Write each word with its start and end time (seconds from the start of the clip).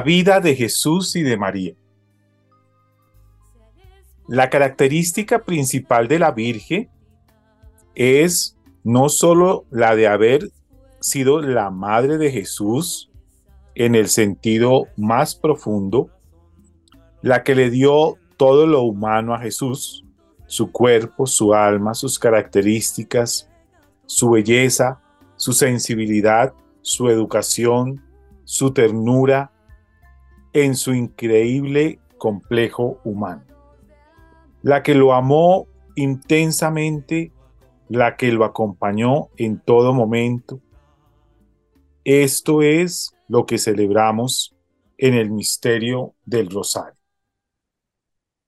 La 0.00 0.04
vida 0.04 0.40
de 0.40 0.56
Jesús 0.56 1.14
y 1.14 1.22
de 1.22 1.36
María. 1.36 1.74
La 4.28 4.48
característica 4.48 5.40
principal 5.40 6.08
de 6.08 6.18
la 6.18 6.30
Virgen 6.30 6.88
es 7.94 8.56
no 8.82 9.10
sólo 9.10 9.66
la 9.70 9.94
de 9.96 10.08
haber 10.08 10.48
sido 11.00 11.42
la 11.42 11.68
madre 11.68 12.16
de 12.16 12.30
Jesús 12.30 13.10
en 13.74 13.94
el 13.94 14.08
sentido 14.08 14.86
más 14.96 15.34
profundo, 15.34 16.08
la 17.20 17.42
que 17.42 17.54
le 17.54 17.68
dio 17.68 18.16
todo 18.38 18.66
lo 18.66 18.80
humano 18.80 19.34
a 19.34 19.40
Jesús, 19.40 20.06
su 20.46 20.72
cuerpo, 20.72 21.26
su 21.26 21.52
alma, 21.52 21.92
sus 21.92 22.18
características, 22.18 23.50
su 24.06 24.30
belleza, 24.30 25.02
su 25.36 25.52
sensibilidad, 25.52 26.54
su 26.80 27.10
educación, 27.10 28.02
su 28.44 28.72
ternura, 28.72 29.52
en 30.52 30.74
su 30.74 30.94
increíble 30.94 32.00
complejo 32.18 33.00
humano. 33.04 33.44
La 34.62 34.82
que 34.82 34.94
lo 34.94 35.14
amó 35.14 35.66
intensamente, 35.96 37.32
la 37.88 38.16
que 38.16 38.32
lo 38.32 38.44
acompañó 38.44 39.28
en 39.36 39.60
todo 39.60 39.92
momento. 39.92 40.60
Esto 42.04 42.62
es 42.62 43.14
lo 43.28 43.46
que 43.46 43.58
celebramos 43.58 44.54
en 44.98 45.14
el 45.14 45.30
misterio 45.30 46.14
del 46.24 46.50
rosario. 46.50 46.98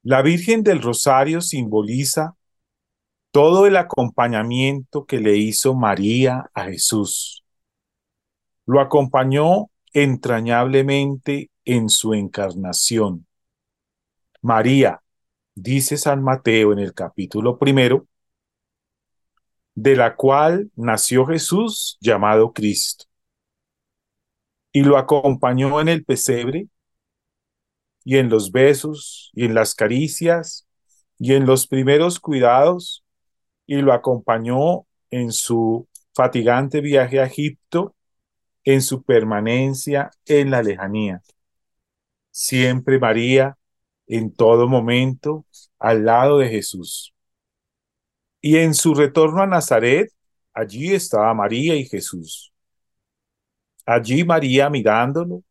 La 0.02 0.20
Virgen 0.20 0.64
del 0.64 0.82
Rosario 0.82 1.40
simboliza 1.40 2.34
todo 3.30 3.66
el 3.66 3.76
acompañamiento 3.76 5.06
que 5.06 5.20
le 5.20 5.36
hizo 5.36 5.74
María 5.74 6.50
a 6.54 6.64
Jesús. 6.64 7.44
Lo 8.66 8.80
acompañó 8.80 9.70
entrañablemente 9.92 11.51
en 11.64 11.88
su 11.88 12.14
encarnación. 12.14 13.26
María, 14.40 15.02
dice 15.54 15.96
San 15.96 16.22
Mateo 16.22 16.72
en 16.72 16.78
el 16.78 16.94
capítulo 16.94 17.58
primero, 17.58 18.06
de 19.74 19.96
la 19.96 20.16
cual 20.16 20.70
nació 20.76 21.26
Jesús 21.26 21.96
llamado 22.00 22.52
Cristo, 22.52 23.06
y 24.72 24.82
lo 24.82 24.98
acompañó 24.98 25.80
en 25.80 25.88
el 25.88 26.04
pesebre, 26.04 26.68
y 28.04 28.16
en 28.16 28.28
los 28.28 28.50
besos, 28.50 29.30
y 29.34 29.44
en 29.44 29.54
las 29.54 29.74
caricias, 29.74 30.66
y 31.18 31.34
en 31.34 31.46
los 31.46 31.66
primeros 31.68 32.18
cuidados, 32.18 33.04
y 33.66 33.76
lo 33.76 33.92
acompañó 33.92 34.86
en 35.10 35.30
su 35.30 35.88
fatigante 36.14 36.80
viaje 36.80 37.20
a 37.20 37.26
Egipto, 37.26 37.94
en 38.64 38.82
su 38.82 39.02
permanencia 39.02 40.10
en 40.26 40.50
la 40.50 40.62
lejanía 40.62 41.22
siempre 42.32 42.98
María, 42.98 43.56
en 44.08 44.34
todo 44.34 44.68
momento, 44.68 45.46
al 45.78 46.04
lado 46.04 46.38
de 46.38 46.48
Jesús. 46.48 47.14
Y 48.40 48.56
en 48.58 48.74
su 48.74 48.94
retorno 48.94 49.42
a 49.42 49.46
Nazaret, 49.46 50.10
allí 50.52 50.92
estaba 50.92 51.32
María 51.34 51.76
y 51.76 51.84
Jesús. 51.84 52.52
Allí 53.86 54.24
María 54.24 54.70
mirándolo, 54.70 55.44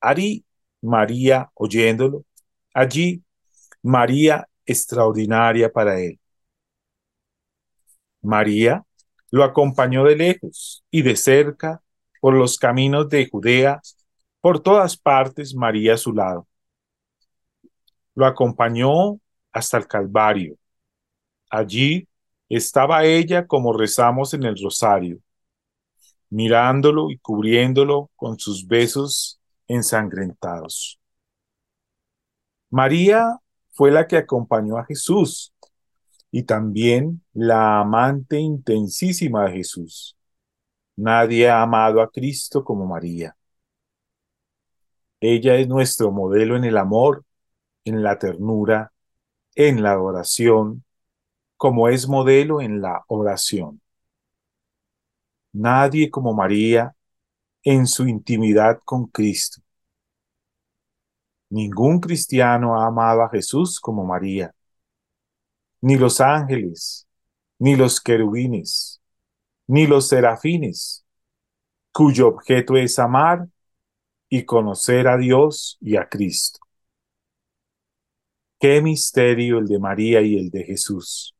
allí 0.00 0.44
María 0.82 1.50
oyéndolo, 1.54 2.24
allí 2.74 3.22
María 3.82 4.48
extraordinaria 4.66 5.72
para 5.72 6.00
él. 6.00 6.18
María 8.22 8.84
lo 9.30 9.44
acompañó 9.44 10.04
de 10.04 10.16
lejos 10.16 10.84
y 10.90 11.02
de 11.02 11.16
cerca 11.16 11.82
por 12.20 12.34
los 12.34 12.58
caminos 12.58 13.08
de 13.08 13.28
Judea 13.28 13.80
por 14.44 14.60
todas 14.60 14.94
partes 14.94 15.54
María 15.54 15.94
a 15.94 15.96
su 15.96 16.12
lado. 16.12 16.46
Lo 18.14 18.26
acompañó 18.26 19.18
hasta 19.50 19.78
el 19.78 19.86
Calvario. 19.86 20.58
Allí 21.48 22.06
estaba 22.50 23.06
ella 23.06 23.46
como 23.46 23.72
rezamos 23.72 24.34
en 24.34 24.42
el 24.42 24.62
rosario, 24.62 25.18
mirándolo 26.28 27.10
y 27.10 27.16
cubriéndolo 27.16 28.10
con 28.16 28.38
sus 28.38 28.66
besos 28.66 29.40
ensangrentados. 29.66 31.00
María 32.68 33.38
fue 33.70 33.90
la 33.90 34.06
que 34.06 34.18
acompañó 34.18 34.76
a 34.76 34.84
Jesús 34.84 35.54
y 36.30 36.42
también 36.42 37.24
la 37.32 37.80
amante 37.80 38.38
intensísima 38.40 39.46
de 39.46 39.52
Jesús. 39.52 40.18
Nadie 40.96 41.48
ha 41.48 41.62
amado 41.62 42.02
a 42.02 42.10
Cristo 42.10 42.62
como 42.62 42.84
María. 42.84 43.34
Ella 45.26 45.54
es 45.56 45.66
nuestro 45.68 46.12
modelo 46.12 46.54
en 46.54 46.64
el 46.64 46.76
amor, 46.76 47.24
en 47.84 48.02
la 48.02 48.18
ternura, 48.18 48.92
en 49.54 49.82
la 49.82 49.92
adoración, 49.92 50.84
como 51.56 51.88
es 51.88 52.06
modelo 52.06 52.60
en 52.60 52.82
la 52.82 53.04
oración. 53.08 53.80
Nadie 55.54 56.10
como 56.10 56.34
María 56.34 56.94
en 57.62 57.86
su 57.86 58.06
intimidad 58.06 58.80
con 58.84 59.06
Cristo. 59.06 59.62
Ningún 61.48 62.00
cristiano 62.00 62.78
ha 62.78 62.86
amado 62.86 63.22
a 63.22 63.30
Jesús 63.30 63.80
como 63.80 64.04
María. 64.04 64.54
Ni 65.80 65.96
los 65.96 66.20
ángeles, 66.20 67.08
ni 67.58 67.76
los 67.76 67.98
querubines, 67.98 69.00
ni 69.68 69.86
los 69.86 70.06
serafines, 70.06 71.02
cuyo 71.92 72.28
objeto 72.28 72.76
es 72.76 72.98
amar 72.98 73.48
y 74.28 74.44
conocer 74.44 75.08
a 75.08 75.16
Dios 75.16 75.78
y 75.80 75.96
a 75.96 76.08
Cristo. 76.08 76.60
Qué 78.58 78.80
misterio 78.80 79.58
el 79.58 79.66
de 79.66 79.78
María 79.78 80.22
y 80.22 80.38
el 80.38 80.50
de 80.50 80.64
Jesús. 80.64 81.34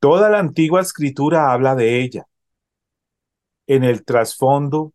Toda 0.00 0.30
la 0.30 0.38
antigua 0.38 0.80
escritura 0.80 1.52
habla 1.52 1.74
de 1.74 2.00
ella. 2.00 2.26
En 3.66 3.84
el 3.84 4.04
trasfondo 4.04 4.92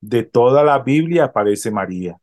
de 0.00 0.22
toda 0.22 0.64
la 0.64 0.78
Biblia 0.80 1.24
aparece 1.24 1.70
María. 1.70 2.18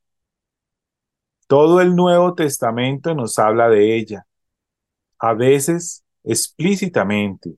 Todo 1.48 1.81
el 1.81 1.95
Nuevo 1.95 2.34
Testamento 2.34 3.13
nos 3.13 3.38
habla 3.38 3.69
de 3.69 3.95
ella, 3.98 4.25
a 5.19 5.34
veces 5.34 6.04
explícitamente 6.24 7.56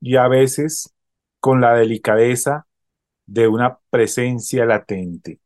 y 0.00 0.16
a 0.16 0.28
veces 0.28 0.92
con 1.40 1.60
la 1.60 1.74
delicadeza 1.74 2.65
de 3.26 3.48
una 3.48 3.78
presencia 3.90 4.64
latente. 4.64 5.40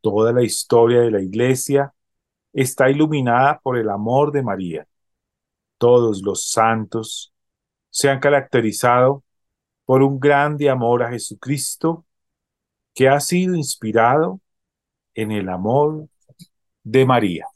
Toda 0.00 0.32
la 0.32 0.42
historia 0.42 1.00
de 1.00 1.10
la 1.10 1.22
iglesia 1.22 1.92
está 2.52 2.90
iluminada 2.90 3.58
por 3.60 3.76
el 3.78 3.88
amor 3.88 4.32
de 4.32 4.42
María. 4.42 4.86
Todos 5.78 6.22
los 6.22 6.50
santos 6.50 7.32
se 7.90 8.08
han 8.08 8.20
caracterizado 8.20 9.24
por 9.84 10.02
un 10.02 10.20
grande 10.20 10.68
amor 10.68 11.02
a 11.02 11.10
Jesucristo 11.10 12.04
que 12.94 13.08
ha 13.08 13.20
sido 13.20 13.54
inspirado 13.54 14.40
en 15.14 15.32
el 15.32 15.48
amor 15.48 16.08
de 16.82 17.06
María. 17.06 17.46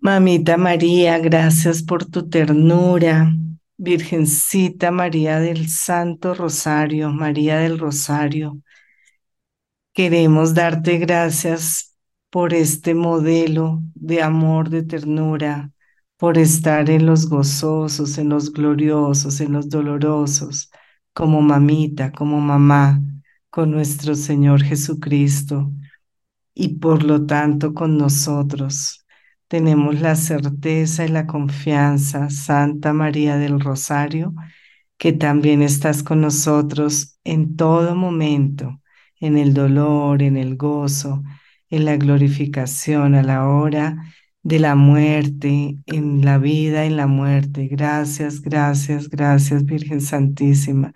Mamita 0.00 0.56
María, 0.56 1.18
gracias 1.18 1.82
por 1.82 2.04
tu 2.04 2.28
ternura. 2.28 3.32
Virgencita 3.78 4.90
María 4.90 5.38
del 5.38 5.68
Santo 5.68 6.34
Rosario, 6.34 7.10
María 7.10 7.58
del 7.58 7.78
Rosario, 7.78 8.60
queremos 9.92 10.52
darte 10.54 10.98
gracias 10.98 11.96
por 12.30 12.54
este 12.54 12.94
modelo 12.94 13.80
de 13.94 14.22
amor, 14.22 14.68
de 14.68 14.82
ternura, 14.82 15.70
por 16.16 16.38
estar 16.38 16.90
en 16.90 17.06
los 17.06 17.28
gozosos, 17.28 18.18
en 18.18 18.30
los 18.30 18.52
gloriosos, 18.52 19.40
en 19.40 19.52
los 19.52 19.68
dolorosos, 19.68 20.70
como 21.12 21.40
mamita, 21.40 22.10
como 22.10 22.40
mamá, 22.40 23.00
con 23.48 23.70
nuestro 23.70 24.16
Señor 24.16 24.62
Jesucristo 24.62 25.72
y 26.52 26.78
por 26.78 27.04
lo 27.04 27.24
tanto 27.26 27.74
con 27.74 27.96
nosotros 27.96 29.06
tenemos 29.48 30.00
la 30.00 30.16
certeza 30.16 31.04
y 31.04 31.08
la 31.08 31.26
confianza, 31.26 32.30
Santa 32.30 32.92
María 32.92 33.36
del 33.38 33.60
Rosario, 33.60 34.34
que 34.98 35.12
también 35.12 35.62
estás 35.62 36.02
con 36.02 36.20
nosotros 36.20 37.18
en 37.24 37.56
todo 37.56 37.94
momento, 37.94 38.80
en 39.20 39.38
el 39.38 39.54
dolor, 39.54 40.22
en 40.22 40.36
el 40.36 40.56
gozo, 40.56 41.22
en 41.70 41.84
la 41.84 41.96
glorificación 41.96 43.14
a 43.14 43.22
la 43.22 43.48
hora 43.48 43.96
de 44.42 44.58
la 44.58 44.74
muerte, 44.74 45.78
en 45.86 46.24
la 46.24 46.38
vida 46.38 46.86
y 46.86 46.90
la 46.90 47.06
muerte. 47.06 47.68
Gracias, 47.68 48.40
gracias, 48.40 49.08
gracias 49.10 49.64
Virgen 49.64 50.00
Santísima. 50.00 50.92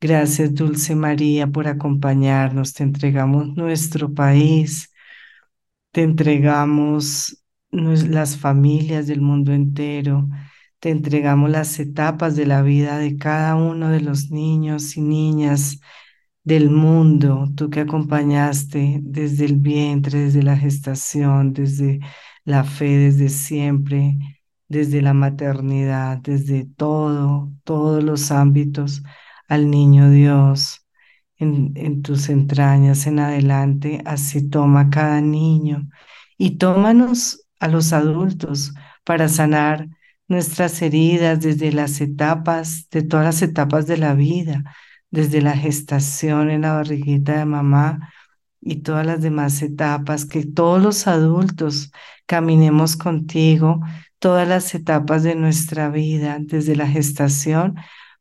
Gracias 0.00 0.54
Dulce 0.54 0.94
María 0.96 1.46
por 1.46 1.68
acompañarnos. 1.68 2.74
Te 2.74 2.82
entregamos 2.84 3.48
nuestro 3.56 4.12
país. 4.12 4.92
Te 5.92 6.02
entregamos 6.02 7.41
las 7.72 8.36
familias 8.36 9.06
del 9.06 9.20
mundo 9.20 9.52
entero. 9.52 10.28
Te 10.78 10.90
entregamos 10.90 11.50
las 11.50 11.78
etapas 11.80 12.36
de 12.36 12.46
la 12.46 12.62
vida 12.62 12.98
de 12.98 13.16
cada 13.16 13.56
uno 13.56 13.88
de 13.90 14.00
los 14.00 14.30
niños 14.30 14.96
y 14.96 15.00
niñas 15.02 15.80
del 16.44 16.70
mundo, 16.70 17.48
tú 17.56 17.70
que 17.70 17.80
acompañaste 17.80 18.98
desde 19.02 19.44
el 19.46 19.56
vientre, 19.56 20.20
desde 20.20 20.42
la 20.42 20.56
gestación, 20.56 21.52
desde 21.52 22.00
la 22.44 22.64
fe, 22.64 22.98
desde 22.98 23.28
siempre, 23.28 24.18
desde 24.68 25.02
la 25.02 25.14
maternidad, 25.14 26.18
desde 26.18 26.64
todo, 26.66 27.52
todos 27.64 28.02
los 28.02 28.32
ámbitos 28.32 29.02
al 29.48 29.70
niño 29.70 30.10
Dios 30.10 30.86
en, 31.36 31.72
en 31.76 32.02
tus 32.02 32.28
entrañas 32.28 33.06
en 33.06 33.20
adelante, 33.20 34.02
así 34.04 34.48
toma 34.48 34.90
cada 34.90 35.20
niño 35.20 35.88
y 36.38 36.58
tómanos 36.58 37.41
a 37.62 37.68
los 37.68 37.92
adultos 37.92 38.74
para 39.04 39.28
sanar 39.28 39.88
nuestras 40.26 40.82
heridas 40.82 41.40
desde 41.40 41.72
las 41.72 42.00
etapas, 42.00 42.88
de 42.90 43.02
todas 43.02 43.24
las 43.24 43.42
etapas 43.42 43.86
de 43.86 43.98
la 43.98 44.14
vida, 44.14 44.64
desde 45.10 45.40
la 45.40 45.56
gestación 45.56 46.50
en 46.50 46.62
la 46.62 46.72
barriguita 46.72 47.38
de 47.38 47.44
mamá 47.44 48.12
y 48.60 48.76
todas 48.82 49.06
las 49.06 49.22
demás 49.22 49.62
etapas, 49.62 50.24
que 50.26 50.44
todos 50.44 50.82
los 50.82 51.06
adultos 51.06 51.92
caminemos 52.26 52.96
contigo, 52.96 53.80
todas 54.18 54.48
las 54.48 54.74
etapas 54.74 55.22
de 55.22 55.36
nuestra 55.36 55.88
vida, 55.88 56.38
desde 56.40 56.74
la 56.74 56.88
gestación, 56.88 57.76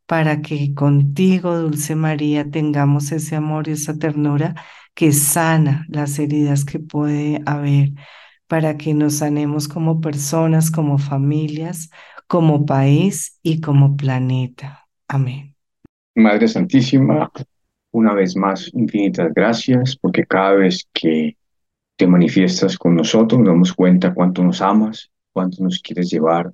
para 0.05 0.41
que 0.41 0.75
contigo, 0.75 1.57
Dulce 1.57 1.95
María, 1.95 2.51
tengamos 2.51 3.11
ese 3.11 3.35
amor 3.35 3.67
y 3.67 3.71
esa 3.71 3.97
ternura 3.97 4.53
que 4.93 5.13
sana 5.13 5.85
las 5.89 6.19
heridas 6.19 6.63
que 6.65 6.77
puede 6.79 7.41
haber 7.45 7.91
para 8.51 8.75
que 8.75 8.93
nos 8.93 9.19
sanemos 9.19 9.69
como 9.69 10.01
personas, 10.01 10.71
como 10.71 10.97
familias, 10.97 11.89
como 12.27 12.65
país 12.65 13.39
y 13.41 13.61
como 13.61 13.95
planeta. 13.95 14.89
Amén. 15.07 15.55
Madre 16.15 16.49
Santísima, 16.49 17.31
una 17.91 18.13
vez 18.13 18.35
más, 18.35 18.69
infinitas 18.73 19.33
gracias, 19.33 19.95
porque 19.95 20.25
cada 20.25 20.55
vez 20.55 20.85
que 20.91 21.37
te 21.95 22.05
manifiestas 22.05 22.77
con 22.77 22.93
nosotros, 22.93 23.39
nos 23.39 23.47
damos 23.47 23.73
cuenta 23.73 24.13
cuánto 24.13 24.43
nos 24.43 24.61
amas, 24.61 25.09
cuánto 25.31 25.63
nos 25.63 25.79
quieres 25.79 26.09
llevar 26.09 26.51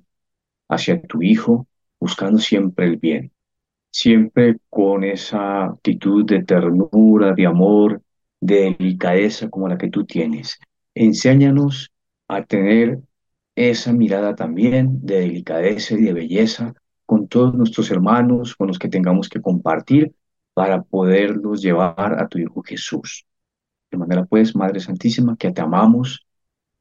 hacia 0.68 1.02
tu 1.02 1.20
Hijo, 1.20 1.66
buscando 1.98 2.38
siempre 2.38 2.86
el 2.86 2.98
bien, 2.98 3.32
siempre 3.90 4.58
con 4.70 5.02
esa 5.02 5.64
actitud 5.64 6.24
de 6.24 6.44
ternura, 6.44 7.34
de 7.34 7.44
amor, 7.44 8.00
de 8.40 8.76
delicadeza 8.78 9.50
como 9.50 9.66
la 9.66 9.76
que 9.76 9.90
tú 9.90 10.06
tienes. 10.06 10.60
Enséñanos 11.00 11.92
a 12.26 12.42
tener 12.42 12.98
esa 13.54 13.92
mirada 13.92 14.34
también 14.34 14.98
de 15.06 15.20
delicadeza 15.20 15.94
y 15.94 16.02
de 16.02 16.12
belleza 16.12 16.74
con 17.06 17.28
todos 17.28 17.54
nuestros 17.54 17.92
hermanos, 17.92 18.56
con 18.56 18.66
los 18.66 18.80
que 18.80 18.88
tengamos 18.88 19.28
que 19.28 19.40
compartir 19.40 20.12
para 20.54 20.82
poderlos 20.82 21.62
llevar 21.62 22.20
a 22.20 22.26
tu 22.26 22.38
Hijo 22.40 22.64
Jesús. 22.64 23.24
De 23.92 23.96
manera 23.96 24.24
pues, 24.24 24.56
Madre 24.56 24.80
Santísima, 24.80 25.36
que 25.36 25.52
te 25.52 25.60
amamos, 25.60 26.26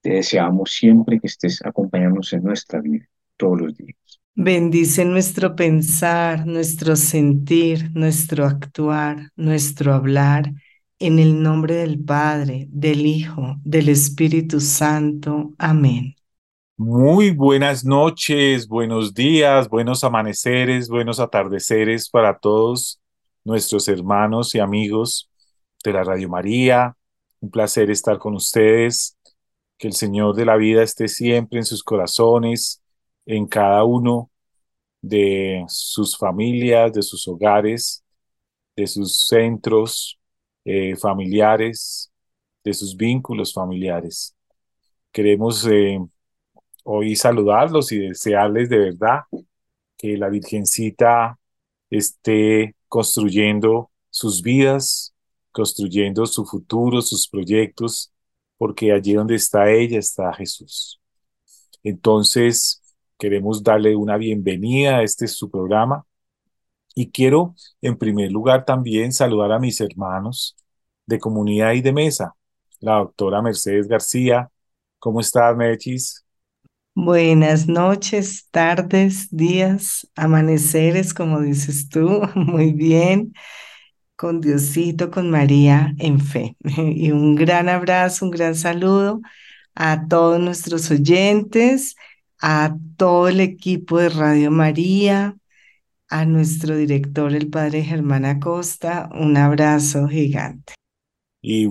te 0.02 0.14
deseamos 0.14 0.72
siempre 0.72 1.20
que 1.20 1.28
estés 1.28 1.64
acompañándonos 1.64 2.34
en 2.34 2.42
nuestra 2.42 2.82
vida, 2.82 3.06
todos 3.38 3.62
los 3.62 3.78
días. 3.78 3.98
Bendice 4.34 5.06
nuestro 5.06 5.56
pensar, 5.56 6.48
nuestro 6.48 6.96
sentir, 6.96 7.92
nuestro 7.94 8.46
actuar, 8.46 9.30
nuestro 9.36 9.94
hablar 9.94 10.54
en 11.00 11.20
el 11.20 11.42
nombre 11.42 11.76
del 11.76 12.04
Padre, 12.04 12.68
del 12.70 13.06
Hijo, 13.06 13.58
del 13.64 13.90
Espíritu 13.90 14.60
Santo. 14.60 15.54
Amén. 15.58 16.16
Muy 16.76 17.32
buenas 17.32 17.84
noches, 17.84 18.68
buenos 18.68 19.14
días, 19.14 19.68
buenos 19.68 20.04
amaneceres, 20.04 20.90
buenos 20.90 21.20
atardeceres 21.20 22.10
para 22.10 22.38
todos 22.38 23.00
nuestros 23.44 23.88
hermanos 23.88 24.54
y 24.54 24.60
amigos 24.60 25.30
de 25.84 25.94
la 25.94 26.04
Radio 26.04 26.30
María. 26.30 26.96
Un 27.40 27.50
placer 27.50 27.90
estar 27.90 28.18
con 28.18 28.36
ustedes. 28.36 29.16
Que 29.80 29.88
el 29.88 29.94
Señor 29.94 30.36
de 30.36 30.46
la 30.46 30.56
vida 30.56 30.82
esté 30.82 31.08
siempre 31.08 31.60
en 31.60 31.66
sus 31.66 31.84
corazones, 31.84 32.82
en 33.28 33.46
cada 33.46 33.84
uno 33.84 34.32
de 35.02 35.64
sus 35.68 36.18
familias, 36.18 36.94
de 36.94 37.04
sus 37.04 37.28
hogares, 37.28 38.04
de 38.76 38.88
sus 38.88 39.28
centros, 39.28 40.17
eh, 40.68 40.98
familiares, 40.98 42.12
de 42.62 42.74
sus 42.74 42.98
vínculos 42.98 43.54
familiares. 43.54 44.36
Queremos 45.14 45.66
eh, 45.66 45.98
hoy 46.84 47.16
saludarlos 47.16 47.94
y 47.94 48.00
desearles 48.00 48.68
de 48.70 48.78
verdad 48.78 49.22
que 49.98 50.18
la 50.18 50.28
Virgencita 50.28 51.40
esté 51.90 52.76
construyendo 52.90 53.92
sus 54.10 54.42
vidas, 54.42 55.14
construyendo 55.54 56.26
su 56.26 56.46
futuro, 56.46 57.02
sus 57.02 57.30
proyectos, 57.30 58.12
porque 58.58 58.92
allí 58.92 59.14
donde 59.14 59.36
está 59.36 59.72
ella 59.72 60.00
está 60.00 60.34
Jesús. 60.34 61.00
Entonces, 61.82 62.82
queremos 63.18 63.64
darle 63.64 63.96
una 63.96 64.18
bienvenida 64.18 64.98
a 64.98 65.04
este 65.04 65.30
su 65.30 65.50
programa 65.50 66.06
y 66.98 67.12
quiero, 67.12 67.54
en 67.80 67.96
primer 67.96 68.32
lugar, 68.32 68.66
también 68.66 69.14
saludar 69.14 69.52
a 69.52 69.60
mis 69.60 69.80
hermanos 69.82 70.56
de 71.06 71.20
comunidad 71.20 71.74
y 71.74 71.82
de 71.82 71.94
mesa, 71.94 72.34
la 72.80 72.96
doctora 72.96 73.40
Mercedes 73.40 73.88
García. 73.88 74.50
¿Cómo 74.98 75.20
estás, 75.20 75.56
Mechis? 75.56 76.26
Buenas 76.96 77.68
noches, 77.68 78.48
tardes, 78.50 79.28
días, 79.30 80.10
amaneceres, 80.16 81.14
como 81.14 81.40
dices 81.42 81.88
tú. 81.88 82.22
Muy 82.36 82.74
bien. 82.74 83.32
Con 84.16 84.42
Diosito, 84.42 85.12
con 85.12 85.30
María 85.30 85.94
en 86.00 86.20
fe. 86.20 86.58
Y 86.64 87.12
un 87.12 87.36
gran 87.36 87.70
abrazo, 87.70 88.26
un 88.26 88.32
gran 88.32 88.56
saludo 88.56 89.22
a 89.76 90.08
todos 90.08 90.40
nuestros 90.40 90.90
oyentes, 90.90 91.96
a 92.42 92.76
todo 92.98 93.28
el 93.28 93.40
equipo 93.40 94.00
de 94.00 94.10
Radio 94.10 94.50
María, 94.50 95.38
a 96.10 96.26
nuestro 96.26 96.76
director, 96.76 97.34
el 97.34 97.50
padre 97.50 97.84
Germán 97.84 98.26
Acosta, 98.26 99.10
un 99.14 99.38
abrazo 99.38 100.08
gigante. 100.08 100.74
Y 101.42 101.70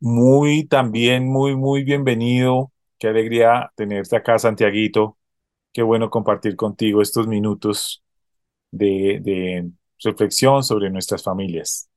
muy 0.00 0.66
también, 0.66 1.26
muy, 1.28 1.56
muy 1.56 1.84
bienvenido. 1.84 2.72
Qué 2.98 3.08
alegría 3.08 3.72
tenerte 3.76 4.16
acá, 4.16 4.38
Santiaguito. 4.38 5.18
Qué 5.72 5.82
bueno 5.82 6.10
compartir 6.10 6.56
contigo 6.56 7.02
estos 7.02 7.28
minutos 7.28 8.02
de, 8.70 9.20
de 9.22 9.70
reflexión 10.04 10.62
sobre 10.64 10.90
nuestras 10.90 11.22
familias. 11.22 11.88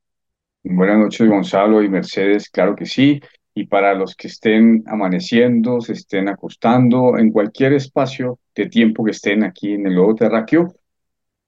Buenas 0.64 0.98
noches, 1.00 1.28
Gonzalo 1.28 1.82
y 1.84 1.90
Mercedes. 1.90 2.50
Claro 2.50 2.76
que 2.76 2.86
sí. 2.86 3.20
y 3.54 3.66
para 3.66 3.94
los 3.94 4.16
que 4.16 4.28
estén 4.28 4.84
amaneciendo, 4.88 5.82
se 5.82 5.94
estén 5.94 6.30
acostando, 6.30 7.18
en 7.18 7.32
cualquier 7.32 7.74
espacio 7.74 8.40
de 8.56 8.68
tiempo 8.70 9.04
que 9.04 9.12
estén 9.12 9.44
aquí 9.44 9.74
en 9.74 9.88
el 9.88 9.94
globo 9.94 10.16
terráqueo, 10.16 10.74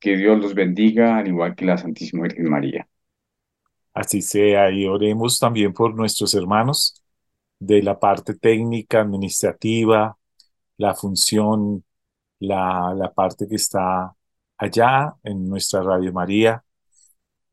que 0.03 0.17
Dios 0.17 0.37
los 0.37 0.53
bendiga, 0.53 1.17
al 1.17 1.29
igual 1.29 1.55
que 1.55 1.63
la 1.63 1.77
Santísima 1.77 2.23
Virgen 2.23 2.49
María. 2.49 2.85
Así 3.93 4.21
sea, 4.21 4.69
y 4.69 4.85
oremos 4.85 5.39
también 5.39 5.71
por 5.71 5.95
nuestros 5.95 6.35
hermanos 6.35 7.01
de 7.57 7.81
la 7.81 7.97
parte 7.97 8.33
técnica, 8.33 8.99
administrativa, 8.99 10.17
la 10.75 10.93
función, 10.93 11.85
la, 12.39 12.93
la 12.97 13.13
parte 13.13 13.47
que 13.47 13.55
está 13.55 14.13
allá 14.57 15.13
en 15.23 15.47
nuestra 15.47 15.81
Radio 15.81 16.11
María, 16.11 16.65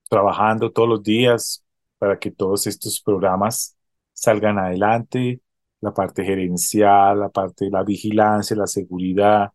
trabajando 0.08 0.72
todos 0.72 0.88
los 0.88 1.02
días 1.04 1.64
para 1.98 2.18
que 2.18 2.32
todos 2.32 2.66
estos 2.66 3.00
programas 3.00 3.76
salgan 4.12 4.58
adelante, 4.58 5.40
la 5.80 5.94
parte 5.94 6.24
gerencial, 6.24 7.20
la 7.20 7.28
parte 7.28 7.66
de 7.66 7.70
la 7.70 7.84
vigilancia, 7.84 8.56
la 8.56 8.66
seguridad, 8.66 9.52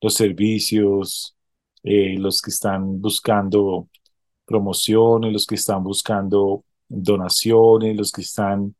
los 0.00 0.14
servicios, 0.14 1.37
eh, 1.82 2.16
los 2.18 2.40
que 2.42 2.50
están 2.50 3.00
buscando 3.00 3.88
promociones, 4.44 5.32
los 5.32 5.46
que 5.46 5.56
están 5.56 5.84
buscando 5.84 6.64
donaciones, 6.88 7.96
los 7.96 8.12
que 8.12 8.22
están 8.22 8.74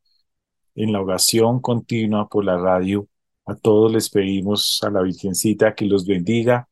en 0.74 0.92
la 0.92 1.02
oración 1.02 1.60
continua 1.60 2.28
por 2.28 2.44
la 2.44 2.56
radio. 2.56 3.06
A 3.46 3.54
todos 3.54 3.92
les 3.92 4.10
pedimos 4.10 4.80
a 4.82 4.90
la 4.90 5.02
Virgencita 5.02 5.74
que 5.74 5.86
los 5.86 6.06
bendiga, 6.06 6.68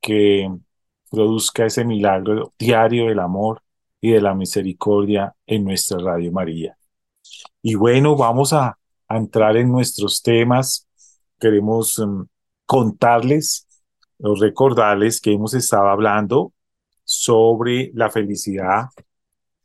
que 0.00 0.50
produzca 1.10 1.66
ese 1.66 1.84
milagro 1.84 2.52
diario 2.58 3.06
del 3.06 3.20
amor 3.20 3.62
y 4.00 4.10
de 4.10 4.20
la 4.20 4.34
misericordia 4.34 5.34
en 5.46 5.64
nuestra 5.64 5.98
Radio 5.98 6.32
María. 6.32 6.76
Y 7.62 7.74
bueno, 7.74 8.16
vamos 8.16 8.52
a, 8.52 8.78
entrar 9.08 9.56
en 9.56 9.70
nuestros 9.70 10.22
temas. 10.22 10.86
Queremos 11.38 11.98
em, 11.98 12.26
contarles 12.66 13.66
recordarles 14.18 15.20
que 15.20 15.32
hemos 15.32 15.54
estado 15.54 15.88
hablando 15.88 16.52
sobre 17.04 17.90
la 17.94 18.10
felicidad 18.10 18.86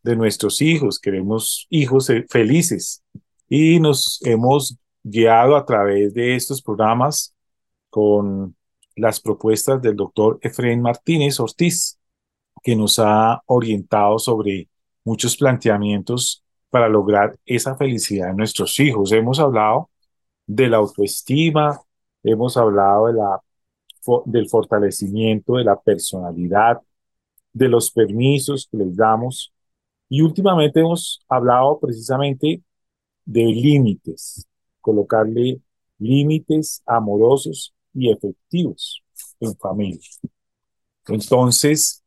de 0.03 0.15
nuestros 0.15 0.61
hijos. 0.61 0.99
Queremos 0.99 1.67
hijos 1.69 2.09
eh, 2.09 2.25
felices 2.29 3.03
y 3.47 3.79
nos 3.79 4.19
hemos 4.23 4.77
guiado 5.03 5.55
a 5.55 5.65
través 5.65 6.13
de 6.13 6.35
estos 6.35 6.61
programas 6.61 7.33
con 7.89 8.55
las 8.95 9.19
propuestas 9.19 9.81
del 9.81 9.95
doctor 9.95 10.39
Efraín 10.41 10.81
Martínez 10.81 11.39
Ortiz, 11.39 11.97
que 12.61 12.75
nos 12.75 12.99
ha 12.99 13.41
orientado 13.45 14.19
sobre 14.19 14.67
muchos 15.05 15.37
planteamientos 15.37 16.43
para 16.69 16.89
lograr 16.89 17.37
esa 17.45 17.75
felicidad 17.75 18.29
en 18.29 18.37
nuestros 18.37 18.79
hijos. 18.79 19.11
Hemos 19.11 19.39
hablado 19.39 19.89
de 20.45 20.67
la 20.67 20.77
autoestima, 20.77 21.79
hemos 22.23 22.57
hablado 22.57 23.07
de 23.07 23.13
la, 23.13 23.39
del 24.25 24.49
fortalecimiento 24.49 25.55
de 25.55 25.63
la 25.63 25.79
personalidad, 25.79 26.79
de 27.53 27.67
los 27.67 27.91
permisos 27.91 28.67
que 28.71 28.77
les 28.77 28.95
damos 28.95 29.53
y 30.09 30.21
últimamente 30.21 30.79
hemos 30.79 31.23
hablado 31.29 31.79
precisamente 31.79 32.63
de 33.25 33.45
límites, 33.45 34.47
colocarle 34.81 35.61
límites 35.99 36.81
amorosos 36.85 37.73
y 37.93 38.11
efectivos 38.11 39.03
en 39.39 39.55
familia. 39.55 40.09
Entonces, 41.07 42.03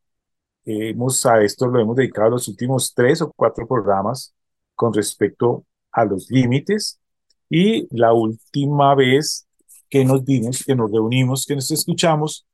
hemos 0.64 1.24
a 1.26 1.42
esto 1.42 1.66
lo 1.66 1.80
hemos 1.80 1.96
dedicado 1.96 2.30
los 2.30 2.48
últimos 2.48 2.92
tres 2.94 3.20
o 3.22 3.32
cuatro 3.34 3.66
programas 3.66 4.34
con 4.74 4.92
respecto 4.92 5.64
a 5.90 6.04
los 6.04 6.30
límites 6.30 7.00
y 7.48 7.86
la 7.96 8.12
última 8.12 8.94
vez 8.94 9.46
que 9.92 10.06
nos 10.06 10.24
vimos, 10.24 10.64
que 10.64 10.74
nos 10.74 10.90
reunimos, 10.90 11.44
que 11.44 11.54
nos 11.54 11.70
escuchamos, 11.70 12.46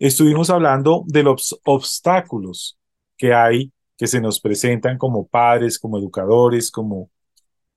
estuvimos 0.00 0.50
hablando 0.50 1.04
de 1.06 1.22
los 1.22 1.56
obstáculos 1.64 2.76
que 3.16 3.32
hay, 3.32 3.72
que 3.96 4.08
se 4.08 4.20
nos 4.20 4.40
presentan 4.40 4.98
como 4.98 5.24
padres, 5.24 5.78
como 5.78 5.98
educadores, 5.98 6.68
como, 6.68 7.08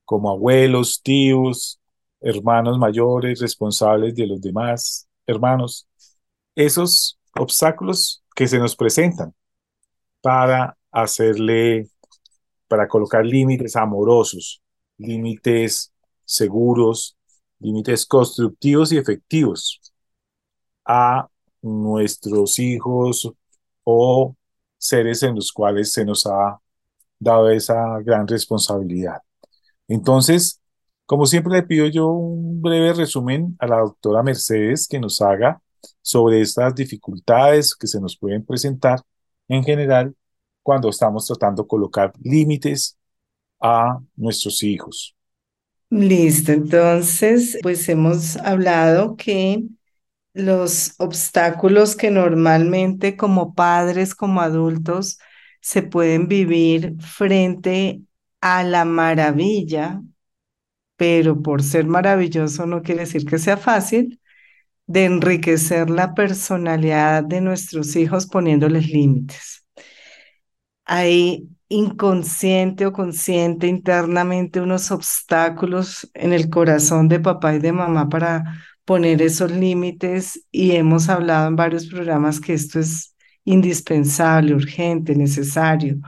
como 0.03 0.31
abuelos, 0.31 0.99
tíos, 1.03 1.79
hermanos 2.21 2.79
mayores, 2.79 3.39
responsables 3.39 4.15
de 4.15 4.25
los 4.25 4.41
demás 4.41 5.07
hermanos. 5.27 5.87
Esos 6.55 7.19
obstáculos 7.35 8.23
que 8.35 8.47
se 8.47 8.57
nos 8.57 8.75
presentan 8.75 9.35
para 10.21 10.75
hacerle 10.91 11.87
para 12.67 12.87
colocar 12.87 13.23
límites 13.23 13.75
amorosos, 13.75 14.63
límites 14.97 15.93
seguros, 16.25 17.15
límites 17.63 18.05
constructivos 18.05 18.91
y 18.91 18.97
efectivos 18.97 19.81
a 20.85 21.27
nuestros 21.61 22.59
hijos 22.59 23.31
o 23.83 24.35
seres 24.77 25.23
en 25.23 25.35
los 25.35 25.51
cuales 25.51 25.93
se 25.93 26.05
nos 26.05 26.25
ha 26.25 26.59
dado 27.19 27.49
esa 27.49 27.99
gran 28.01 28.27
responsabilidad. 28.27 29.21
Entonces, 29.87 30.61
como 31.05 31.25
siempre 31.25 31.53
le 31.53 31.63
pido 31.63 31.87
yo 31.87 32.09
un 32.09 32.61
breve 32.61 32.93
resumen 32.93 33.55
a 33.59 33.67
la 33.67 33.79
doctora 33.79 34.23
Mercedes 34.23 34.87
que 34.87 34.99
nos 34.99 35.21
haga 35.21 35.61
sobre 36.01 36.41
estas 36.41 36.75
dificultades 36.75 37.75
que 37.75 37.87
se 37.87 37.99
nos 38.01 38.17
pueden 38.17 38.45
presentar 38.45 39.01
en 39.47 39.63
general 39.63 40.15
cuando 40.61 40.89
estamos 40.89 41.25
tratando 41.27 41.63
de 41.63 41.67
colocar 41.67 42.13
límites 42.21 42.97
a 43.61 43.99
nuestros 44.15 44.63
hijos. 44.63 45.15
Listo, 45.95 46.51
entonces, 46.51 47.59
pues 47.61 47.87
hemos 47.87 48.35
hablado 48.37 49.15
que 49.15 49.63
los 50.33 50.95
obstáculos 50.99 51.95
que 51.95 52.11
normalmente 52.11 53.15
como 53.17 53.53
padres, 53.55 54.15
como 54.15 54.41
adultos, 54.41 55.19
se 55.61 55.83
pueden 55.83 56.27
vivir 56.27 56.95
frente 56.99 58.01
a 58.41 58.63
la 58.63 58.85
maravilla, 58.85 60.01
pero 60.97 61.41
por 61.41 61.63
ser 61.63 61.85
maravilloso 61.85 62.65
no 62.65 62.81
quiere 62.83 63.01
decir 63.01 63.25
que 63.25 63.37
sea 63.39 63.57
fácil, 63.57 64.19
de 64.87 65.05
enriquecer 65.05 65.89
la 65.89 66.15
personalidad 66.15 67.23
de 67.23 67.41
nuestros 67.41 67.95
hijos 67.95 68.27
poniéndoles 68.27 68.87
límites 68.89 69.62
hay 70.85 71.49
inconsciente 71.69 72.85
o 72.85 72.93
consciente 72.93 73.67
internamente 73.67 74.61
unos 74.61 74.91
obstáculos 74.91 76.09
en 76.13 76.33
el 76.33 76.49
corazón 76.49 77.07
de 77.07 77.19
papá 77.19 77.55
y 77.55 77.59
de 77.59 77.71
mamá 77.71 78.09
para 78.09 78.43
poner 78.85 79.21
esos 79.21 79.51
límites 79.51 80.45
y 80.51 80.71
hemos 80.71 81.09
hablado 81.09 81.47
en 81.47 81.55
varios 81.55 81.87
programas 81.87 82.39
que 82.39 82.53
esto 82.53 82.79
es 82.79 83.15
indispensable, 83.45 84.53
urgente, 84.53 85.15
necesario, 85.15 85.99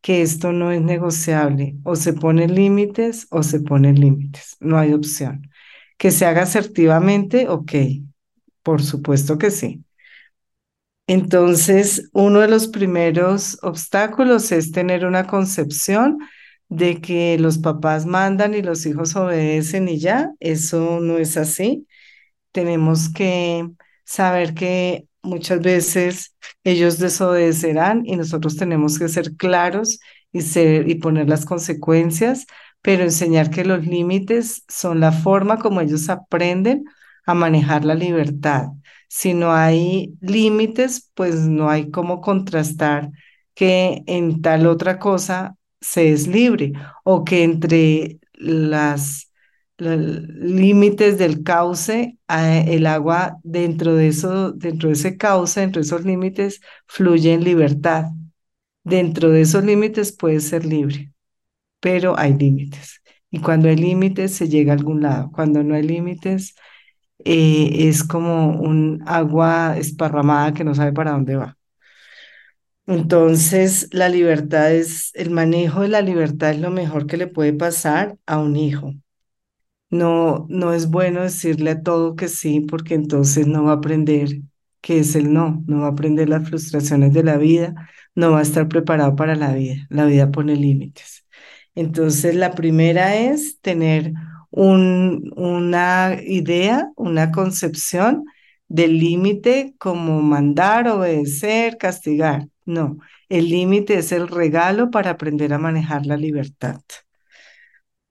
que 0.00 0.22
esto 0.22 0.52
no 0.52 0.70
es 0.70 0.80
negociable, 0.80 1.76
o 1.82 1.96
se 1.96 2.12
ponen 2.12 2.54
límites 2.54 3.26
o 3.30 3.42
se 3.42 3.60
ponen 3.60 4.00
límites, 4.00 4.56
no 4.60 4.78
hay 4.78 4.92
opción. 4.92 5.50
Que 5.96 6.10
se 6.10 6.26
haga 6.26 6.42
asertivamente, 6.42 7.48
ok, 7.48 7.72
por 8.62 8.82
supuesto 8.82 9.38
que 9.38 9.50
sí, 9.50 9.84
entonces, 11.08 12.10
uno 12.12 12.40
de 12.40 12.48
los 12.48 12.68
primeros 12.68 13.58
obstáculos 13.62 14.52
es 14.52 14.72
tener 14.72 15.06
una 15.06 15.26
concepción 15.26 16.18
de 16.68 17.00
que 17.00 17.38
los 17.38 17.56
papás 17.58 18.04
mandan 18.04 18.52
y 18.54 18.60
los 18.60 18.84
hijos 18.84 19.16
obedecen 19.16 19.88
y 19.88 19.98
ya. 19.98 20.30
Eso 20.38 21.00
no 21.00 21.16
es 21.16 21.38
así. 21.38 21.86
Tenemos 22.52 23.10
que 23.10 23.66
saber 24.04 24.52
que 24.54 25.06
muchas 25.22 25.62
veces 25.62 26.34
ellos 26.64 26.98
desobedecerán 26.98 28.02
y 28.04 28.16
nosotros 28.16 28.56
tenemos 28.56 28.98
que 28.98 29.08
ser 29.08 29.34
claros 29.36 30.00
y, 30.30 30.40
y 30.60 30.94
poner 30.96 31.26
las 31.28 31.46
consecuencias, 31.46 32.46
pero 32.82 33.02
enseñar 33.04 33.50
que 33.50 33.64
los 33.64 33.86
límites 33.86 34.62
son 34.68 35.00
la 35.00 35.12
forma 35.12 35.58
como 35.58 35.80
ellos 35.80 36.10
aprenden 36.10 36.84
a 37.24 37.32
manejar 37.32 37.86
la 37.86 37.94
libertad 37.94 38.68
si 39.08 39.34
no 39.34 39.52
hay 39.52 40.14
límites, 40.20 41.10
pues 41.14 41.36
no 41.48 41.70
hay 41.70 41.90
cómo 41.90 42.20
contrastar 42.20 43.10
que 43.54 44.02
en 44.06 44.42
tal 44.42 44.66
otra 44.66 44.98
cosa 44.98 45.56
se 45.80 46.12
es 46.12 46.28
libre 46.28 46.72
o 47.04 47.24
que 47.24 47.42
entre 47.44 48.18
las 48.34 49.30
límites 49.78 51.18
del 51.18 51.42
cauce, 51.42 52.18
el 52.28 52.86
agua 52.86 53.38
dentro 53.44 53.94
de 53.94 54.08
eso, 54.08 54.52
dentro 54.52 54.88
de 54.88 54.94
ese 54.94 55.16
cauce, 55.16 55.60
dentro 55.60 55.80
de 55.80 55.86
esos 55.86 56.04
límites, 56.04 56.60
fluye 56.86 57.32
en 57.32 57.44
libertad. 57.44 58.06
Dentro 58.84 59.30
de 59.30 59.42
esos 59.42 59.64
límites 59.64 60.12
puede 60.16 60.40
ser 60.40 60.64
libre, 60.64 61.12
pero 61.80 62.18
hay 62.18 62.34
límites. 62.34 63.02
Y 63.30 63.40
cuando 63.40 63.68
hay 63.68 63.76
límites 63.76 64.34
se 64.34 64.48
llega 64.48 64.72
a 64.72 64.76
algún 64.76 65.02
lado. 65.02 65.30
Cuando 65.32 65.62
no 65.62 65.74
hay 65.74 65.82
límites, 65.82 66.54
eh, 67.24 67.88
es 67.88 68.04
como 68.04 68.60
un 68.60 69.02
agua 69.06 69.76
esparramada 69.78 70.52
que 70.54 70.64
no 70.64 70.74
sabe 70.74 70.92
para 70.92 71.12
dónde 71.12 71.36
va. 71.36 71.56
Entonces, 72.86 73.88
la 73.92 74.08
libertad 74.08 74.72
es, 74.72 75.10
el 75.14 75.30
manejo 75.30 75.82
de 75.82 75.88
la 75.88 76.00
libertad 76.00 76.50
es 76.52 76.60
lo 76.60 76.70
mejor 76.70 77.06
que 77.06 77.18
le 77.18 77.26
puede 77.26 77.52
pasar 77.52 78.16
a 78.26 78.38
un 78.38 78.56
hijo. 78.56 78.94
No, 79.90 80.46
no 80.50 80.72
es 80.74 80.90
bueno 80.90 81.22
decirle 81.22 81.70
a 81.70 81.82
todo 81.82 82.14
que 82.16 82.28
sí, 82.28 82.60
porque 82.60 82.94
entonces 82.94 83.46
no 83.46 83.64
va 83.64 83.72
a 83.72 83.74
aprender 83.76 84.40
qué 84.80 85.00
es 85.00 85.14
el 85.16 85.32
no, 85.32 85.62
no 85.66 85.80
va 85.80 85.86
a 85.88 85.90
aprender 85.90 86.28
las 86.28 86.48
frustraciones 86.48 87.12
de 87.14 87.24
la 87.24 87.38
vida, 87.38 87.74
no 88.14 88.32
va 88.32 88.40
a 88.40 88.42
estar 88.42 88.68
preparado 88.68 89.16
para 89.16 89.34
la 89.34 89.52
vida. 89.54 89.86
La 89.90 90.04
vida 90.06 90.30
pone 90.30 90.56
límites. 90.56 91.24
Entonces, 91.74 92.34
la 92.34 92.54
primera 92.54 93.16
es 93.16 93.60
tener 93.60 94.12
un, 94.58 95.32
una 95.36 96.16
idea, 96.26 96.90
una 96.96 97.30
concepción 97.30 98.24
del 98.68 98.98
límite 98.98 99.74
como 99.78 100.20
mandar, 100.20 100.88
obedecer, 100.88 101.78
castigar. 101.78 102.48
No, 102.64 102.98
el 103.28 103.48
límite 103.50 103.98
es 103.98 104.10
el 104.12 104.26
regalo 104.28 104.90
para 104.90 105.10
aprender 105.10 105.52
a 105.54 105.58
manejar 105.58 106.06
la 106.06 106.16
libertad, 106.16 106.80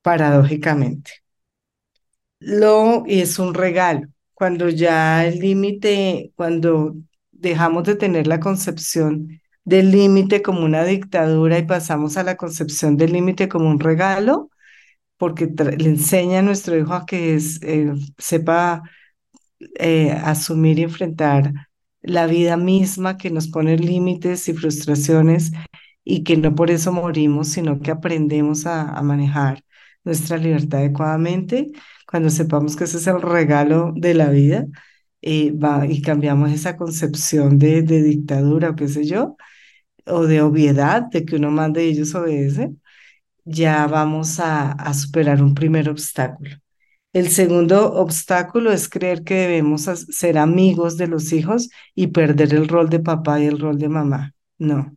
paradójicamente. 0.01 1.11
Lo, 2.39 3.03
es 3.07 3.39
un 3.39 3.53
regalo. 3.53 4.07
Cuando 4.33 4.69
ya 4.69 5.25
el 5.25 5.39
límite, 5.39 6.31
cuando 6.35 6.95
dejamos 7.31 7.83
de 7.83 7.95
tener 7.95 8.27
la 8.27 8.39
concepción 8.39 9.41
del 9.65 9.91
límite 9.91 10.41
como 10.41 10.63
una 10.63 10.83
dictadura 10.85 11.57
y 11.57 11.65
pasamos 11.65 12.17
a 12.17 12.23
la 12.23 12.37
concepción 12.37 12.95
del 12.97 13.13
límite 13.13 13.49
como 13.49 13.69
un 13.69 13.79
regalo, 13.79 14.49
porque 15.17 15.47
le 15.77 15.89
enseña 15.89 16.39
a 16.39 16.41
nuestro 16.43 16.77
hijo 16.77 16.93
a 16.93 17.05
que 17.05 17.35
es, 17.35 17.59
eh, 17.63 17.91
sepa 18.17 18.83
eh, 19.79 20.11
asumir 20.11 20.79
y 20.79 20.83
enfrentar 20.83 21.53
la 22.01 22.27
vida 22.27 22.57
misma 22.57 23.17
que 23.17 23.31
nos 23.31 23.47
pone 23.47 23.77
límites 23.77 24.47
y 24.49 24.53
frustraciones 24.53 25.51
y 26.03 26.23
que 26.23 26.37
no 26.37 26.55
por 26.55 26.71
eso 26.71 26.91
morimos, 26.93 27.49
sino 27.49 27.79
que 27.81 27.91
aprendemos 27.91 28.65
a, 28.65 29.01
manejar 29.03 29.63
nuestra 30.03 30.37
libertad 30.37 30.81
adecuadamente. 30.81 31.67
Cuando 32.09 32.29
sepamos 32.29 32.75
que 32.75 32.85
ese 32.85 32.97
es 32.97 33.07
el 33.07 33.21
regalo 33.21 33.93
de 33.95 34.13
la 34.13 34.29
vida 34.29 34.67
eh, 35.21 35.53
y 35.89 36.01
cambiamos 36.01 36.51
esa 36.51 36.77
concepción 36.77 37.57
de, 37.59 37.81
de 37.81 38.03
dictadura 38.03 38.71
o 38.71 38.75
qué 38.75 38.87
sé 38.87 39.05
yo, 39.05 39.35
o 40.05 40.25
de 40.25 40.41
obviedad, 40.41 41.03
de 41.11 41.25
que 41.25 41.35
uno 41.37 41.51
manda 41.51 41.81
y 41.81 41.89
ellos 41.89 42.15
obedecen, 42.15 42.81
ya 43.47 43.87
vamos 43.87 44.39
a, 44.39 44.93
superar 44.93 45.41
un 45.41 45.55
primer 45.55 45.89
obstáculo. 45.89 46.57
El 47.13 47.29
segundo 47.29 47.93
obstáculo 47.93 48.71
es 48.71 48.89
creer 48.89 49.23
que 49.23 49.35
debemos 49.35 49.83
ser 49.83 50.37
amigos 50.37 50.97
de 50.97 51.07
los 51.07 51.33
hijos 51.33 51.69
y 51.95 52.07
perder 52.07 52.53
el 52.53 52.67
rol 52.67 52.89
de 52.89 52.99
papá 52.99 53.39
y 53.41 53.45
el 53.47 53.59
rol 53.59 53.79
de 53.79 53.89
mamá. 53.89 54.35
No, 54.57 54.95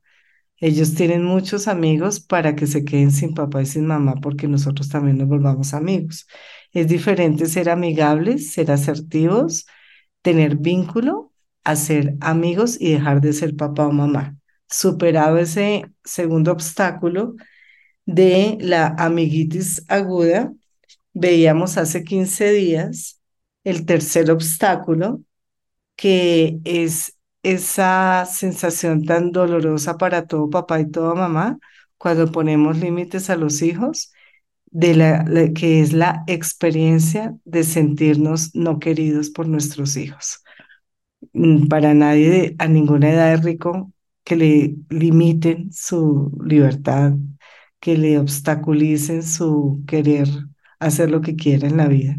ellos 0.59 0.95
tienen 0.95 1.25
muchos 1.25 1.69
amigos 1.69 2.21
para 2.21 2.57
que 2.57 2.67
se 2.67 2.85
queden 2.85 3.13
sin 3.13 3.35
papá 3.35 3.63
y 3.63 3.67
sin 3.67 3.87
mamá 3.87 4.17
porque 4.17 4.49
nosotros 4.49 4.89
también 4.89 5.19
nos 5.19 5.29
volvamos 5.29 5.75
amigos. 5.75 6.27
Es 6.73 6.89
diferente 6.89 7.47
ser 7.47 7.71
amigables, 7.71 8.53
ser 8.53 8.71
asertivos, 8.71 9.67
tener 10.23 10.57
vínculo, 10.57 11.33
a 11.65 11.77
ser 11.77 12.17
amigos 12.21 12.77
y 12.81 12.93
dejar 12.93 13.21
de 13.21 13.33
ser 13.33 13.57
papá 13.57 13.87
o 13.87 13.93
mamá. 13.93 14.37
Superado 14.69 15.39
ese 15.39 15.87
segundo 16.05 16.53
obstáculo 16.53 17.35
de 18.07 18.59
la 18.61 18.89
amiguitis 18.99 19.85
aguda, 19.89 20.53
veíamos 21.15 21.79
hace 21.79 22.05
15 22.05 22.53
días 22.53 23.21
el 23.65 23.87
tercer 23.87 24.31
obstáculo, 24.31 25.23
que 25.97 26.61
es 26.65 27.17
esa 27.43 28.27
sensación 28.27 29.05
tan 29.05 29.33
dolorosa 29.33 29.99
para 29.99 30.27
todo 30.27 30.51
papá 30.51 30.81
y 30.81 30.91
toda 30.91 31.15
mamá 31.15 31.59
cuando 31.99 32.33
ponemos 32.33 32.79
límites 32.79 33.31
a 33.31 33.37
los 33.37 33.63
hijos, 33.63 34.13
de 34.71 34.95
la, 34.95 35.25
que 35.55 35.81
es 35.81 35.93
la 35.93 36.25
experiencia 36.27 37.37
de 37.45 37.65
sentirnos 37.65 38.55
no 38.55 38.79
queridos 38.79 39.31
por 39.31 39.49
nuestros 39.49 39.97
hijos. 39.97 40.43
Mm, 41.33 41.69
para 41.69 41.95
nadie 41.95 42.55
a 42.59 42.69
ninguna 42.69 43.11
edad 43.11 43.35
es 43.35 43.45
rico 43.45 43.93
que 44.25 44.37
le 44.37 44.77
limiten 44.91 45.73
su 45.73 46.33
libertad, 46.45 47.15
que 47.81 47.97
le 47.99 48.19
obstaculicen 48.19 49.23
su 49.23 49.83
querer 49.87 50.29
hacer 50.79 51.11
lo 51.11 51.21
que 51.21 51.37
quiera 51.37 51.69
en 51.69 51.77
la 51.77 51.89
vida. 51.89 52.19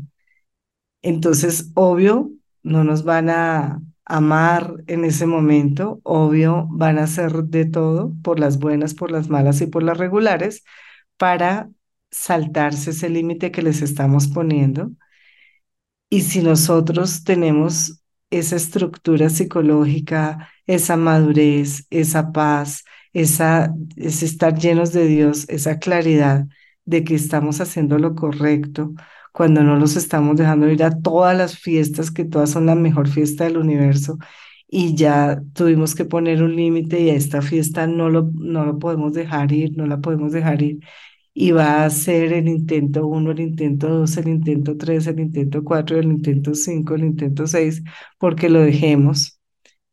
Entonces, 1.02 1.72
obvio, 1.76 2.32
no 2.64 2.84
nos 2.84 3.04
van 3.04 3.30
a 3.30 3.82
amar 4.06 4.76
en 4.88 5.06
ese 5.06 5.26
momento, 5.26 6.02
obvio, 6.04 6.68
van 6.70 7.00
a 7.00 7.04
hacer 7.04 7.32
de 7.46 7.66
todo, 7.66 8.14
por 8.24 8.40
las 8.40 8.60
buenas, 8.60 8.94
por 8.94 9.12
las 9.12 9.30
malas 9.30 9.62
y 9.62 9.68
por 9.68 9.84
las 9.84 9.98
regulares, 9.98 10.64
para 11.18 11.70
saltarse 12.12 12.92
ese 12.92 13.10
límite 13.10 13.52
que 13.52 13.62
les 13.62 13.82
estamos 13.82 14.28
poniendo. 14.28 14.92
Y 16.10 16.22
si 16.22 16.42
nosotros 16.42 17.24
tenemos 17.24 18.02
esa 18.30 18.56
estructura 18.56 19.30
psicológica, 19.30 20.50
esa 20.68 20.98
madurez, 20.98 21.86
esa 21.90 22.32
paz, 22.32 22.84
esa, 23.14 23.74
ese 23.96 24.26
estar 24.26 24.58
llenos 24.58 24.94
de 24.94 25.08
Dios, 25.08 25.48
esa 25.50 25.80
claridad, 25.80 26.46
de 26.86 27.04
que 27.04 27.16
estamos 27.16 27.62
haciendo 27.62 27.98
lo 28.00 28.16
correcto, 28.16 28.94
cuando 29.34 29.64
no 29.64 29.78
los 29.78 29.96
estamos 29.96 30.36
dejando 30.38 30.70
ir 30.70 30.84
a 30.84 31.00
todas 31.02 31.38
las 31.38 31.58
fiestas, 31.58 32.12
que 32.12 32.26
todas 32.26 32.50
son 32.52 32.66
la 32.66 32.76
mejor 32.76 33.08
fiesta 33.08 33.46
del 33.46 33.58
universo, 33.58 34.18
y 34.68 34.96
ya 34.96 35.42
tuvimos 35.54 35.96
que 35.96 36.06
poner 36.06 36.44
un 36.44 36.56
límite 36.56 37.02
y 37.02 37.10
a 37.10 37.16
esta 37.16 37.42
fiesta 37.42 37.88
no 37.88 38.10
lo, 38.10 38.32
no 38.34 38.66
lo 38.66 38.80
podemos 38.80 39.14
dejar 39.14 39.52
ir, 39.52 39.78
no 39.78 39.86
la 39.86 40.00
podemos 40.00 40.32
dejar 40.32 40.62
ir. 40.62 40.80
Y 41.34 41.52
va 41.52 41.86
a 41.86 41.90
ser 41.90 42.34
el 42.34 42.48
intento 42.50 43.08
uno, 43.08 43.32
el 43.32 43.40
intento 43.40 43.88
dos, 43.90 44.18
el 44.18 44.28
intento 44.28 44.78
tres, 44.78 45.08
el 45.08 45.20
intento 45.20 45.64
cuatro, 45.64 45.98
el 46.00 46.06
intento 46.08 46.54
cinco, 46.56 46.96
el 46.96 47.04
intento 47.06 47.48
seis, 47.48 47.84
porque 48.20 48.50
lo 48.50 48.60
dejemos 48.62 49.40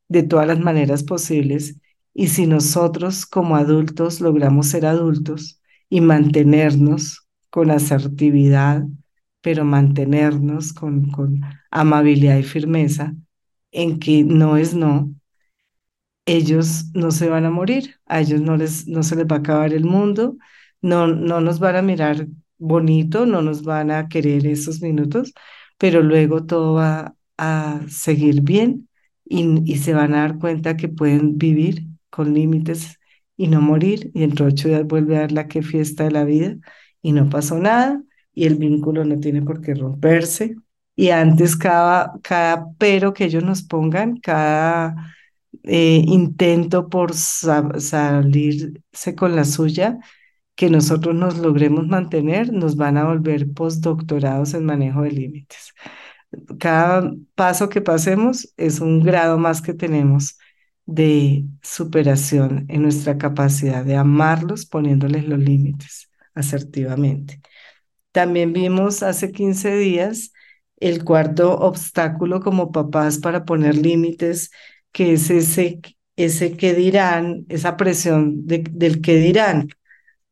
de 0.08 0.22
todas 0.24 0.46
las 0.48 0.60
maneras 0.60 1.04
posibles. 1.04 1.76
Y 2.14 2.28
si 2.28 2.46
nosotros 2.46 3.26
como 3.26 3.56
adultos 3.56 4.20
logramos 4.20 4.68
ser 4.68 4.86
adultos, 4.86 5.60
y 5.90 6.00
mantenernos 6.00 7.26
con 7.50 7.70
asertividad, 7.70 8.84
pero 9.40 9.64
mantenernos 9.64 10.72
con, 10.72 11.10
con 11.10 11.40
amabilidad 11.70 12.38
y 12.38 12.42
firmeza 12.42 13.14
en 13.72 13.98
que 13.98 14.24
no 14.24 14.56
es 14.56 14.74
no, 14.74 15.14
ellos 16.26 16.86
no 16.94 17.10
se 17.10 17.28
van 17.28 17.44
a 17.46 17.50
morir, 17.50 17.96
a 18.06 18.20
ellos 18.20 18.40
no, 18.40 18.56
les, 18.56 18.86
no 18.86 19.02
se 19.02 19.16
les 19.16 19.26
va 19.26 19.36
a 19.36 19.38
acabar 19.40 19.72
el 19.72 19.84
mundo, 19.84 20.36
no, 20.82 21.06
no 21.08 21.40
nos 21.40 21.58
van 21.58 21.76
a 21.76 21.82
mirar 21.82 22.26
bonito, 22.58 23.24
no 23.26 23.40
nos 23.42 23.62
van 23.62 23.90
a 23.90 24.08
querer 24.08 24.46
esos 24.46 24.82
minutos, 24.82 25.32
pero 25.78 26.02
luego 26.02 26.44
todo 26.44 26.74
va 26.74 27.14
a 27.38 27.80
seguir 27.88 28.42
bien 28.42 28.88
y, 29.24 29.62
y 29.70 29.78
se 29.78 29.94
van 29.94 30.14
a 30.14 30.18
dar 30.22 30.38
cuenta 30.38 30.76
que 30.76 30.88
pueden 30.88 31.38
vivir 31.38 31.86
con 32.10 32.34
límites 32.34 32.98
y 33.36 33.48
no 33.48 33.60
morir, 33.60 34.10
y 34.14 34.20
dentro 34.20 34.46
de 34.46 34.52
ocho 34.52 34.68
días 34.68 34.86
vuelve 34.86 35.16
a 35.16 35.20
dar 35.20 35.32
la 35.32 35.48
que 35.48 35.62
fiesta 35.62 36.04
de 36.04 36.10
la 36.10 36.24
vida 36.24 36.56
y 37.02 37.12
no 37.12 37.28
pasó 37.30 37.58
nada, 37.58 38.02
y 38.34 38.46
el 38.46 38.56
vínculo 38.56 39.04
no 39.04 39.18
tiene 39.20 39.42
por 39.42 39.60
qué 39.60 39.74
romperse. 39.74 40.56
Y 40.96 41.10
antes 41.10 41.56
cada, 41.56 42.12
cada 42.22 42.66
pero 42.78 43.14
que 43.14 43.24
ellos 43.24 43.44
nos 43.44 43.62
pongan, 43.62 44.16
cada 44.16 45.14
eh, 45.62 46.02
intento 46.06 46.88
por 46.88 47.14
salirse 47.14 49.14
con 49.16 49.36
la 49.36 49.44
suya, 49.44 49.98
que 50.56 50.70
nosotros 50.70 51.14
nos 51.14 51.38
logremos 51.38 51.86
mantener, 51.86 52.52
nos 52.52 52.76
van 52.76 52.96
a 52.96 53.04
volver 53.04 53.52
postdoctorados 53.52 54.54
en 54.54 54.64
manejo 54.64 55.02
de 55.02 55.12
límites. 55.12 55.72
Cada 56.58 57.12
paso 57.34 57.68
que 57.68 57.80
pasemos 57.80 58.52
es 58.56 58.80
un 58.80 59.02
grado 59.02 59.38
más 59.38 59.62
que 59.62 59.74
tenemos 59.74 60.38
de 60.88 61.44
superación 61.62 62.64
en 62.68 62.82
nuestra 62.82 63.18
capacidad 63.18 63.84
de 63.84 63.96
amarlos 63.96 64.64
poniéndoles 64.64 65.28
los 65.28 65.38
límites 65.38 66.08
asertivamente. 66.34 67.42
También 68.10 68.54
vimos 68.54 69.02
hace 69.02 69.30
15 69.30 69.76
días 69.76 70.32
el 70.80 71.04
cuarto 71.04 71.58
obstáculo 71.58 72.40
como 72.40 72.72
papás 72.72 73.18
para 73.18 73.44
poner 73.44 73.76
límites, 73.76 74.50
que 74.90 75.12
es 75.12 75.28
ese, 75.28 75.80
ese 76.16 76.56
que 76.56 76.72
dirán, 76.72 77.44
esa 77.50 77.76
presión 77.76 78.46
del 78.46 79.02
que 79.02 79.16
dirán, 79.16 79.68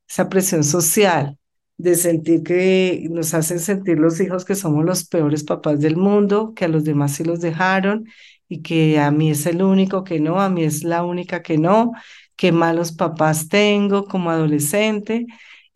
esa 0.09 0.31
presión 0.31 0.65
social 0.65 1.39
de 1.77 1.97
sentir 1.97 2.43
que 2.43 3.07
nos 3.11 3.35
hacen 3.35 3.59
sentir 3.61 3.99
los 3.99 4.19
hijos 4.21 4.47
que 4.47 4.55
somos 4.55 4.87
los 4.87 5.07
peores 5.07 5.45
papás 5.45 5.81
del 5.81 5.97
mundo, 5.97 6.55
que 6.57 6.65
a 6.65 6.69
los 6.69 6.85
demás 6.85 7.13
sí 7.13 7.25
los 7.25 7.41
dejaron 7.41 8.07
y 8.49 8.63
que 8.63 8.99
a 9.01 9.11
mí 9.11 9.31
es 9.31 9.47
el 9.47 9.63
único 9.63 10.05
que 10.05 10.21
no, 10.21 10.41
a 10.41 10.49
mí 10.49 10.65
es 10.65 10.85
la 10.85 11.05
única 11.05 11.43
que 11.43 11.59
no, 11.59 11.93
qué 12.37 12.53
malos 12.53 12.93
papás 12.93 13.49
tengo 13.49 14.07
como 14.07 14.31
adolescente 14.31 15.27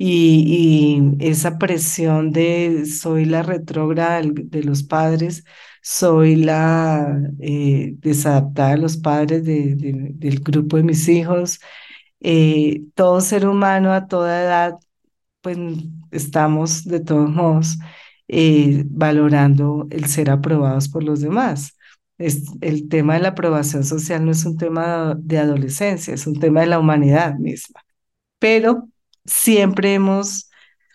y, 0.03 1.03
esa 1.21 1.59
presión 1.59 2.33
de 2.33 2.87
soy 2.87 3.27
la 3.27 3.43
retrógrada 3.43 4.23
de 4.23 4.63
los 4.65 4.83
padres, 4.83 5.45
soy 5.83 6.37
la 6.37 7.21
eh, 7.41 7.95
desadaptada 7.99 8.71
de 8.73 8.79
los 8.79 8.97
padres 8.97 9.45
del 9.45 10.41
grupo 10.41 10.77
de 10.79 10.85
mis 10.85 11.09
hijos. 11.09 11.61
Eh, 12.21 12.83
todo 12.95 13.21
ser 13.21 13.47
humano 13.47 13.93
a 13.93 14.07
toda 14.07 14.43
edad, 14.43 14.79
pues 15.43 15.59
estamos 16.11 16.85
de 16.85 17.01
todos 17.01 17.31
modos 17.31 17.79
eh, 18.29 18.85
valorando 18.87 19.87
el 19.91 20.07
ser 20.07 20.31
aprobados 20.31 20.89
por 20.89 21.05
los 21.05 21.21
demás. 21.21 21.77
Es, 22.21 22.45
el 22.61 22.89
tema 22.89 23.15
de 23.15 23.21
la 23.21 23.29
aprobación 23.31 23.83
social 23.83 24.25
no 24.25 24.31
es 24.33 24.45
un 24.45 24.59
tema 24.59 25.17
de 25.19 25.39
adolescencia, 25.39 26.13
es 26.13 26.27
un 26.27 26.39
tema 26.39 26.61
de 26.61 26.67
la 26.67 26.79
humanidad 26.79 27.37
misma. 27.37 27.81
Pero 28.39 28.89
siempre 29.25 29.95
hemos 29.95 30.51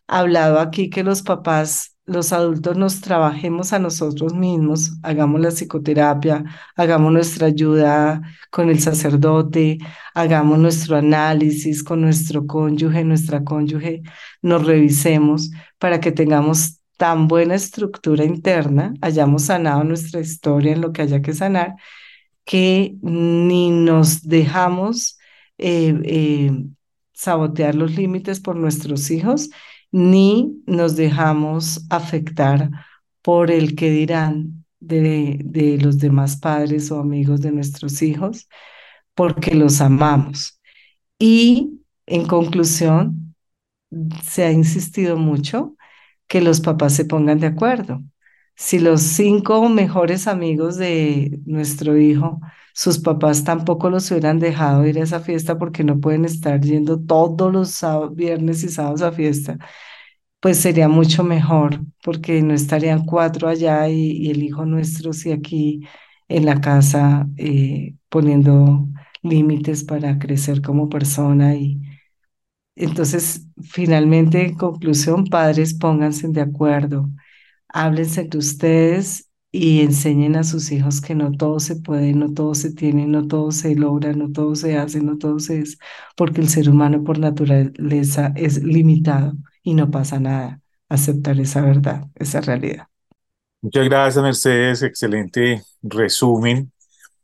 hablado 0.08 0.60
aquí 0.60 0.90
que 0.92 1.04
los 1.04 1.24
papás, 1.24 1.96
los 2.06 2.32
adultos 2.32 2.78
nos 2.78 3.02
trabajemos 3.02 3.74
a 3.74 3.80
nosotros 3.80 4.36
mismos, 4.36 4.94
hagamos 5.02 5.42
la 5.42 5.50
psicoterapia, 5.50 6.44
hagamos 6.76 7.12
nuestra 7.12 7.48
ayuda 7.48 8.22
con 8.52 8.70
el 8.70 8.80
sacerdote, 8.80 9.80
hagamos 10.14 10.60
nuestro 10.60 10.96
análisis 10.98 11.84
con 11.84 12.02
nuestro 12.02 12.46
cónyuge, 12.46 13.04
nuestra 13.04 13.44
cónyuge, 13.44 14.04
nos 14.44 14.66
revisemos 14.66 15.50
para 15.80 16.00
que 16.00 16.12
tengamos 16.12 16.82
tan 16.97 17.27
buena 17.27 17.55
estructura 17.55 18.23
interna, 18.23 18.93
hayamos 19.01 19.43
sanado 19.43 19.84
nuestra 19.84 20.19
historia 20.21 20.73
en 20.73 20.81
lo 20.81 20.91
que 20.93 21.03
haya 21.03 21.21
que 21.21 21.34
sanar, 21.34 21.75
que 22.45 22.95
ni 23.01 23.71
nos 23.71 24.23
dejamos 24.23 25.17
eh, 25.58 25.93
eh, 26.03 26.51
sabotear 27.13 27.75
los 27.75 27.95
límites 27.95 28.39
por 28.39 28.55
nuestros 28.55 29.12
hijos, 29.12 29.49
ni 29.91 30.62
nos 30.65 30.95
dejamos 30.95 31.86
afectar 31.89 32.69
por 33.21 33.51
el 33.51 33.75
que 33.75 33.89
dirán 33.89 34.65
de, 34.79 35.39
de 35.43 35.77
los 35.79 35.99
demás 35.99 36.38
padres 36.38 36.91
o 36.91 36.99
amigos 36.99 37.41
de 37.41 37.51
nuestros 37.51 38.01
hijos, 38.01 38.47
porque 39.15 39.55
los 39.55 39.81
amamos. 39.81 40.60
Y 41.17 41.79
en 42.05 42.27
conclusión, 42.27 43.25
se 44.23 44.43
ha 44.43 44.51
insistido 44.51 45.17
mucho 45.17 45.75
que 46.28 46.42
los 46.42 46.62
papás 46.62 46.94
se 46.94 47.06
pongan 47.06 47.40
de 47.40 47.48
acuerdo. 47.48 48.02
Si 48.56 48.80
los 48.80 49.02
cinco 49.02 49.68
mejores 49.70 50.28
amigos 50.28 50.78
de 50.78 51.40
nuestro 51.46 51.98
hijo 51.98 52.40
sus 52.76 53.00
papás 53.00 53.44
tampoco 53.46 53.90
los 53.90 54.12
hubieran 54.12 54.40
dejado 54.40 54.86
ir 54.86 55.00
a 55.00 55.04
esa 55.04 55.22
fiesta 55.22 55.58
porque 55.58 55.84
no 55.86 56.00
pueden 56.02 56.26
estar 56.26 56.60
yendo 56.62 57.00
todos 57.00 57.52
los 57.54 58.16
viernes 58.16 58.64
y 58.64 58.70
sábados 58.70 59.02
a 59.02 59.14
fiesta, 59.14 59.58
pues 60.40 60.60
sería 60.60 60.90
mucho 60.90 61.24
mejor 61.24 61.82
porque 62.04 62.42
no 62.42 62.54
estarían 62.54 63.06
cuatro 63.06 63.48
allá 63.50 63.90
y, 63.90 64.30
el 64.32 64.44
hijo 64.44 64.66
nuestro 64.66 65.14
sí 65.14 65.32
aquí 65.32 65.88
en 66.28 66.46
la 66.46 66.62
casa 66.62 67.28
eh, 67.38 67.96
poniendo 68.10 68.88
límites 69.24 69.84
para 69.84 70.20
crecer 70.20 70.62
como 70.62 70.90
persona 70.90 71.56
y 71.56 71.82
entonces 72.76 73.48
finalmente 73.62 74.46
en 74.46 74.56
conclusión 74.56 75.26
padres 75.26 75.74
pónganse 75.74 76.28
de 76.30 76.42
acuerdo 76.42 77.10
háblense 77.70 78.22
entre 78.22 78.40
ustedes 78.40 79.30
y 79.56 79.82
enseñen 79.82 80.36
a 80.36 80.44
sus 80.44 80.72
hijos 80.72 81.00
que 81.00 81.16
no 81.16 81.32
todo 81.32 81.60
se 81.60 81.78
puede, 81.78 82.14
no 82.14 82.34
todo 82.34 82.56
se 82.56 82.74
tiene, 82.74 83.08
no 83.08 83.26
todo 83.28 83.52
se 83.52 83.74
logra, 83.74 84.12
no 84.12 84.32
todo 84.32 84.54
se 84.56 84.78
hace, 84.78 85.02
no 85.02 85.18
todo 85.18 85.40
se 85.40 85.60
es, 85.60 85.78
porque 86.18 86.42
el 86.42 86.50
ser 86.50 86.70
humano 86.70 87.04
por 87.04 87.20
naturaleza 87.20 88.34
es 88.36 88.62
limitado 88.62 89.34
y 89.64 89.74
no 89.74 89.90
pasa 89.90 90.20
nada. 90.20 90.62
Aceptar 90.90 91.40
esa 91.40 91.62
verdad, 91.62 92.06
esa 92.16 92.42
realidad. 92.42 92.88
Muchas 93.62 93.86
gracias, 93.86 94.24
Mercedes. 94.24 94.84
Excelente 94.84 95.64
resumen. 95.82 96.72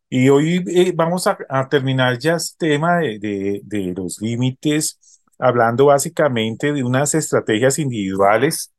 Y 0.09 0.29
hoy 0.29 0.63
eh, 0.67 0.93
vamos 0.95 1.27
a, 1.27 1.37
terminar 1.69 2.17
ya 2.17 2.35
este 2.35 2.69
tema 2.69 2.97
de, 2.97 3.61
de 3.63 3.93
los 3.95 4.21
límites, 4.21 5.10
hablando 5.41 5.87
básicamente 5.87 6.71
de 6.73 6.83
unas 6.83 7.15
estrategias 7.15 7.79
individuales 7.79 8.71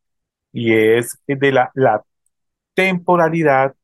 y 0.53 0.72
es 0.75 1.18
de 1.27 1.53
la, 1.53 2.05
temporalidad 2.75 3.75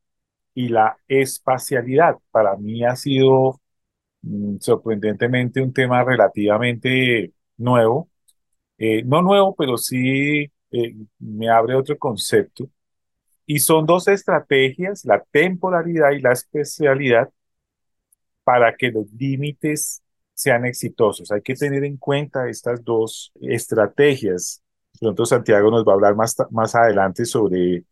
y 0.54 0.68
la 0.68 0.96
espacialidad. 1.08 2.16
Para 2.30 2.56
mí 2.56 2.84
ha 2.84 2.96
sido 2.96 3.60
mm, 4.22 4.58
sorprendentemente 4.60 5.62
un 5.62 5.72
tema 5.72 6.04
relativamente 6.04 7.32
nuevo. 7.58 8.10
Eh, 8.78 9.02
no 9.04 9.22
nuevo, 9.22 9.54
pero 9.56 9.78
sí 9.78 10.50
eh, 10.72 10.96
me 11.18 11.50
abre 11.50 11.74
otro 11.74 11.98
concepto. 11.98 12.70
Y 13.46 13.60
son 13.60 13.86
dos 13.86 14.08
estrategias, 14.08 15.04
la 15.04 15.22
temporalidad 15.32 16.12
y 16.12 16.20
la 16.20 16.32
especialidad, 16.32 17.30
para 18.44 18.74
que 18.76 18.90
los 18.90 19.06
límites 19.12 20.02
sean 20.38 20.64
exitosos. 20.66 21.32
Hay 21.32 21.42
que 21.42 21.54
tener 21.56 21.82
en 21.82 21.96
cuenta 21.96 22.48
estas 22.48 22.84
dos 22.84 23.32
estrategias. 23.40 24.62
Pronto 25.00 25.26
Santiago 25.26 25.68
nos 25.68 25.84
va 25.84 25.92
a 25.92 25.94
hablar 25.96 26.14
más, 26.14 26.36
más 26.52 26.76
adelante 26.76 27.24
sobre 27.24 27.84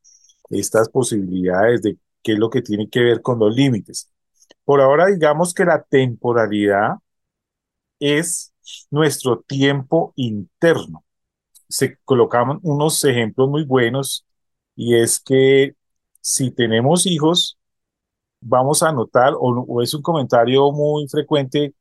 estas 0.51 0.89
posibilidades 0.89 1.83
de 1.83 1.99
qué 2.23 2.35
es 2.35 2.39
lo 2.39 2.49
que 2.49 2.63
tiene 2.63 2.89
que 2.89 3.01
ver 3.01 3.21
con 3.21 3.41
los 3.41 3.53
límites. 3.55 4.09
Por 4.65 4.81
ahora, 4.81 5.07
digamos 5.07 5.55
que 5.55 5.65
la 5.65 5.83
temporalidad 5.83 6.95
es 7.99 8.53
nuestro 8.91 9.41
tiempo 9.41 10.13
interno. 10.15 11.05
Se 11.69 11.99
colocaban 12.05 12.61
unos 12.63 13.03
ejemplos 13.05 13.49
muy 13.49 13.65
buenos 13.65 14.25
y 14.77 14.95
es 14.95 15.19
que 15.19 15.75
si 16.21 16.53
tenemos 16.53 17.07
hijos, 17.07 17.59
vamos 18.41 18.85
a 18.85 18.93
notar, 18.93 19.35
o, 19.37 19.83
es 19.83 19.95
un 19.95 20.03
comentario 20.03 20.71
muy 20.71 21.09
frecuente 21.09 21.75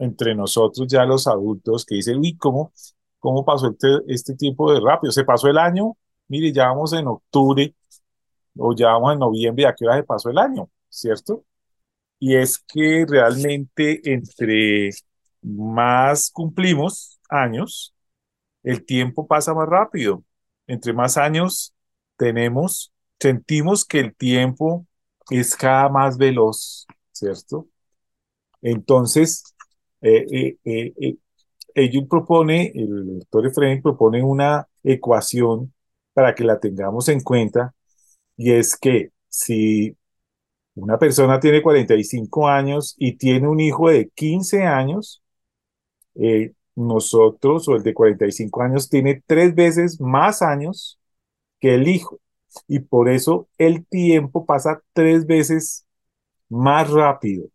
entre 0.00 0.34
nosotros 0.34 0.88
ya 0.88 1.04
los 1.04 1.26
adultos 1.28 1.84
que 1.84 1.96
dicen, 1.96 2.18
uy, 2.18 2.36
¿cómo, 2.36 2.72
cómo 3.20 3.44
pasó 3.44 3.68
este, 3.70 3.88
este 4.08 4.34
tiempo 4.34 4.72
de 4.72 4.80
rápido? 4.80 5.12
Se 5.12 5.24
pasó 5.24 5.48
el 5.48 5.58
año, 5.58 5.96
mire, 6.28 6.52
ya 6.52 6.68
vamos 6.68 6.92
en 6.94 7.06
octubre 7.06 7.74
o 8.56 8.74
ya 8.74 8.88
vamos 8.88 9.12
en 9.14 9.20
noviembre, 9.20 9.66
¿a 9.66 9.74
qué 9.74 9.84
hora 9.86 9.96
se 9.96 10.04
pasó 10.04 10.30
el 10.30 10.38
año? 10.38 10.70
¿Cierto? 10.88 11.44
Y 12.18 12.36
es 12.36 12.58
que 12.58 13.06
realmente 13.08 14.00
entre 14.12 14.90
más 15.42 16.30
cumplimos 16.30 17.20
años, 17.28 17.94
el 18.62 18.84
tiempo 18.84 19.26
pasa 19.26 19.54
más 19.54 19.68
rápido. 19.68 20.24
Entre 20.66 20.92
más 20.92 21.16
años 21.16 21.74
tenemos, 22.16 22.92
sentimos 23.18 23.84
que 23.84 24.00
el 24.00 24.14
tiempo 24.14 24.86
es 25.30 25.56
cada 25.56 25.88
más 25.88 26.18
veloz, 26.18 26.86
¿cierto? 27.12 27.68
Entonces, 28.62 29.54
eh, 30.02 30.56
eh, 30.64 30.92
eh, 31.00 31.16
ellos 31.74 32.04
propone, 32.08 32.72
el 32.74 33.20
doctor 33.20 33.46
Efraín 33.46 33.82
propone 33.82 34.22
una 34.22 34.66
ecuación 34.82 35.72
para 36.12 36.34
que 36.34 36.44
la 36.44 36.60
tengamos 36.60 37.08
en 37.08 37.20
cuenta 37.22 37.74
y 38.36 38.52
es 38.52 38.76
que 38.76 39.10
si 39.28 39.96
una 40.74 40.98
persona 40.98 41.40
tiene 41.40 41.62
45 41.62 42.48
años 42.48 42.94
y 42.98 43.14
tiene 43.16 43.48
un 43.48 43.60
hijo 43.60 43.90
de 43.90 44.10
15 44.10 44.64
años, 44.64 45.22
eh, 46.14 46.52
nosotros 46.76 47.68
o 47.68 47.76
el 47.76 47.82
de 47.82 47.94
45 47.94 48.62
años 48.62 48.88
tiene 48.88 49.22
tres 49.26 49.54
veces 49.54 50.00
más 50.00 50.42
años 50.42 50.98
que 51.60 51.74
el 51.74 51.88
hijo. 51.88 52.20
Y 52.68 52.80
por 52.80 53.08
eso 53.08 53.48
el 53.58 53.86
tiempo 53.86 54.46
pasa 54.46 54.82
tres 54.92 55.26
veces 55.26 55.86
más 56.48 56.90
rápido. 56.90 57.48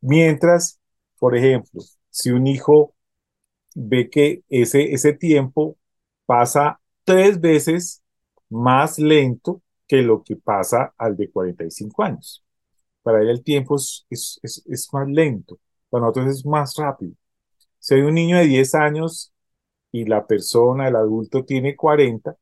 Mientras, 0.00 0.80
por 1.22 1.36
ejemplo, 1.36 1.80
si 2.10 2.30
un 2.32 2.48
hijo 2.48 2.96
ve 3.76 4.10
que 4.10 4.42
ese, 4.48 4.92
ese 4.92 5.12
tiempo 5.12 5.78
pasa 6.26 6.80
tres 7.04 7.40
veces 7.40 8.02
más 8.50 8.98
lento 8.98 9.62
que 9.86 10.02
lo 10.02 10.24
que 10.24 10.34
pasa 10.34 10.92
al 10.98 11.16
de 11.16 11.30
45 11.30 12.02
años. 12.02 12.44
Para 13.04 13.22
él 13.22 13.28
el 13.28 13.44
tiempo 13.44 13.76
es, 13.76 14.04
es, 14.10 14.40
es, 14.66 14.88
más 14.92 15.08
lento, 15.08 15.60
para 15.90 16.06
nosotros 16.06 16.38
es 16.38 16.44
más 16.44 16.74
rápido. 16.76 17.12
Si 17.78 17.94
hay 17.94 18.00
un 18.00 18.14
niño 18.14 18.38
de 18.38 18.46
10 18.48 18.74
años 18.74 19.32
y 19.92 20.06
la 20.06 20.26
persona, 20.26 20.88
el 20.88 20.96
adulto, 20.96 21.44
tiene 21.44 21.76
40, 21.76 22.36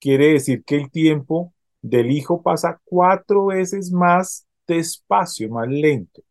quiere 0.00 0.32
decir 0.32 0.64
que 0.64 0.76
el 0.76 0.90
tiempo 0.90 1.52
del 1.82 2.10
hijo 2.10 2.42
pasa 2.42 2.80
cuatro 2.86 3.48
veces 3.48 3.92
más 3.92 4.46
despacio, 4.66 5.50
más 5.50 5.68
lento. 5.68 6.22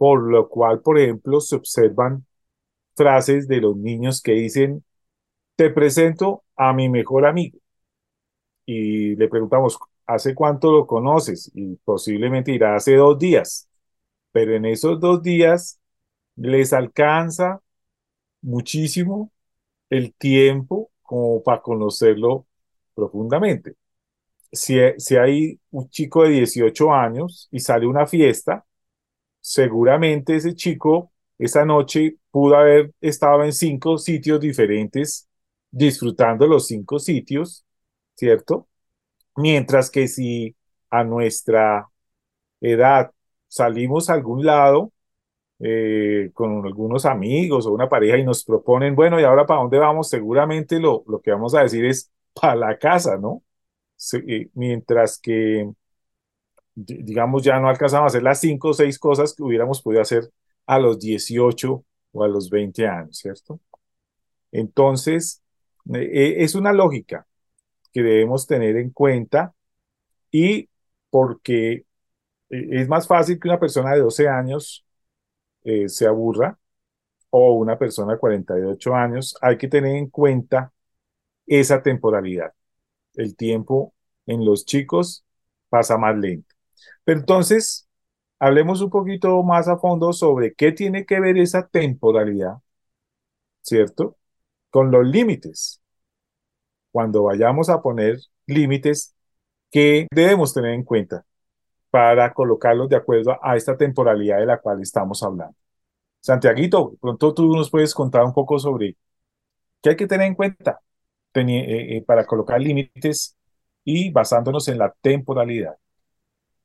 Por 0.00 0.24
lo 0.32 0.48
cual, 0.50 0.80
por 0.82 0.98
ejemplo, 0.98 1.40
se 1.42 1.56
observan 1.56 2.26
frases 2.96 3.48
de 3.48 3.60
los 3.62 3.76
niños 3.76 4.22
que 4.22 4.32
dicen, 4.34 4.84
te 5.56 5.70
presento 5.70 6.44
a 6.56 6.72
mi 6.74 6.88
mejor 6.90 7.26
amigo 7.26 7.58
y 8.66 9.16
le 9.16 9.28
preguntamos, 9.28 9.78
¿hace 10.06 10.34
cuánto 10.34 10.70
lo 10.72 10.86
conoces? 10.86 11.50
Y 11.54 11.76
posiblemente 11.84 12.52
irá 12.52 12.76
hace 12.76 12.96
dos 12.96 13.18
días, 13.18 13.68
pero 14.32 14.54
en 14.56 14.66
esos 14.66 15.00
dos 15.00 15.22
días 15.22 15.80
les 16.36 16.72
alcanza 16.72 17.62
muchísimo 18.42 19.32
el 19.90 20.14
tiempo 20.14 20.90
como 21.02 21.42
para 21.44 21.62
conocerlo 21.62 22.46
profundamente. 22.94 23.74
Si, 24.52 24.76
si 24.98 25.16
hay 25.16 25.60
un 25.70 25.88
chico 25.90 26.24
de 26.24 26.30
18 26.30 26.92
años 26.94 27.48
y 27.52 27.60
sale 27.60 27.86
una 27.86 28.06
fiesta, 28.06 28.66
seguramente 29.52 30.36
ese 30.36 30.54
chico 30.54 31.12
esa 31.38 31.64
noche 31.64 32.16
pudo 32.30 32.56
haber 32.56 32.92
estado 33.00 33.42
en 33.44 33.52
cinco 33.52 33.98
sitios 33.98 34.40
diferentes 34.40 35.28
disfrutando 35.70 36.46
los 36.46 36.66
cinco 36.66 36.98
sitios, 36.98 37.64
¿cierto? 38.14 38.68
Mientras 39.36 39.90
que 39.90 40.08
si 40.08 40.56
a 40.90 41.04
nuestra 41.04 41.88
edad 42.60 43.12
salimos 43.48 44.10
a 44.10 44.14
algún 44.14 44.44
lado 44.46 44.92
eh, 45.60 46.30
con 46.34 46.66
algunos 46.66 47.06
amigos 47.06 47.66
o 47.66 47.72
una 47.72 47.88
pareja 47.88 48.18
y 48.18 48.24
nos 48.24 48.44
proponen, 48.44 48.96
bueno, 48.96 49.20
¿y 49.20 49.24
ahora 49.24 49.46
para 49.46 49.60
dónde 49.62 49.78
vamos? 49.78 50.08
Seguramente 50.10 50.80
lo, 50.80 51.04
lo 51.08 51.20
que 51.22 51.32
vamos 51.32 51.54
a 51.54 51.62
decir 51.62 51.84
es 51.86 52.10
para 52.34 52.56
la 52.56 52.78
casa, 52.78 53.18
¿no? 53.18 53.42
Eh, 54.28 54.50
mientras 54.54 55.18
que, 55.18 55.70
digamos, 56.84 57.42
ya 57.44 57.58
no 57.60 57.68
alcanzamos 57.68 58.04
a 58.04 58.08
hacer 58.08 58.22
las 58.22 58.40
cinco 58.40 58.68
o 58.70 58.74
seis 58.74 58.98
cosas 58.98 59.34
que 59.34 59.42
hubiéramos 59.42 59.82
podido 59.82 60.02
hacer 60.02 60.30
a 60.66 60.78
los 60.78 60.98
18 60.98 61.84
o 62.12 62.24
a 62.24 62.28
los 62.28 62.50
20 62.50 62.86
años, 62.86 63.18
¿cierto? 63.18 63.60
Entonces, 64.52 65.42
eh, 65.94 66.36
es 66.38 66.54
una 66.54 66.72
lógica 66.72 67.26
que 67.92 68.02
debemos 68.02 68.46
tener 68.46 68.76
en 68.76 68.90
cuenta 68.90 69.54
y 70.30 70.68
porque 71.10 71.84
es 72.50 72.88
más 72.88 73.06
fácil 73.06 73.38
que 73.40 73.48
una 73.48 73.60
persona 73.60 73.92
de 73.94 74.00
12 74.00 74.28
años 74.28 74.84
eh, 75.64 75.88
se 75.88 76.06
aburra 76.06 76.58
o 77.30 77.54
una 77.54 77.78
persona 77.78 78.14
de 78.14 78.18
48 78.18 78.94
años, 78.94 79.36
hay 79.40 79.56
que 79.58 79.68
tener 79.68 79.96
en 79.96 80.10
cuenta 80.10 80.72
esa 81.46 81.82
temporalidad. 81.82 82.52
El 83.14 83.36
tiempo 83.36 83.94
en 84.26 84.44
los 84.44 84.64
chicos 84.66 85.24
pasa 85.68 85.98
más 85.98 86.16
lento. 86.16 86.54
Pero 87.04 87.20
entonces, 87.20 87.88
hablemos 88.38 88.80
un 88.82 88.90
poquito 88.90 89.42
más 89.42 89.68
a 89.68 89.78
fondo 89.78 90.12
sobre 90.12 90.54
qué 90.54 90.72
tiene 90.72 91.06
que 91.06 91.20
ver 91.20 91.38
esa 91.38 91.66
temporalidad, 91.68 92.58
¿cierto? 93.62 94.16
Con 94.70 94.90
los 94.90 95.06
límites. 95.06 95.80
Cuando 96.92 97.24
vayamos 97.24 97.68
a 97.70 97.80
poner 97.82 98.18
límites, 98.46 99.14
¿qué 99.70 100.06
debemos 100.10 100.54
tener 100.54 100.72
en 100.74 100.84
cuenta? 100.84 101.24
para 101.90 102.32
colocarlos 102.32 102.88
de 102.88 102.96
acuerdo 102.96 103.38
a 103.42 103.56
esta 103.56 103.76
temporalidad 103.76 104.38
de 104.38 104.46
la 104.46 104.58
cual 104.60 104.80
estamos 104.82 105.22
hablando. 105.22 105.54
Santiaguito, 106.20 106.96
pronto 107.00 107.34
tú 107.34 107.54
nos 107.56 107.70
puedes 107.70 107.94
contar 107.94 108.24
un 108.24 108.34
poco 108.34 108.58
sobre 108.58 108.96
qué 109.82 109.90
hay 109.90 109.96
que 109.96 110.06
tener 110.06 110.26
en 110.28 110.34
cuenta 110.34 110.80
eh, 111.34 111.98
eh, 111.98 112.04
para 112.06 112.26
colocar 112.26 112.60
límites 112.60 113.36
y 113.84 114.10
basándonos 114.10 114.68
en 114.68 114.78
la 114.78 114.94
temporalidad. 115.02 115.76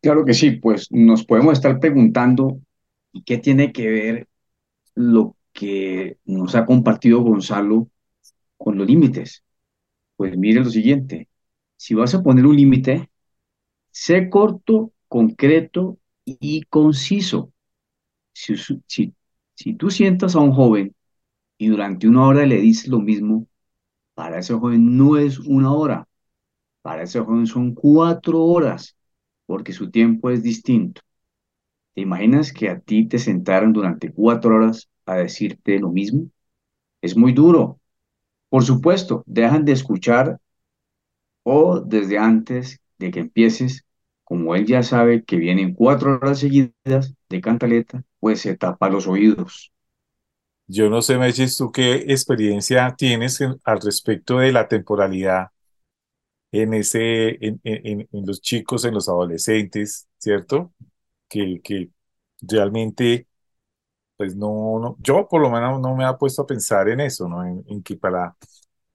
Claro 0.05 0.23
que 0.23 0.35
sí, 0.35 0.51
pues 0.51 0.91
nos 0.91 1.25
podemos 1.25 1.53
estar 1.53 1.79
preguntando 1.79 2.61
qué 3.25 3.39
tiene 3.39 3.71
que 3.73 3.87
ver 3.89 4.27
lo 4.93 5.35
que 5.51 6.19
nos 6.25 6.53
ha 6.53 6.67
compartido 6.67 7.21
Gonzalo 7.21 7.89
con 8.55 8.77
los 8.77 8.85
límites. 8.85 9.43
Pues 10.15 10.37
mire 10.37 10.63
lo 10.63 10.69
siguiente, 10.69 11.27
si 11.75 11.95
vas 11.95 12.13
a 12.13 12.21
poner 12.21 12.45
un 12.45 12.55
límite, 12.55 13.09
sé 13.89 14.29
corto 14.29 14.93
concreto 15.07 15.97
y 16.23 16.61
conciso. 16.65 17.51
Si, 18.31 18.55
si, 19.55 19.73
tú 19.73 19.89
sientas 19.89 20.35
a 20.35 20.39
un 20.39 20.51
joven 20.53 20.95
y 21.57 21.69
durante 21.69 22.07
una 22.07 22.27
hora 22.27 22.45
le 22.45 22.57
dices 22.61 22.89
lo 22.89 22.99
mismo, 22.99 23.47
para 24.13 24.37
ese 24.37 24.53
joven 24.53 24.97
no 24.97 25.17
es 25.17 25.39
una 25.39 25.73
hora, 25.73 26.07
para 26.83 27.01
ese 27.01 27.21
joven 27.21 27.47
son 27.47 27.73
cuatro 27.73 28.43
horas, 28.43 28.95
porque 29.45 29.73
su 29.73 29.91
tiempo 29.91 30.29
es 30.29 30.43
distinto. 30.43 31.01
¿Te 31.95 32.01
imaginas 32.01 32.53
que 32.53 32.69
a 32.69 32.79
ti 32.79 33.07
te 33.07 33.19
sentaran 33.19 33.73
durante 33.73 34.11
cuatro 34.11 34.55
horas 34.55 34.89
a 35.05 35.15
decirte 35.15 35.79
lo 35.79 35.91
mismo? 35.91 36.29
Es 37.01 37.17
muy 37.17 37.33
duro. 37.33 37.79
Por 38.49 38.63
supuesto, 38.65 39.23
dejan 39.27 39.65
de 39.65 39.73
escuchar 39.73 40.39
o 41.43 41.79
desde 41.79 42.17
antes 42.17 42.79
de 42.97 43.11
que 43.11 43.19
empieces 43.21 43.85
como 44.23 44.55
él 44.55 44.65
ya 44.65 44.81
sabe 44.83 45.23
que 45.23 45.37
vienen 45.37 45.73
cuatro 45.75 46.15
horas 46.15 46.39
seguidas 46.39 47.13
de 47.29 47.41
cantaleta, 47.41 48.03
pues 48.19 48.41
se 48.41 48.57
tapa 48.57 48.89
los 48.89 49.07
oídos. 49.07 49.71
Yo 50.67 50.89
no 50.89 51.01
sé, 51.01 51.17
Mechis, 51.17 51.57
tú 51.57 51.71
qué 51.71 51.93
experiencia 52.07 52.95
tienes 52.97 53.39
al 53.63 53.81
respecto 53.81 54.39
de 54.39 54.51
la 54.51 54.67
temporalidad 54.67 55.49
en 56.61 56.73
ese, 56.73 57.45
en, 57.45 57.59
en, 57.63 58.07
en, 58.11 58.25
los 58.25 58.41
chicos, 58.41 58.85
en 58.85 58.93
los 58.93 59.09
adolescentes, 59.09 60.07
¿cierto? 60.17 60.73
Que, 61.27 61.61
que 61.63 61.89
realmente, 62.41 63.27
pues 64.17 64.35
no, 64.35 64.79
no, 64.79 64.97
yo 64.99 65.27
por 65.27 65.41
lo 65.41 65.49
menos 65.49 65.81
no 65.81 65.95
me 65.95 66.05
ha 66.05 66.17
puesto 66.17 66.43
a 66.43 66.47
pensar 66.47 66.89
en 66.89 67.01
eso, 67.01 67.27
¿no? 67.27 67.43
En, 67.45 67.63
en 67.67 67.83
que 67.83 67.97
para, 67.97 68.35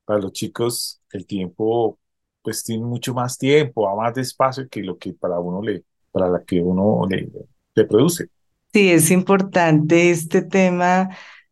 para 0.04 0.20
los 0.20 0.32
chicos 0.32 1.00
el 1.12 1.26
tiempo 1.26 1.98
pues 2.42 2.64
tiene 2.64 2.84
mucho 2.84 3.12
más 3.14 3.36
tiempo, 3.38 3.82
va 3.82 3.96
más 3.96 4.14
despacio 4.14 4.68
que 4.68 4.82
lo 4.82 4.96
que 4.98 5.12
para 5.12 5.38
uno 5.38 5.62
le, 5.62 5.84
para 6.10 6.28
la 6.28 6.42
que 6.42 6.60
uno 6.62 7.06
le, 7.08 7.30
le 7.74 7.84
produce. 7.84 8.28
Sí, 8.72 8.90
es 8.90 9.10
importante 9.10 10.10
este 10.10 10.42
tema. 10.42 11.10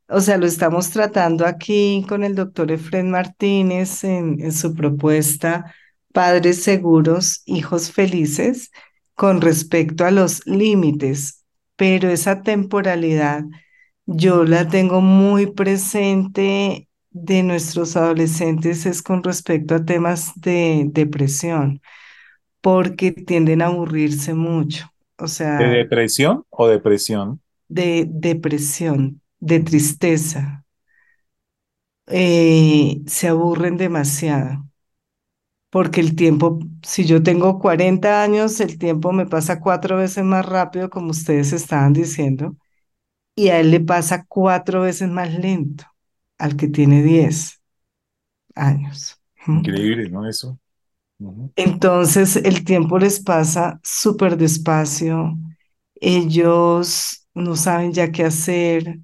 O 0.09 0.21
sea, 0.21 0.39
lo 0.39 0.47
estamos 0.47 0.91
tratando 0.91 1.45
aquí 1.47 2.07
con 2.09 2.25
el 2.25 2.35
doctor 2.35 2.73
Efren 2.73 3.11
Martínez 3.11 4.05
en, 4.05 4.41
en 4.41 4.53
su 4.53 4.75
propuesta 4.75 5.75
Padres 6.13 6.63
Seguros, 6.63 7.43
Hijos 7.47 7.93
Felices, 7.93 8.71
con 9.15 9.41
respecto 9.41 10.05
a 10.05 10.11
los 10.11 10.47
límites, 10.47 11.45
pero 11.77 12.09
esa 12.11 12.43
temporalidad 12.43 13.45
yo 14.07 14.45
la 14.45 14.69
tengo 14.69 15.01
muy 15.01 15.47
presente 15.53 16.89
de 17.11 17.43
nuestros 17.43 17.97
adolescentes 17.97 18.87
es 18.87 19.03
con 19.03 19.23
respecto 19.23 19.75
a 19.75 19.85
temas 19.85 20.33
de 20.37 20.85
depresión, 20.93 21.81
porque 22.61 23.13
tienden 23.13 23.63
a 23.63 23.67
aburrirse 23.67 24.35
mucho. 24.35 24.91
O 25.19 25.29
sea, 25.29 25.59
¿De 25.59 25.67
depresión 25.67 26.45
o 26.51 26.69
depresión? 26.69 27.41
De 27.71 28.05
depresión, 28.07 29.23
de 29.41 29.61
tristeza. 29.61 30.65
Eh, 32.07 33.03
se 33.07 33.29
aburren 33.29 33.77
demasiado. 33.77 34.68
Porque 35.71 36.01
el 36.01 36.17
tiempo, 36.17 36.59
si 36.83 37.05
yo 37.07 37.23
tengo 37.23 37.59
40 37.59 38.23
años, 38.23 38.61
el 38.61 38.79
tiempo 38.79 39.13
me 39.13 39.27
pasa 39.27 39.61
cuatro 39.61 39.97
veces 39.99 40.25
más 40.25 40.47
rápido, 40.47 40.89
como 40.91 41.11
ustedes 41.11 41.53
estaban 41.53 41.93
diciendo, 41.93 42.57
y 43.37 43.49
a 43.51 43.61
él 43.61 43.71
le 43.73 43.81
pasa 43.81 44.27
cuatro 44.29 44.83
veces 44.83 45.09
más 45.11 45.33
lento 45.35 45.85
al 46.39 46.57
que 46.57 46.69
tiene 46.69 47.03
10 47.03 47.61
años. 48.55 49.21
Increíble, 49.47 50.09
¿no? 50.11 50.27
Eso. 50.29 50.59
Entonces 51.57 52.37
el 52.37 52.65
tiempo 52.65 52.99
les 52.99 53.21
pasa 53.21 53.81
súper 53.83 54.37
despacio, 54.37 55.37
ellos 55.97 57.27
no 57.35 57.57
saben 57.57 57.93
ya 57.93 58.13
qué 58.13 58.25
hacer, 58.25 59.01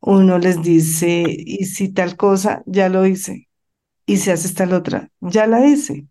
uno 0.00 0.38
les 0.38 0.62
dice, 0.62 1.24
y 1.28 1.66
si 1.66 1.92
tal 1.92 2.16
cosa, 2.16 2.62
ya 2.66 2.88
lo 2.90 3.06
hice, 3.06 3.47
y 4.08 4.18
si 4.18 4.30
haces 4.32 4.54
tal 4.54 4.72
otra, 4.74 5.10
ya 5.20 5.46
la 5.46 5.64
hice. 5.68 6.08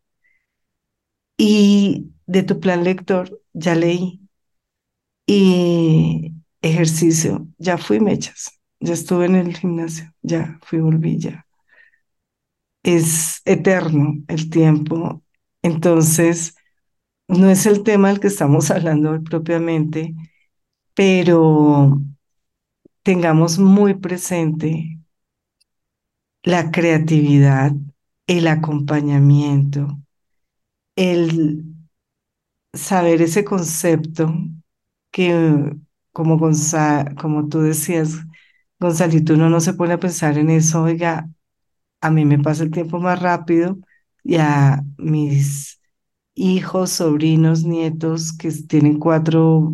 Y 1.38 2.12
de 2.28 2.44
tu 2.44 2.60
plan 2.60 2.84
lector, 2.84 3.42
ya 3.54 3.74
leí. 3.76 4.22
Y 5.26 6.34
ejercicio, 6.62 7.48
ya 7.58 7.78
fui 7.78 8.00
mechas 8.00 8.58
ya 8.80 8.94
estuve 8.94 9.26
en 9.26 9.36
el 9.36 9.56
gimnasio, 9.56 10.14
ya 10.22 10.60
fui, 10.64 10.80
volví, 10.80 11.18
ya. 11.20 11.46
Es 12.84 13.42
eterno 13.46 14.16
el 14.28 14.50
tiempo, 14.50 15.22
entonces 15.62 16.56
no 17.28 17.50
es 17.52 17.66
el 17.68 17.84
tema 17.84 18.10
del 18.10 18.20
que 18.22 18.28
estamos 18.28 18.72
hablando 18.72 19.22
propiamente, 19.24 20.16
pero 20.96 22.00
tengamos 23.04 23.58
muy 23.60 23.96
presente 23.96 24.97
la 26.48 26.72
creatividad, 26.72 27.74
el 28.28 28.48
acompañamiento, 28.48 30.00
el 30.96 31.64
saber 32.74 33.22
ese 33.22 33.44
concepto 33.46 34.34
que, 35.12 35.76
como, 36.12 36.40
como 37.20 37.50
tú 37.50 37.62
decías, 37.62 38.16
Gonzalito, 38.80 39.34
uno 39.34 39.50
no 39.50 39.60
se 39.62 39.74
pone 39.74 39.94
a 39.94 40.00
pensar 40.00 40.38
en 40.38 40.50
eso, 40.50 40.84
oiga, 40.84 41.30
a 42.02 42.12
mí 42.12 42.26
me 42.26 42.40
pasa 42.40 42.64
el 42.64 42.72
tiempo 42.72 43.00
más 43.00 43.22
rápido 43.22 43.78
y 44.24 44.38
a 44.38 44.84
mis 44.98 45.82
hijos, 46.36 46.92
sobrinos, 46.92 47.64
nietos 47.66 48.34
que 48.38 48.52
tienen 48.52 49.00
cuatro 49.00 49.74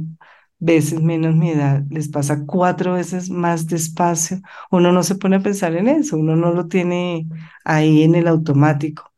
veces 0.63 1.01
menos 1.01 1.35
mi 1.35 1.51
edad, 1.51 1.83
les 1.89 2.07
pasa 2.09 2.45
cuatro 2.45 2.93
veces 2.93 3.29
más 3.29 3.67
despacio. 3.67 4.41
Uno 4.71 4.91
no 4.91 5.03
se 5.03 5.15
pone 5.15 5.37
a 5.37 5.39
pensar 5.41 5.75
en 5.75 5.87
eso, 5.87 6.17
uno 6.17 6.35
no 6.35 6.53
lo 6.53 6.67
tiene 6.67 7.27
ahí 7.65 8.03
en 8.03 8.15
el 8.15 8.27
automático 8.27 9.11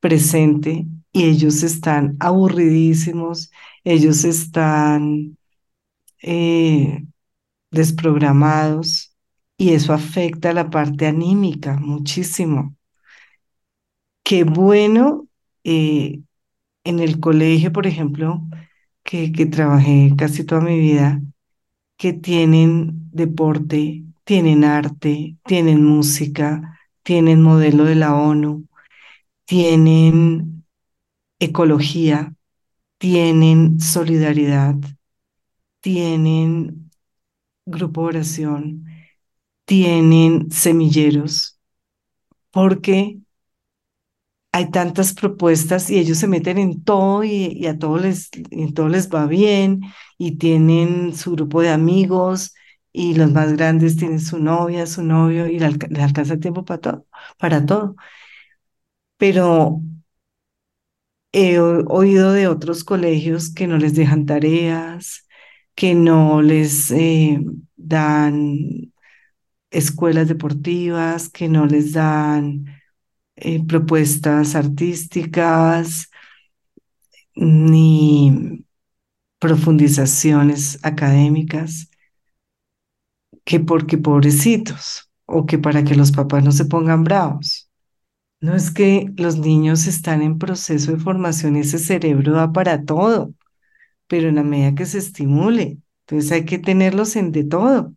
presente 0.00 0.86
y 1.12 1.24
ellos 1.24 1.62
están 1.62 2.16
aburridísimos, 2.20 3.50
ellos 3.84 4.24
están 4.24 5.38
eh, 6.22 7.04
desprogramados 7.70 9.14
y 9.58 9.72
eso 9.74 9.92
afecta 9.94 10.52
la 10.52 10.70
parte 10.70 11.06
anímica 11.06 11.78
muchísimo. 11.78 12.76
Qué 14.22 14.44
bueno 14.44 15.28
eh, 15.64 16.20
en 16.84 17.00
el 17.00 17.20
colegio, 17.20 17.72
por 17.72 17.86
ejemplo, 17.86 18.42
que, 19.06 19.32
que 19.32 19.46
trabajé 19.46 20.12
casi 20.18 20.44
toda 20.44 20.60
mi 20.60 20.78
vida, 20.78 21.22
que 21.96 22.12
tienen 22.12 23.10
deporte, 23.12 24.04
tienen 24.24 24.64
arte, 24.64 25.36
tienen 25.46 25.84
música, 25.84 26.78
tienen 27.02 27.40
modelo 27.40 27.84
de 27.84 27.94
la 27.94 28.14
ONU, 28.16 28.66
tienen 29.46 30.66
ecología, 31.38 32.34
tienen 32.98 33.80
solidaridad, 33.80 34.74
tienen 35.80 36.90
grupo 37.64 38.02
oración, 38.02 38.84
tienen 39.64 40.50
semilleros, 40.50 41.60
porque 42.50 43.18
hay 44.56 44.70
tantas 44.70 45.12
propuestas 45.12 45.90
y 45.90 45.98
ellos 45.98 46.16
se 46.18 46.28
meten 46.28 46.56
en 46.56 46.82
todo 46.82 47.24
y, 47.24 47.66
a 47.66 47.78
todos 47.78 48.00
les, 48.00 48.30
en 48.50 48.72
todo 48.72 48.88
les 48.88 49.10
va 49.10 49.26
bien 49.26 49.82
y 50.16 50.38
tienen 50.38 51.14
su 51.14 51.32
grupo 51.32 51.60
de 51.60 51.68
amigos 51.70 52.54
y 52.90 53.14
los 53.14 53.30
más 53.32 53.52
grandes 53.52 53.96
tienen 53.98 54.20
su 54.20 54.38
novia, 54.38 54.86
su 54.86 55.02
novio 55.02 55.46
y 55.46 55.58
les 55.58 56.02
alcanza 56.02 56.34
el 56.34 56.40
tiempo 56.40 56.64
para 56.64 56.80
todo, 56.80 57.06
para 57.38 57.66
todo. 57.66 57.96
Pero 59.18 59.82
he 61.32 61.58
oído 61.58 62.32
de 62.32 62.48
otros 62.48 62.82
colegios 62.84 63.52
que 63.52 63.66
no 63.66 63.76
les 63.76 63.94
dejan 63.94 64.24
tareas, 64.26 65.26
que 65.74 65.94
no 65.94 66.40
les 66.40 66.90
eh, 66.92 67.40
dan 67.76 68.92
escuelas 69.70 70.28
deportivas, 70.28 71.28
que 71.28 71.48
no 71.48 71.66
les 71.66 71.92
dan 71.92 72.64
eh, 73.36 73.64
propuestas 73.66 74.54
artísticas 74.54 76.10
ni 77.34 78.64
profundizaciones 79.38 80.78
académicas, 80.82 81.90
que 83.44 83.60
porque 83.60 83.98
pobrecitos 83.98 85.10
o 85.26 85.46
que 85.46 85.58
para 85.58 85.84
que 85.84 85.94
los 85.94 86.12
papás 86.12 86.44
no 86.44 86.52
se 86.52 86.64
pongan 86.64 87.04
bravos. 87.04 87.70
No 88.40 88.54
es 88.54 88.70
que 88.70 89.12
los 89.16 89.38
niños 89.38 89.86
están 89.86 90.22
en 90.22 90.38
proceso 90.38 90.92
de 90.92 90.98
formación 90.98 91.56
ese 91.56 91.78
cerebro 91.78 92.34
da 92.34 92.52
para 92.52 92.84
todo, 92.84 93.34
pero 94.08 94.28
en 94.28 94.36
la 94.36 94.42
medida 94.42 94.74
que 94.74 94.86
se 94.86 94.98
estimule, 94.98 95.78
entonces 96.02 96.32
hay 96.32 96.44
que 96.44 96.58
tenerlos 96.58 97.16
en 97.16 97.32
de 97.32 97.44
todo. 97.44 97.94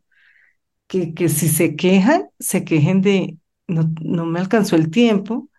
Que, 0.88 1.14
que 1.14 1.30
si 1.30 1.48
se 1.48 1.76
quejan, 1.76 2.30
se 2.40 2.64
quejen 2.64 3.02
de 3.02 3.38
no, 3.70 3.94
no 4.02 4.26
me 4.26 4.40
alcanzó 4.40 4.76
el 4.76 4.90
tiempo 4.90 5.50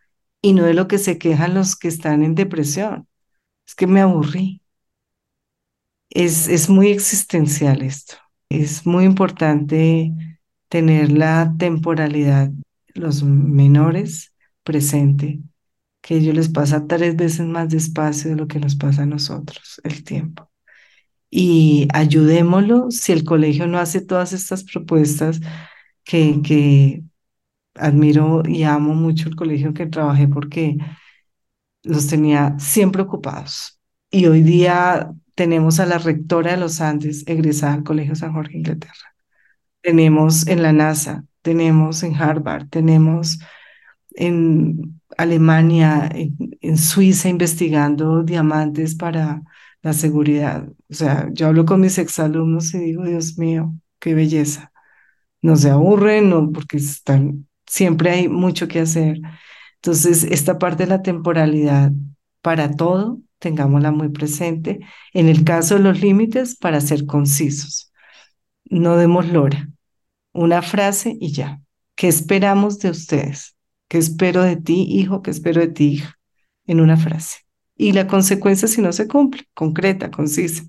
y 0.43 0.53
no 0.53 0.65
de 0.65 0.75
lo 0.75 0.89
que 0.89 0.99
se 0.99 1.19
quejan 1.19 1.55
los 1.55 1.77
que 1.77 1.89
están 1.89 2.23
en 2.23 2.35
depresión. 2.35 3.09
Es 3.67 3.75
que 3.75 3.87
me 3.87 4.01
aburrí. 4.01 4.63
Es, 6.11 6.49
es 6.49 6.69
muy 6.69 6.89
existencial 6.91 7.83
esto. 7.83 8.17
Es 8.49 8.85
muy 8.87 9.05
importante 9.05 10.13
tener 10.69 11.13
la 11.13 11.55
temporalidad, 11.59 12.51
los 12.95 13.23
menores 13.23 14.35
presente, 14.65 15.41
que 16.03 16.17
ellos 16.17 16.35
les 16.35 16.49
pasa 16.49 16.87
tres 16.87 17.17
veces 17.17 17.47
más 17.47 17.69
despacio 17.69 18.31
de 18.31 18.37
lo 18.37 18.49
que 18.49 18.59
nos 18.59 18.77
pasa 18.77 19.03
a 19.03 19.07
nosotros 19.07 19.81
el 19.85 20.05
tiempo. 20.05 20.51
Y 21.31 21.87
ayudémoslo 21.95 22.91
si 22.91 23.13
el 23.13 23.25
colegio 23.25 23.67
no 23.69 23.79
hace 23.79 24.01
todas 24.01 24.33
estas 24.33 24.65
propuestas 24.65 25.41
que, 26.05 26.41
que 26.43 27.05
admiro 27.75 28.43
y 28.47 28.65
amo 28.65 28.95
mucho 28.95 29.29
el 29.29 29.37
colegio 29.37 29.75
que 29.75 29.87
trabajé 29.87 30.29
porque 30.29 30.77
los 31.83 32.07
tenía 32.07 32.59
siempre 32.59 33.03
ocupados. 33.03 33.81
Y 34.11 34.27
hoy 34.27 34.43
día 34.43 35.13
tenemos 35.35 35.81
a 35.81 35.87
la 35.87 35.99
rectora 35.99 36.53
de 36.53 36.57
los 36.59 36.81
Andes 36.81 37.25
egresada 37.27 37.75
al 37.75 37.85
Colegio 37.85 38.15
San 38.15 38.33
Jorge, 38.33 38.59
Inglaterra. 38.59 39.15
Tenemos 39.83 40.47
en 40.47 40.63
la 40.63 40.73
NASA, 40.73 41.25
tenemos 41.43 42.03
en 42.03 42.15
Harvard, 42.15 42.69
tenemos 42.69 43.39
en 44.15 45.01
Alemania, 45.17 46.09
en, 46.13 46.37
en 46.61 46.77
Suiza 46.77 47.29
investigando 47.29 48.23
diamantes 48.23 48.95
para 48.95 49.43
la 49.83 49.93
seguridad. 49.93 50.69
O 50.91 50.95
sea, 50.95 51.29
yo 51.33 51.49
hablo 51.49 51.65
con 51.65 51.81
mis 51.81 51.99
exalumnos 51.99 52.75
y 52.75 52.79
digo, 52.79 53.05
Dios 53.05 53.39
mío, 53.39 53.75
qué 53.99 54.15
belleza. 54.15 54.73
No 55.43 55.57
se 55.57 55.71
aburren, 55.71 56.31
no, 56.31 56.53
porque 56.53 56.79
están 56.79 57.47
siempre 57.71 58.11
hay 58.11 58.29
mucho 58.29 58.67
que 58.67 58.81
hacer. 58.81 59.21
Entonces, 59.77 60.25
esta 60.25 60.59
parte 60.59 60.83
de 60.83 60.89
la 60.91 61.03
temporalidad 61.03 61.93
para 62.43 62.75
todo, 62.75 63.21
tengámosla 63.39 63.93
muy 63.93 64.09
presente. 64.09 64.81
En 65.13 65.29
el 65.29 65.45
caso 65.45 65.77
de 65.77 65.81
los 65.85 66.01
límites, 66.01 66.57
para 66.57 66.81
ser 66.81 67.07
concisos. 67.07 67.93
No 68.65 68.97
demos 68.97 69.29
lora. 69.29 69.69
Una 70.33 70.63
frase 70.63 71.17
y 71.21 71.33
ya. 71.33 71.61
¿Qué 71.95 72.09
esperamos 72.09 72.81
de 72.81 72.91
ustedes? 72.91 73.55
¿Qué 73.89 73.99
espero 73.99 74.43
de 74.43 74.57
ti, 74.57 74.87
hijo? 74.89 75.23
¿Qué 75.23 75.31
espero 75.31 75.61
de 75.61 75.69
ti, 75.69 75.93
hija? 75.93 76.19
En 76.67 76.81
una 76.81 76.97
frase. 76.97 77.39
Y 77.77 77.93
la 77.93 78.09
consecuencia 78.09 78.67
si 78.67 78.83
no 78.83 78.93
se 78.93 79.07
cumple, 79.07 79.45
concreta, 79.55 80.11
concisa. 80.11 80.65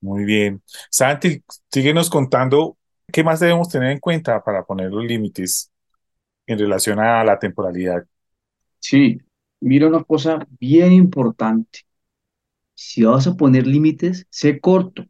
Muy 0.00 0.24
bien. 0.24 0.62
Santi, 0.88 1.42
síguenos 1.70 2.08
contando 2.08 2.76
qué 3.12 3.24
más 3.24 3.40
debemos 3.40 3.68
tener 3.68 3.90
en 3.90 3.98
cuenta 3.98 4.42
para 4.42 4.64
poner 4.64 4.90
los 4.90 5.04
límites 5.04 5.71
en 6.46 6.58
relación 6.58 7.00
a 7.00 7.24
la 7.24 7.38
temporalidad. 7.38 8.04
Sí, 8.80 9.18
mira 9.60 9.88
una 9.88 10.04
cosa 10.04 10.46
bien 10.60 10.92
importante. 10.92 11.80
Si 12.74 13.04
vas 13.04 13.26
a 13.26 13.36
poner 13.36 13.66
límites, 13.66 14.26
sé 14.30 14.60
corto. 14.60 15.04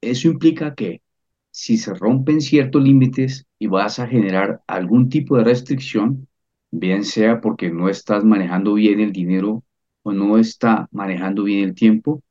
Eso 0.00 0.28
implica 0.28 0.74
que 0.74 1.02
si 1.50 1.78
se 1.78 1.94
rompen 1.94 2.40
ciertos 2.40 2.82
límites 2.82 3.46
y 3.58 3.66
vas 3.68 3.98
a 3.98 4.06
generar 4.08 4.62
algún 4.66 5.08
tipo 5.08 5.36
de 5.36 5.44
restricción, 5.44 6.28
bien 6.70 7.04
sea 7.04 7.40
porque 7.40 7.70
no 7.70 7.88
estás 7.88 8.24
manejando 8.24 8.74
bien 8.74 9.00
el 9.00 9.12
dinero 9.12 9.64
o 10.02 10.12
no 10.12 10.38
está 10.38 10.88
manejando 10.92 11.44
bien 11.44 11.64
el 11.64 11.74
tiempo, 11.74 12.22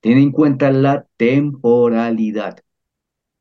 ten 0.00 0.18
en 0.18 0.32
cuenta 0.32 0.70
la 0.72 1.06
temporalidad. 1.16 2.58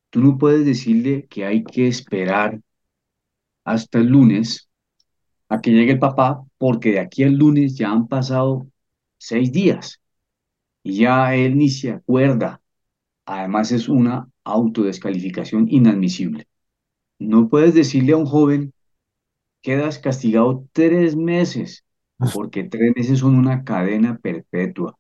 Tú 0.10 0.22
no 0.22 0.38
puedes 0.38 0.66
decirle 0.66 1.28
que 1.30 1.46
hay 1.46 1.64
que 1.64 1.88
esperar 1.88 2.62
hasta 3.64 4.00
el 4.00 4.08
lunes 4.08 4.70
a 5.50 5.62
que 5.62 5.72
llegue 5.72 5.94
el 5.94 6.00
papá, 6.00 6.44
porque 6.58 6.92
de 6.92 7.00
aquí 7.00 7.24
al 7.24 7.36
lunes 7.36 7.76
ya 7.76 7.92
han 7.92 8.08
pasado 8.08 8.68
seis 9.18 9.52
días 9.52 10.02
y 10.84 10.98
ya 10.98 11.36
él 11.36 11.58
ni 11.58 11.70
se 11.70 11.92
acuerda. 11.92 12.62
Además 13.26 13.72
es 13.72 13.88
una 13.88 14.30
autodescalificación 14.44 15.68
inadmisible. 15.70 16.48
No 17.20 17.48
puedes 17.50 17.74
decirle 17.74 18.14
a 18.14 18.18
un 18.18 18.26
joven, 18.26 18.74
quedas 19.62 20.00
castigado 20.00 20.68
tres 20.74 21.16
meses, 21.16 21.86
porque 22.34 22.64
tres 22.64 22.94
meses 22.96 23.20
son 23.20 23.36
una 23.36 23.64
cadena 23.64 24.18
perpetua. 24.18 24.98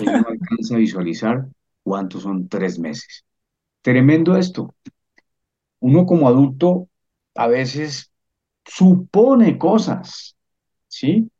Él 0.00 0.06
no 0.06 0.26
alcanza 0.28 0.74
a 0.74 0.78
visualizar 0.78 1.46
cuántos 1.82 2.22
son 2.22 2.48
tres 2.48 2.78
meses. 2.78 3.24
Tremendo 3.82 4.36
esto. 4.36 4.74
Uno 5.80 6.06
como 6.06 6.26
adulto 6.26 6.88
a 7.34 7.46
veces 7.48 8.12
supone 8.64 9.58
cosas, 9.58 10.36
¿sí? 10.88 11.30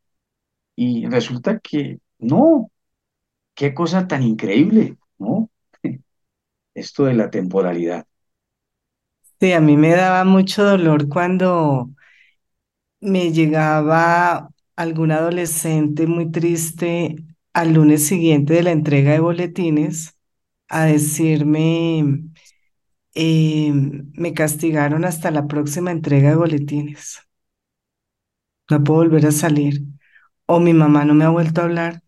Y 0.75 1.07
resulta 1.07 1.59
que 1.59 1.99
no. 2.19 2.71
Qué 3.55 3.73
cosa 3.73 4.07
tan 4.07 4.23
increíble, 4.23 4.97
¿no? 5.19 5.49
Esto 6.75 7.05
de 7.05 7.15
la 7.15 7.29
temporalidad. 7.31 8.07
Sí, 9.39 9.51
a 9.53 9.59
mí 9.61 9.77
me 9.77 9.91
daba 9.95 10.23
mucho 10.25 10.63
dolor 10.65 11.07
cuando 11.09 11.89
me 13.01 13.31
llegaba 13.31 14.49
algún 14.75 15.11
adolescente 15.11 16.07
muy 16.07 16.31
triste 16.31 17.15
al 17.53 17.73
lunes 17.73 18.05
siguiente 18.07 18.53
de 18.55 18.63
la 18.63 18.71
entrega 18.71 19.11
de 19.13 19.19
boletines 19.19 20.17
a 20.69 20.85
decirme, 20.85 22.23
eh, 23.15 23.71
me 23.73 24.33
castigaron 24.33 25.05
hasta 25.05 25.31
la 25.31 25.47
próxima 25.47 25.91
entrega 25.91 26.29
de 26.31 26.35
boletines. 26.35 27.19
No 28.69 28.83
puedo 28.83 28.99
volver 28.99 29.25
a 29.27 29.31
salir. 29.31 29.81
O 30.47 30.59
mi 30.59 30.73
mamá 30.73 31.05
no 31.05 31.13
me 31.15 31.25
ha 31.25 31.29
vuelto 31.29 31.61
a 31.61 31.65
hablar 31.65 32.01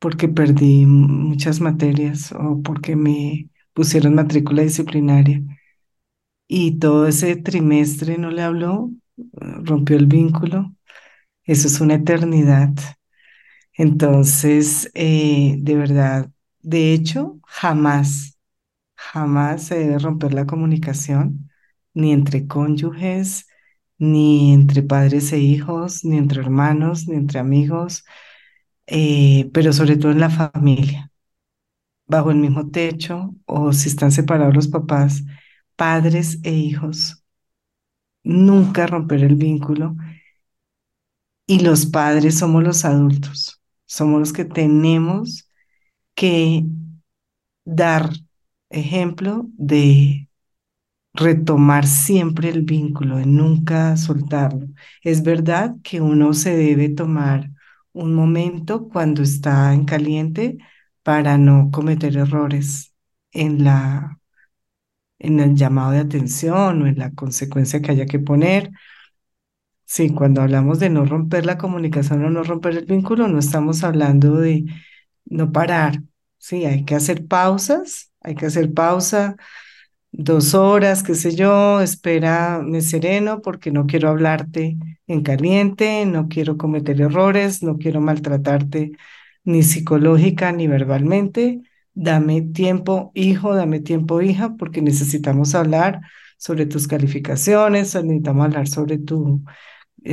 porque 0.00 0.28
perdí 0.28 0.86
muchas 0.86 1.60
materias 1.60 2.32
o 2.32 2.62
porque 2.62 2.96
me 2.96 3.50
pusieron 3.74 4.14
matrícula 4.14 4.62
disciplinaria 4.62 5.42
y 6.48 6.78
todo 6.78 7.06
ese 7.06 7.36
trimestre 7.36 8.18
no 8.18 8.30
le 8.30 8.42
habló, 8.42 8.90
rompió 9.34 9.96
el 9.96 10.06
vínculo. 10.06 10.74
Eso 11.44 11.68
es 11.68 11.80
una 11.80 11.94
eternidad. 11.96 12.70
Entonces, 13.74 14.90
eh, 14.94 15.56
de 15.58 15.76
verdad, 15.76 16.30
de 16.62 16.92
hecho, 16.92 17.38
jamás, 17.46 18.35
jamás 19.12 19.64
se 19.64 19.78
debe 19.78 19.98
romper 19.98 20.34
la 20.34 20.46
comunicación, 20.46 21.50
ni 21.94 22.12
entre 22.12 22.46
cónyuges, 22.46 23.46
ni 23.98 24.52
entre 24.52 24.82
padres 24.82 25.32
e 25.32 25.38
hijos, 25.38 26.04
ni 26.04 26.18
entre 26.18 26.40
hermanos, 26.40 27.08
ni 27.08 27.16
entre 27.16 27.38
amigos, 27.40 28.04
eh, 28.86 29.50
pero 29.54 29.72
sobre 29.72 29.96
todo 29.96 30.12
en 30.12 30.20
la 30.20 30.30
familia, 30.30 31.10
bajo 32.06 32.30
el 32.30 32.38
mismo 32.38 32.70
techo 32.70 33.34
o 33.46 33.72
si 33.72 33.88
están 33.88 34.12
separados 34.12 34.54
los 34.54 34.68
papás, 34.68 35.24
padres 35.76 36.40
e 36.44 36.52
hijos. 36.52 37.24
Nunca 38.24 38.86
romper 38.86 39.24
el 39.24 39.36
vínculo. 39.36 39.96
Y 41.46 41.60
los 41.60 41.86
padres 41.86 42.38
somos 42.38 42.62
los 42.64 42.84
adultos, 42.84 43.62
somos 43.86 44.18
los 44.20 44.32
que 44.32 44.44
tenemos 44.44 45.48
que 46.14 46.64
dar 47.64 48.10
ejemplo 48.70 49.46
de 49.56 50.28
retomar 51.14 51.86
siempre 51.86 52.50
el 52.50 52.62
vínculo, 52.62 53.16
de 53.18 53.26
nunca 53.26 53.96
soltarlo. 53.96 54.68
Es 55.02 55.22
verdad 55.22 55.76
que 55.82 56.00
uno 56.00 56.34
se 56.34 56.56
debe 56.56 56.88
tomar 56.90 57.50
un 57.92 58.14
momento 58.14 58.88
cuando 58.88 59.22
está 59.22 59.72
en 59.74 59.84
caliente 59.86 60.58
para 61.02 61.38
no 61.38 61.70
cometer 61.72 62.16
errores 62.16 62.94
en 63.32 63.64
la 63.64 64.20
en 65.18 65.40
el 65.40 65.54
llamado 65.56 65.92
de 65.92 65.98
atención 66.00 66.82
o 66.82 66.86
en 66.86 66.98
la 66.98 67.12
consecuencia 67.14 67.80
que 67.82 67.90
haya 67.92 68.06
que 68.06 68.18
poner. 68.18 68.70
Sí, 69.84 70.10
cuando 70.12 70.42
hablamos 70.42 70.80
de 70.80 70.90
no 70.90 71.04
romper 71.04 71.46
la 71.46 71.58
comunicación 71.58 72.24
o 72.24 72.30
no 72.30 72.42
romper 72.42 72.76
el 72.76 72.86
vínculo, 72.86 73.28
no 73.28 73.38
estamos 73.38 73.84
hablando 73.84 74.36
de 74.36 74.64
no 75.26 75.52
parar. 75.52 76.02
Sí, 76.38 76.64
hay 76.66 76.84
que 76.84 76.94
hacer 76.96 77.26
pausas, 77.28 78.12
hay 78.26 78.34
que 78.34 78.46
hacer 78.46 78.74
pausa, 78.74 79.36
dos 80.12 80.54
horas, 80.54 81.02
qué 81.02 81.14
sé 81.14 81.34
yo, 81.36 81.80
espera, 81.80 82.60
me 82.64 82.80
sereno 82.82 83.42
porque 83.42 83.70
no 83.70 83.86
quiero 83.86 84.08
hablarte 84.10 84.76
en 85.06 85.22
caliente, 85.22 86.06
no 86.06 86.28
quiero 86.28 86.56
cometer 86.58 87.00
errores, 87.00 87.62
no 87.62 87.78
quiero 87.78 88.00
maltratarte 88.00 88.92
ni 89.44 89.62
psicológica 89.62 90.52
ni 90.52 90.66
verbalmente. 90.68 91.62
Dame 91.94 92.42
tiempo, 92.42 93.12
hijo, 93.14 93.54
dame 93.54 93.80
tiempo, 93.80 94.20
hija, 94.22 94.56
porque 94.56 94.82
necesitamos 94.82 95.54
hablar 95.54 96.00
sobre 96.38 96.66
tus 96.66 96.88
calificaciones, 96.88 97.94
necesitamos 97.94 98.46
hablar 98.46 98.68
sobre 98.68 98.98
tu 98.98 99.42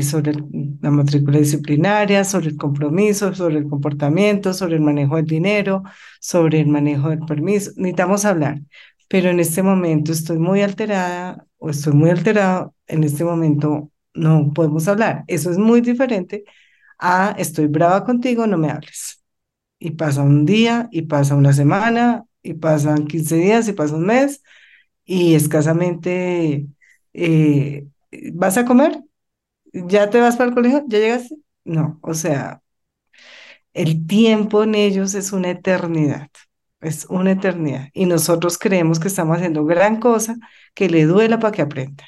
sobre 0.02 0.34
la 0.82 0.90
matrícula 0.92 1.38
disciplinaria, 1.38 2.24
sobre 2.24 2.48
el 2.48 2.58
compromiso, 2.58 3.34
sobre 3.36 3.58
el 3.58 3.70
comportamiento, 3.70 4.54
sobre 4.54 4.76
el 4.76 4.82
manejo 4.82 5.18
del 5.18 5.26
dinero, 5.26 5.84
sobre 6.20 6.62
el 6.62 6.68
manejo 6.68 7.10
del 7.10 7.20
permiso. 7.20 7.72
Necesitamos 7.76 8.26
hablar, 8.26 8.62
pero 9.08 9.30
en 9.30 9.40
este 9.40 9.62
momento 9.62 10.12
estoy 10.12 10.40
muy 10.40 10.62
alterada 10.62 11.46
o 11.58 11.70
estoy 11.70 11.94
muy 11.94 12.10
alterado, 12.10 12.74
en 12.88 13.04
este 13.04 13.24
momento 13.24 13.92
no 14.14 14.52
podemos 14.54 14.88
hablar. 14.88 15.24
Eso 15.28 15.52
es 15.52 15.58
muy 15.58 15.82
diferente 15.82 16.44
a 17.00 17.36
estoy 17.38 17.68
brava 17.68 18.04
contigo, 18.06 18.48
no 18.48 18.58
me 18.58 18.70
hables. 18.72 19.24
Y 19.80 19.92
pasa 19.92 20.24
un 20.24 20.46
día, 20.46 20.88
y 20.92 21.04
pasa 21.04 21.36
una 21.36 21.54
semana, 21.54 22.26
y 22.42 22.54
pasan 22.56 23.06
15 23.08 23.36
días, 23.36 23.68
y 23.68 23.74
pasa 23.74 23.96
un 23.96 24.06
mes, 24.06 24.42
y 25.06 25.36
escasamente, 25.36 26.68
eh, 27.14 27.88
¿vas 28.34 28.58
a 28.58 28.66
comer? 28.66 29.04
¿Ya 29.74 30.10
te 30.10 30.20
vas 30.22 30.36
para 30.38 30.50
el 30.50 30.56
colegio? 30.56 30.84
¿Ya 30.88 31.00
llegaste? 31.00 31.36
No, 31.66 32.00
o 32.02 32.14
sea, 32.14 32.62
el 33.74 34.06
tiempo 34.08 34.64
en 34.64 34.76
ellos 34.76 35.14
es 35.16 35.32
una 35.34 35.50
eternidad, 35.52 36.30
es 36.82 37.06
una 37.10 37.32
eternidad. 37.32 37.90
Y 37.94 38.06
nosotros 38.06 38.58
creemos 38.58 39.00
que 39.00 39.08
estamos 39.08 39.38
haciendo 39.38 39.66
gran 39.66 40.00
cosa 40.00 40.36
que 40.74 40.90
le 40.90 41.06
duela 41.06 41.40
para 41.40 41.52
que 41.52 41.62
aprenda. 41.62 42.04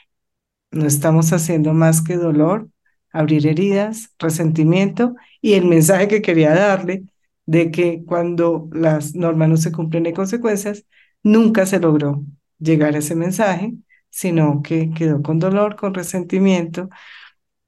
No 0.72 0.86
estamos 0.88 1.34
haciendo 1.34 1.74
más 1.74 2.04
que 2.04 2.18
dolor, 2.18 2.70
abrir 3.12 3.48
heridas, 3.48 4.12
resentimiento 4.20 5.16
y 5.42 5.54
el 5.56 5.66
mensaje 5.66 6.08
que 6.08 6.22
quería 6.22 6.56
darle 6.56 7.06
de 7.46 7.72
que 7.72 8.04
cuando 8.06 8.70
las 8.74 9.16
normas 9.16 9.50
no 9.50 9.58
se 9.58 9.72
cumplen 9.72 10.06
hay 10.08 10.14
consecuencias, 10.14 10.86
nunca 11.24 11.66
se 11.66 11.80
logró 11.80 12.24
llegar 12.60 12.96
a 12.96 13.00
ese 13.00 13.16
mensaje, 13.16 13.74
sino 14.10 14.62
que 14.64 14.92
quedó 14.92 15.22
con 15.24 15.40
dolor, 15.40 15.76
con 15.76 15.94
resentimiento 15.94 16.90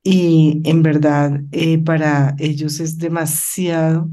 y 0.10 0.62
en 0.64 0.84
verdad 0.84 1.42
eh, 1.52 1.80
para 1.84 2.34
ellos 2.40 2.80
es 2.80 2.98
demasiado 2.98 4.10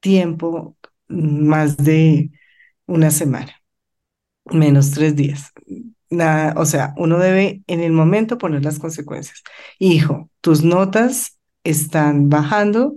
tiempo, 0.00 0.76
más 1.08 1.76
de 1.78 2.30
una 2.86 3.10
semana, 3.10 3.52
menos 4.46 4.92
tres 4.92 5.16
días. 5.16 5.52
Nada, 6.10 6.54
o 6.56 6.64
sea, 6.64 6.94
uno 6.96 7.18
debe 7.18 7.62
en 7.66 7.80
el 7.80 7.92
momento 7.92 8.38
poner 8.38 8.64
las 8.64 8.78
consecuencias. 8.78 9.42
Hijo, 9.80 10.30
tus 10.40 10.62
notas 10.62 11.38
están 11.64 12.28
bajando, 12.28 12.96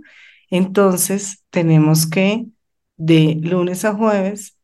entonces 0.51 1.43
tenemos 1.49 2.07
que 2.07 2.45
de 2.97 3.39
lunes 3.41 3.85
a 3.85 3.95
jueves 3.95 4.55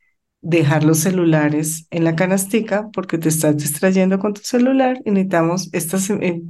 dejar 0.41 0.83
los 0.83 0.99
celulares 0.99 1.87
en 1.89 2.03
la 2.03 2.15
canastica 2.15 2.89
porque 2.93 3.17
te 3.17 3.29
estás 3.29 3.57
distrayendo 3.57 4.19
con 4.19 4.35
tu 4.35 4.41
celular 4.41 5.01
y 5.03 5.09
necesitamos 5.09 5.69
estas, 5.73 6.07
eh, 6.11 6.43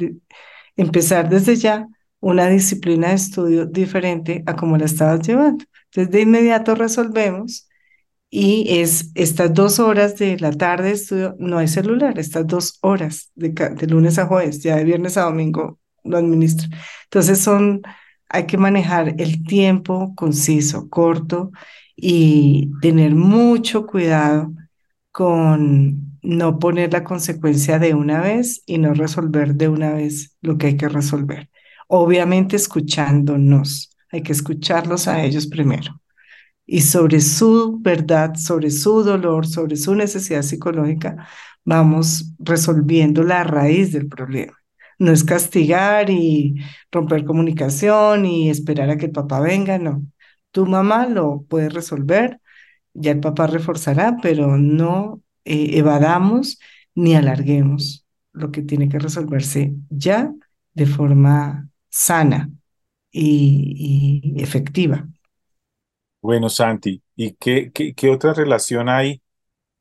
empezar 0.76 1.30
desde 1.30 1.55
ya 1.55 1.88
una 2.19 2.47
disciplina 2.47 3.09
de 3.09 3.15
estudio 3.15 3.65
diferente 3.65 4.43
a 4.45 4.55
como 4.55 4.78
la 4.78 4.86
estabas 4.86 5.21
llevando. 5.26 5.65
Entonces, 5.86 6.11
de 6.11 6.21
inmediato 6.21 6.76
resolvemos 6.76 7.67
y 8.30 8.80
es 8.80 9.11
estas 9.15 9.53
dos 9.53 9.80
horas 9.80 10.17
de 10.17 10.38
la 10.39 10.51
tarde 10.51 10.89
de 10.89 10.93
estudio, 10.93 11.36
no 11.39 11.57
hay 11.57 11.67
celular, 11.67 12.17
estas 12.19 12.47
dos 12.47 12.80
horas 12.82 13.32
de, 13.36 13.88
lunes 13.88 14.17
a 14.17 14.26
jueves, 14.26 14.61
ya 14.63 14.76
de 14.76 14.84
viernes 14.84 15.17
a 15.17 15.21
domingo 15.23 15.80
lo 16.03 16.17
administra. 16.17 16.67
Entonces, 17.05 17.39
son, 17.39 17.82
hay 18.30 18.45
que 18.45 18.57
manejar 18.57 19.15
el 19.19 19.43
tiempo 19.43 20.13
conciso, 20.15 20.89
corto 20.89 21.51
y 21.95 22.71
tener 22.82 23.15
mucho 23.15 23.86
cuidado 23.86 24.51
con 25.11 26.14
no 26.26 26.59
poner 26.59 26.93
la 26.93 27.03
consecuencia 27.03 27.80
de 27.80 27.93
una 27.93 28.21
vez 28.21 28.63
y 28.65 28.78
no 28.78 28.93
resolver 28.93 29.55
de 29.55 29.69
una 29.69 29.93
vez 29.93 30.38
lo 30.41 30.57
que 30.57 30.67
hay 30.67 30.78
que 30.78 30.89
resolver. 30.89 31.49
Obviamente 31.88 32.55
escuchándonos, 32.55 33.91
hay 34.11 34.23
que 34.23 34.34
escucharlos 34.34 35.07
a 35.07 35.23
ellos 35.23 35.47
primero. 35.47 36.01
Y 36.65 36.82
sobre 36.82 37.21
su 37.21 37.80
verdad, 37.82 38.36
sobre 38.36 38.71
su 38.71 39.03
dolor, 39.03 39.45
sobre 39.47 39.76
su 39.76 39.95
necesidad 39.95 40.41
psicológica, 40.41 41.28
vamos 41.63 42.34
resolviendo 42.39 43.23
la 43.23 43.43
raíz 43.43 43.91
del 43.91 44.07
problema. 44.07 44.53
No 44.97 45.11
es 45.11 45.23
castigar 45.23 46.09
y 46.09 46.55
romper 46.91 47.26
comunicación 47.26 48.26
y 48.26 48.49
esperar 48.49 48.89
a 48.89 48.97
que 48.97 49.07
el 49.07 49.11
papá 49.11 49.39
venga, 49.41 49.78
no. 49.78 50.03
Tu 50.51 50.65
mamá 50.65 51.07
lo 51.07 51.43
puede 51.49 51.69
resolver, 51.69 52.39
ya 52.93 53.11
el 53.11 53.19
papá 53.19 53.47
reforzará, 53.47 54.17
pero 54.21 54.57
no 54.57 55.21
eh, 55.46 55.78
evadamos 55.78 56.60
ni 56.96 57.16
alarguemos 57.16 58.06
lo 58.34 58.52
que 58.52 58.62
tiene 58.62 58.89
que 58.89 59.00
resolverse 59.00 59.74
ya 59.89 60.34
de 60.74 60.86
forma 60.86 61.70
sana 61.89 62.50
y, 63.12 64.34
efectiva. 64.38 65.08
Bueno, 66.22 66.50
Santi, 66.50 67.02
¿y 67.16 67.34
qué, 67.36 67.72
qué, 67.72 68.10
otra 68.10 68.34
relación 68.34 68.89
hay 68.89 69.22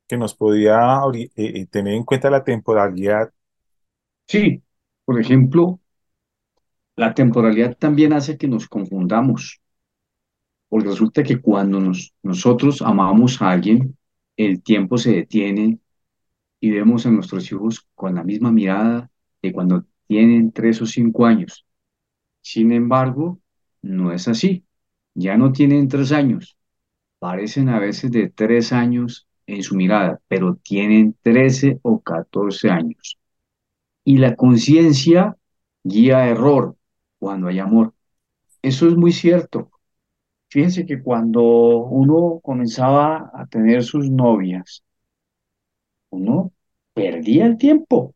que 0.06 0.16
nos 0.16 0.34
podía 0.34 1.00
eh, 1.14 1.30
eh, 1.34 1.66
tener 1.66 1.94
en 1.94 2.04
cuenta 2.04 2.30
la 2.30 2.44
temporalidad? 2.44 3.32
Sí, 4.28 4.62
por 5.04 5.18
ejemplo, 5.18 5.80
la 6.96 7.14
temporalidad 7.14 7.76
también 7.76 8.12
hace 8.12 8.36
que 8.36 8.46
nos 8.46 8.68
confundamos, 8.68 9.60
porque 10.68 10.88
resulta 10.88 11.22
que 11.22 11.40
cuando 11.40 11.80
nos, 11.80 12.12
nosotros 12.22 12.82
amamos 12.82 13.40
a 13.42 13.50
alguien, 13.50 13.96
el 14.36 14.62
tiempo 14.62 14.98
se 14.98 15.12
detiene 15.12 15.78
y 16.60 16.70
vemos 16.70 17.06
a 17.06 17.10
nuestros 17.10 17.50
hijos 17.52 17.86
con 17.94 18.14
la 18.14 18.24
misma 18.24 18.52
mirada 18.52 19.10
de 19.42 19.52
cuando 19.52 19.84
tienen 20.06 20.52
tres 20.52 20.82
o 20.82 20.86
cinco 20.86 21.26
años. 21.26 21.66
Sin 22.40 22.72
embargo, 22.72 23.40
no 23.82 24.12
es 24.12 24.28
así. 24.28 24.64
Ya 25.14 25.36
no 25.36 25.52
tienen 25.52 25.88
tres 25.88 26.12
años. 26.12 26.56
Parecen 27.18 27.68
a 27.70 27.78
veces 27.80 28.12
de 28.12 28.30
tres 28.30 28.72
años 28.72 29.28
en 29.46 29.62
su 29.62 29.76
mirada, 29.76 30.20
pero 30.28 30.56
tienen 30.56 31.16
trece 31.22 31.78
o 31.82 32.00
catorce 32.02 32.70
años. 32.70 33.18
Y 34.04 34.18
la 34.18 34.36
conciencia 34.36 35.36
guía 35.84 36.26
error 36.28 36.76
cuando 37.18 37.48
hay 37.48 37.58
amor. 37.58 37.94
Eso 38.62 38.88
es 38.88 38.96
muy 38.96 39.12
cierto. 39.12 39.70
Fíjense 40.54 40.86
que 40.86 41.02
cuando 41.02 41.42
uno 42.02 42.40
comenzaba 42.42 43.30
a 43.34 43.46
tener 43.46 43.82
sus 43.84 44.08
novias, 44.10 44.82
uno 46.10 46.52
perdía 46.94 47.46
el 47.46 47.58
tiempo, 47.58 48.14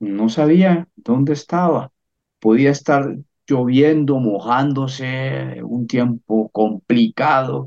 no 0.00 0.28
sabía 0.28 0.88
dónde 0.96 1.34
estaba, 1.34 1.92
podía 2.40 2.70
estar 2.70 3.16
lloviendo, 3.48 4.18
mojándose, 4.20 5.62
un 5.64 5.86
tiempo 5.86 6.50
complicado, 6.50 7.66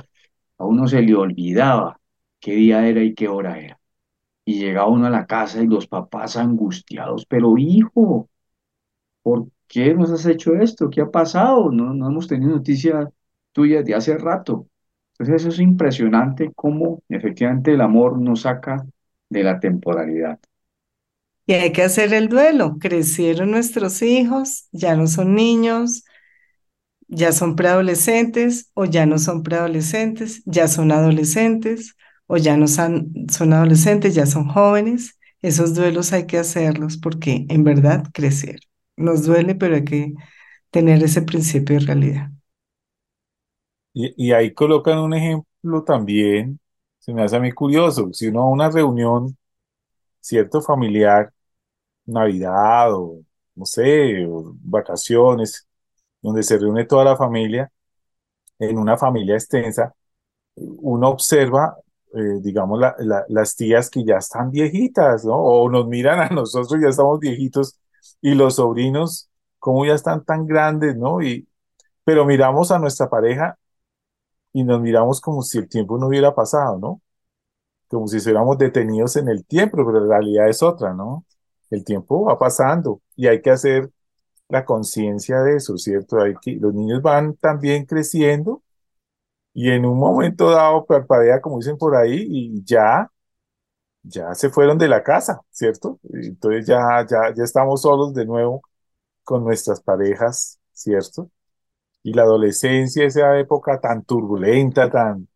a 0.59 0.65
uno 0.65 0.87
se 0.87 1.01
le 1.03 1.15
olvidaba 1.15 1.99
qué 2.39 2.53
día 2.53 2.87
era 2.87 3.03
y 3.03 3.15
qué 3.15 3.27
hora 3.29 3.59
era. 3.59 3.79
Y 4.45 4.59
llegaba 4.59 4.89
uno 4.89 5.07
a 5.07 5.11
la 5.11 5.27
casa 5.27 5.61
y 5.63 5.67
los 5.67 5.87
papás 5.87 6.37
angustiados, 6.37 7.25
pero 7.27 7.57
hijo, 7.57 8.29
¿por 9.23 9.47
qué 9.67 9.93
nos 9.93 10.11
has 10.11 10.25
hecho 10.25 10.55
esto? 10.55 10.89
¿Qué 10.89 11.01
ha 11.01 11.11
pasado? 11.11 11.71
No, 11.71 11.93
no 11.93 12.07
hemos 12.09 12.27
tenido 12.27 12.51
noticia 12.51 13.11
tuya 13.57 13.83
de 13.83 13.95
hace 13.95 14.17
rato. 14.19 14.67
Entonces 15.19 15.43
eso 15.43 15.49
es 15.49 15.59
impresionante 15.61 16.51
cómo 16.55 17.03
efectivamente 17.09 17.73
el 17.73 17.81
amor 17.81 18.19
nos 18.19 18.41
saca 18.43 18.85
de 19.29 19.43
la 19.43 19.59
temporalidad. 19.59 20.39
Y 21.47 21.53
hay 21.53 21.71
que 21.71 21.83
hacer 21.83 22.13
el 22.13 22.29
duelo. 22.29 22.77
Crecieron 22.79 23.51
nuestros 23.51 24.01
hijos, 24.01 24.67
ya 24.71 24.95
no 24.95 25.07
son 25.07 25.33
niños, 25.35 26.03
ya 27.07 27.31
son 27.31 27.55
preadolescentes 27.55 28.71
o 28.73 28.85
ya 28.85 29.05
no 29.05 29.17
son 29.19 29.43
preadolescentes, 29.43 30.41
ya 30.45 30.67
son 30.67 30.91
adolescentes 30.91 31.95
o 32.27 32.37
ya 32.37 32.57
no 32.57 32.67
son, 32.67 33.11
son 33.31 33.53
adolescentes, 33.53 34.15
ya 34.15 34.25
son 34.25 34.47
jóvenes. 34.49 35.17
Esos 35.41 35.73
duelos 35.75 36.13
hay 36.13 36.25
que 36.27 36.37
hacerlos 36.39 36.97
porque 36.97 37.45
en 37.49 37.63
verdad 37.63 38.03
crecieron. 38.13 38.61
Nos 38.97 39.23
duele, 39.25 39.55
pero 39.55 39.75
hay 39.75 39.85
que 39.85 40.13
tener 40.71 41.03
ese 41.03 41.21
principio 41.21 41.79
de 41.79 41.85
realidad. 41.85 42.31
Y, 43.99 44.31
ahí 44.31 44.53
colocan 44.53 44.99
un 44.99 45.13
ejemplo 45.13 45.83
también, 45.83 46.59
se 46.99 47.13
me 47.13 47.23
hace 47.23 47.37
a 47.37 47.39
mí 47.39 47.51
curioso, 47.51 48.09
si 48.13 48.27
uno 48.27 48.41
a 48.43 48.49
una 48.49 48.69
reunión, 48.69 49.35
cierto, 50.21 50.61
familiar, 50.61 51.33
Navidad 52.05 52.93
o, 52.95 53.21
no 53.55 53.65
sé, 53.65 54.27
vacaciones, 54.63 55.67
donde 56.21 56.43
se 56.43 56.57
reúne 56.59 56.85
toda 56.85 57.05
la 57.05 57.17
familia, 57.17 57.71
en 58.59 58.77
una 58.79 58.97
familia 58.97 59.35
extensa, 59.35 59.93
uno 60.55 61.09
observa, 61.09 61.77
eh, 62.15 62.39
digamos, 62.41 62.79
la- 62.79 63.25
las 63.29 63.55
tías 63.55 63.89
que 63.89 64.03
ya 64.05 64.17
están 64.17 64.51
viejitas, 64.51 65.25
¿no? 65.25 65.35
O 65.37 65.69
nos 65.69 65.87
miran 65.87 66.19
a 66.21 66.29
nosotros, 66.29 66.79
ya 66.81 66.89
estamos 66.89 67.19
viejitos, 67.19 67.79
y 68.21 68.35
los 68.35 68.55
sobrinos, 68.55 69.29
como 69.59 69.85
ya 69.85 69.93
están 69.95 70.23
tan 70.25 70.45
grandes, 70.47 70.95
¿no? 70.97 71.21
Y, 71.21 71.47
pero 72.05 72.25
miramos 72.25 72.71
a 72.71 72.79
nuestra 72.79 73.09
pareja 73.09 73.57
y 74.59 74.63
nos 74.63 74.81
miramos 74.81 75.21
como 75.21 75.43
si 75.43 75.59
el 75.59 75.69
tiempo 75.69 75.97
no 75.99 76.07
hubiera 76.07 76.33
pasado, 76.33 76.79
¿no? 76.79 77.01
Como 77.89 78.07
si 78.07 78.17
estuviéramos 78.17 78.57
detenidos 78.57 79.15
en 79.17 79.29
el 79.29 79.45
tiempo, 79.45 79.77
pero 79.77 80.01
la 80.01 80.17
realidad 80.17 80.49
es 80.49 80.63
otra, 80.63 80.93
¿no? 80.93 81.25
El 81.71 81.83
tiempo 81.85 82.25
va 82.25 82.37
pasando 82.39 83.01
y 83.15 83.27
hay 83.27 83.41
que 83.41 83.51
hacer 83.51 83.91
la 84.49 84.65
conciencia 84.65 85.41
de 85.41 85.57
eso, 85.57 85.77
¿cierto? 85.77 86.17
Los 86.59 86.73
niños 86.75 87.01
van 87.01 87.35
también 87.37 87.85
creciendo 87.85 88.63
y 89.53 89.69
en 89.71 89.85
un 89.85 89.97
momento 89.99 90.51
dado 90.51 90.85
parpadea, 90.85 91.41
como 91.41 91.57
dicen 91.59 91.77
por 91.77 91.95
ahí, 91.95 92.25
y 92.29 92.63
ya, 92.65 93.11
ya 94.03 94.33
se 94.35 94.49
fueron 94.49 94.77
de 94.77 94.87
la 94.89 95.03
casa, 95.03 95.41
¿cierto? 95.51 95.99
Entonces 96.13 96.67
ya, 96.67 97.05
ya, 97.09 97.33
ya 97.35 97.43
estamos 97.43 97.81
solos 97.83 98.13
de 98.13 98.25
nuevo 98.25 98.61
con 99.23 99.43
nuestras 99.45 99.81
parejas, 99.81 100.59
¿cierto? 100.73 101.31
Y 102.07 102.13
la 102.13 102.23
adolescencia, 102.23 103.05
esa 103.05 103.37
época 103.37 103.81
tan 103.81 104.01
turbulenta, 104.05 104.89
tan, 104.89 105.27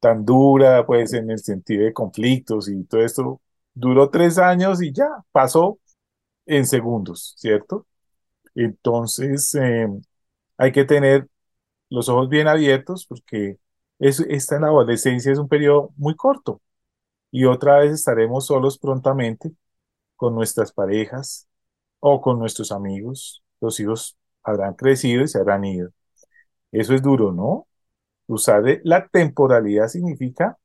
tan 0.00 0.24
dura, 0.24 0.86
pues 0.86 1.14
en 1.14 1.30
el 1.30 1.38
sentido 1.40 1.84
de 1.86 1.92
conflictos 1.94 2.68
y 2.68 2.84
todo 2.84 3.02
esto, 3.02 3.42
duró 3.74 4.10
tres 4.10 4.38
años 4.38 4.82
y 4.82 4.92
ya, 4.92 5.08
pasó 5.32 5.78
en 6.46 6.66
segundos, 6.66 7.34
¿cierto? 7.38 7.86
Entonces, 8.54 9.54
eh, 9.56 9.88
hay 10.58 10.72
que 10.72 10.84
tener 10.84 11.28
los 11.90 12.08
ojos 12.08 12.28
bien 12.28 12.48
abiertos 12.48 13.06
porque 13.06 13.58
es, 13.98 14.20
esta 14.20 14.56
en 14.56 14.62
la 14.62 14.68
adolescencia 14.68 15.32
es 15.32 15.38
un 15.38 15.48
periodo 15.48 15.92
muy 15.96 16.16
corto 16.16 16.62
y 17.30 17.46
otra 17.46 17.80
vez 17.80 17.92
estaremos 17.92 18.46
solos 18.46 18.78
prontamente 18.78 19.52
con 20.16 20.34
nuestras 20.34 20.72
parejas 20.72 21.48
o 22.00 22.20
con 22.22 22.38
nuestros 22.38 22.72
amigos. 22.72 23.42
Los 23.60 23.80
hijos 23.80 24.16
habrán 24.44 24.74
crecido 24.74 25.24
y 25.24 25.28
se 25.28 25.38
habrán 25.38 25.64
ido. 25.64 25.90
Eso 26.72 26.94
es 26.94 27.02
duro, 27.02 27.32
¿no? 27.32 27.68
Usar 28.28 28.62
de- 28.64 28.80
la 28.84 29.08
temporalidad 29.08 29.88
significa 29.88 30.58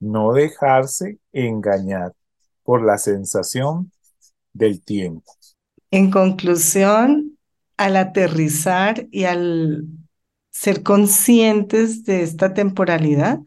no 0.00 0.32
dejarse 0.34 1.20
engañar 1.32 2.14
por 2.64 2.82
la 2.84 2.98
sensación 2.98 3.92
del 4.54 4.82
tiempo. 4.84 5.32
En 5.90 6.10
conclusión, 6.10 7.38
al 7.76 7.96
aterrizar 7.96 9.06
y 9.10 9.24
al 9.24 9.86
ser 10.50 10.82
conscientes 10.82 12.04
de 12.04 12.22
esta 12.22 12.54
temporalidad, 12.54 13.40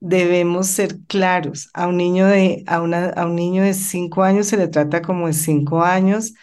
debemos 0.00 0.68
ser 0.68 1.00
claros. 1.08 1.70
A 1.74 1.88
un 1.88 1.98
niño 1.98 2.26
de, 2.26 2.64
a 2.66 2.82
una, 2.82 3.06
a 3.10 3.26
un 3.26 3.36
niño 3.36 3.64
de 3.64 3.74
cinco 3.74 4.22
años 4.24 4.48
se 4.48 4.56
le 4.58 4.68
trata 4.68 5.02
como 5.02 5.26
de 5.28 5.32
cinco 5.34 5.82
años, 5.82 6.34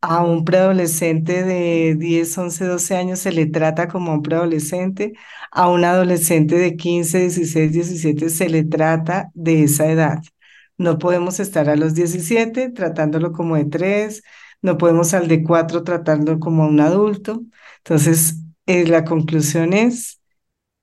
a 0.00 0.22
un 0.22 0.44
preadolescente 0.44 1.44
de 1.44 1.94
10, 1.98 2.36
11, 2.38 2.64
12 2.64 2.96
años 2.96 3.18
se 3.20 3.32
le 3.32 3.46
trata 3.46 3.88
como 3.88 4.12
a 4.12 4.14
un 4.14 4.22
preadolescente, 4.22 5.12
a 5.50 5.68
un 5.68 5.84
adolescente 5.84 6.56
de 6.58 6.76
15, 6.76 7.20
16, 7.20 7.72
17 7.72 8.30
se 8.30 8.48
le 8.48 8.64
trata 8.64 9.30
de 9.34 9.64
esa 9.64 9.90
edad. 9.90 10.22
No 10.78 10.98
podemos 10.98 11.40
estar 11.40 11.68
a 11.68 11.76
los 11.76 11.94
17 11.94 12.70
tratándolo 12.70 13.32
como 13.32 13.56
de 13.56 13.66
3, 13.66 14.22
no 14.62 14.78
podemos 14.78 15.12
al 15.14 15.28
de 15.28 15.42
4 15.42 15.84
tratándolo 15.84 16.40
como 16.40 16.64
a 16.64 16.68
un 16.68 16.80
adulto. 16.80 17.42
Entonces, 17.78 18.36
eh, 18.66 18.86
la 18.86 19.04
conclusión 19.04 19.72
es, 19.74 20.20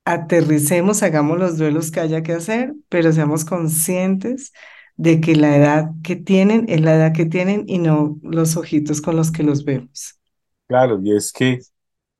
aterricemos, 0.04 1.02
hagamos 1.02 1.38
los 1.38 1.58
duelos 1.58 1.90
que 1.90 2.00
haya 2.00 2.22
que 2.22 2.32
hacer, 2.32 2.74
pero 2.88 3.12
seamos 3.12 3.44
conscientes 3.44 4.52
de 4.98 5.20
que 5.22 5.36
la 5.36 5.56
edad 5.56 5.92
que 6.04 6.16
tienen 6.16 6.66
es 6.68 6.82
la 6.82 6.96
edad 6.96 7.14
que 7.14 7.26
tienen 7.26 7.64
y 7.68 7.78
no 7.78 8.18
los 8.22 8.56
ojitos 8.58 9.00
con 9.02 9.16
los 9.16 9.32
que 9.32 9.44
los 9.44 9.64
vemos. 9.64 10.18
Claro, 10.66 11.00
y 11.02 11.16
es 11.16 11.32
que, 11.32 11.60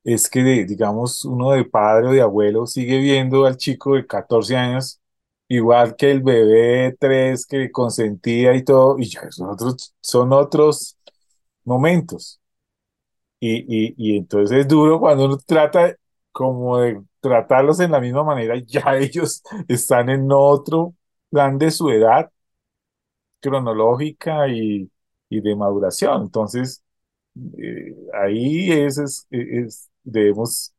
es 0.03 0.29
que, 0.29 0.41
digamos, 0.65 1.25
uno 1.25 1.51
de 1.51 1.65
padre 1.65 2.07
o 2.07 2.11
de 2.11 2.21
abuelo 2.21 2.67
sigue 2.67 2.97
viendo 2.99 3.45
al 3.45 3.57
chico 3.57 3.95
de 3.95 4.07
14 4.07 4.57
años 4.57 5.01
igual 5.49 5.95
que 5.97 6.11
el 6.11 6.21
bebé 6.23 6.57
de 6.91 6.97
3 6.99 7.45
que 7.45 7.71
consentía 7.71 8.55
y 8.55 8.63
todo, 8.63 8.99
y 8.99 9.09
ya 9.09 9.31
son 9.31 9.49
otros, 9.51 9.95
son 10.01 10.33
otros 10.33 10.97
momentos. 11.65 12.41
Y, 13.39 13.59
y, 13.89 13.95
y 13.97 14.17
entonces 14.17 14.59
es 14.59 14.67
duro 14.67 14.99
cuando 14.99 15.25
uno 15.25 15.37
trata 15.37 15.95
como 16.31 16.79
de 16.79 17.01
tratarlos 17.21 17.79
en 17.79 17.91
la 17.91 17.99
misma 18.01 18.23
manera, 18.23 18.55
ya 18.65 18.97
ellos 18.97 19.41
están 19.67 20.09
en 20.09 20.27
otro 20.31 20.95
plan 21.29 21.57
de 21.57 21.71
su 21.71 21.89
edad 21.89 22.29
cronológica 23.41 24.47
y, 24.49 24.91
y 25.29 25.41
de 25.41 25.55
maduración. 25.55 26.23
Entonces, 26.23 26.83
eh, 27.57 27.95
ahí 28.13 28.71
es, 28.71 29.27
es, 29.31 29.89
debemos 30.03 30.73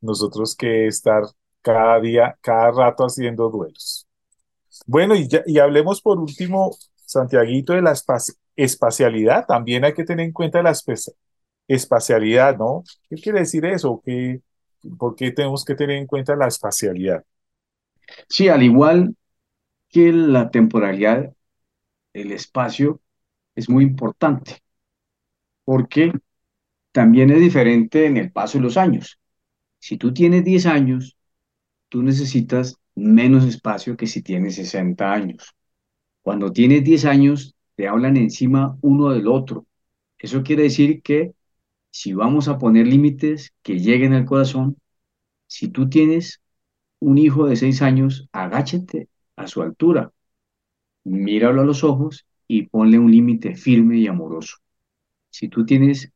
nosotros 0.00 0.56
que 0.56 0.86
estar 0.88 1.24
cada 1.62 2.00
día, 2.00 2.38
cada 2.42 2.70
rato 2.72 3.04
haciendo 3.06 3.50
duelos. 3.50 4.06
Bueno, 4.86 5.14
y, 5.16 5.28
ya- 5.28 5.42
y 5.46 5.58
hablemos 5.58 6.00
por 6.02 6.18
último, 6.18 6.70
Santiaguito, 6.96 7.72
de 7.74 7.82
la 7.82 7.92
espaci- 7.92 8.36
espacialidad. 8.56 9.46
También 9.46 9.84
hay 9.84 9.94
que 9.94 10.04
tener 10.04 10.26
en 10.26 10.32
cuenta 10.32 10.62
la 10.62 10.72
espacialidad, 11.68 12.56
¿no? 12.58 12.82
¿Qué 13.08 13.16
quiere 13.16 13.40
decir 13.40 13.64
eso? 13.66 14.02
¿Qué, 14.04 14.40
por 14.98 15.14
qué 15.16 15.32
tenemos 15.32 15.64
que 15.64 15.74
tener 15.74 15.96
en 15.98 16.06
cuenta 16.06 16.36
la 16.36 16.48
espacialidad? 16.48 17.24
Sí, 18.28 18.48
al 18.48 18.62
igual 18.62 19.16
que 19.90 20.12
la 20.12 20.50
temporalidad, 20.52 21.34
el 22.20 22.32
espacio 22.32 23.00
es 23.54 23.68
muy 23.70 23.84
importante 23.84 24.58
porque 25.64 26.12
también 26.92 27.30
es 27.30 27.40
diferente 27.40 28.06
en 28.06 28.16
el 28.16 28.32
paso 28.32 28.58
de 28.58 28.64
los 28.64 28.76
años. 28.76 29.18
Si 29.80 29.96
tú 29.98 30.14
tienes 30.14 30.44
10 30.44 30.66
años, 30.66 31.16
tú 31.88 32.02
necesitas 32.02 32.76
menos 32.94 33.44
espacio 33.46 33.96
que 33.96 34.06
si 34.06 34.22
tienes 34.22 34.56
60 34.56 35.12
años. 35.12 35.54
Cuando 36.22 36.52
tienes 36.52 36.84
10 36.84 37.04
años, 37.06 37.54
te 37.76 37.88
hablan 37.88 38.16
encima 38.16 38.78
uno 38.82 39.10
del 39.10 39.28
otro. 39.28 39.66
Eso 40.18 40.42
quiere 40.42 40.64
decir 40.64 41.02
que 41.02 41.34
si 41.90 42.14
vamos 42.14 42.48
a 42.48 42.58
poner 42.58 42.86
límites 42.86 43.52
que 43.62 43.78
lleguen 43.80 44.14
al 44.14 44.26
corazón, 44.26 44.78
si 45.48 45.68
tú 45.68 45.88
tienes 45.88 46.42
un 47.00 47.18
hijo 47.18 47.46
de 47.46 47.56
6 47.56 47.82
años, 47.82 48.28
agáchate 48.32 49.08
a 49.36 49.46
su 49.48 49.62
altura, 49.62 50.12
míralo 51.06 51.62
a 51.62 51.64
los 51.64 51.84
ojos 51.84 52.26
y 52.48 52.64
ponle 52.68 52.98
un 52.98 53.10
límite 53.10 53.56
firme 53.56 53.98
y 53.98 54.08
amoroso. 54.08 54.58
Si 55.30 55.48
tú 55.48 55.64
tienes 55.66 56.12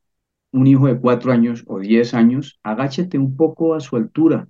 un 0.52 0.66
hijo 0.66 0.86
de 0.88 1.00
4 1.00 1.32
años 1.32 1.64
o 1.68 1.80
10 1.80 2.14
años, 2.14 2.58
agáchate 2.62 3.18
un 3.18 3.36
poco 3.36 3.74
a 3.74 3.80
su 3.80 3.96
altura, 3.96 4.48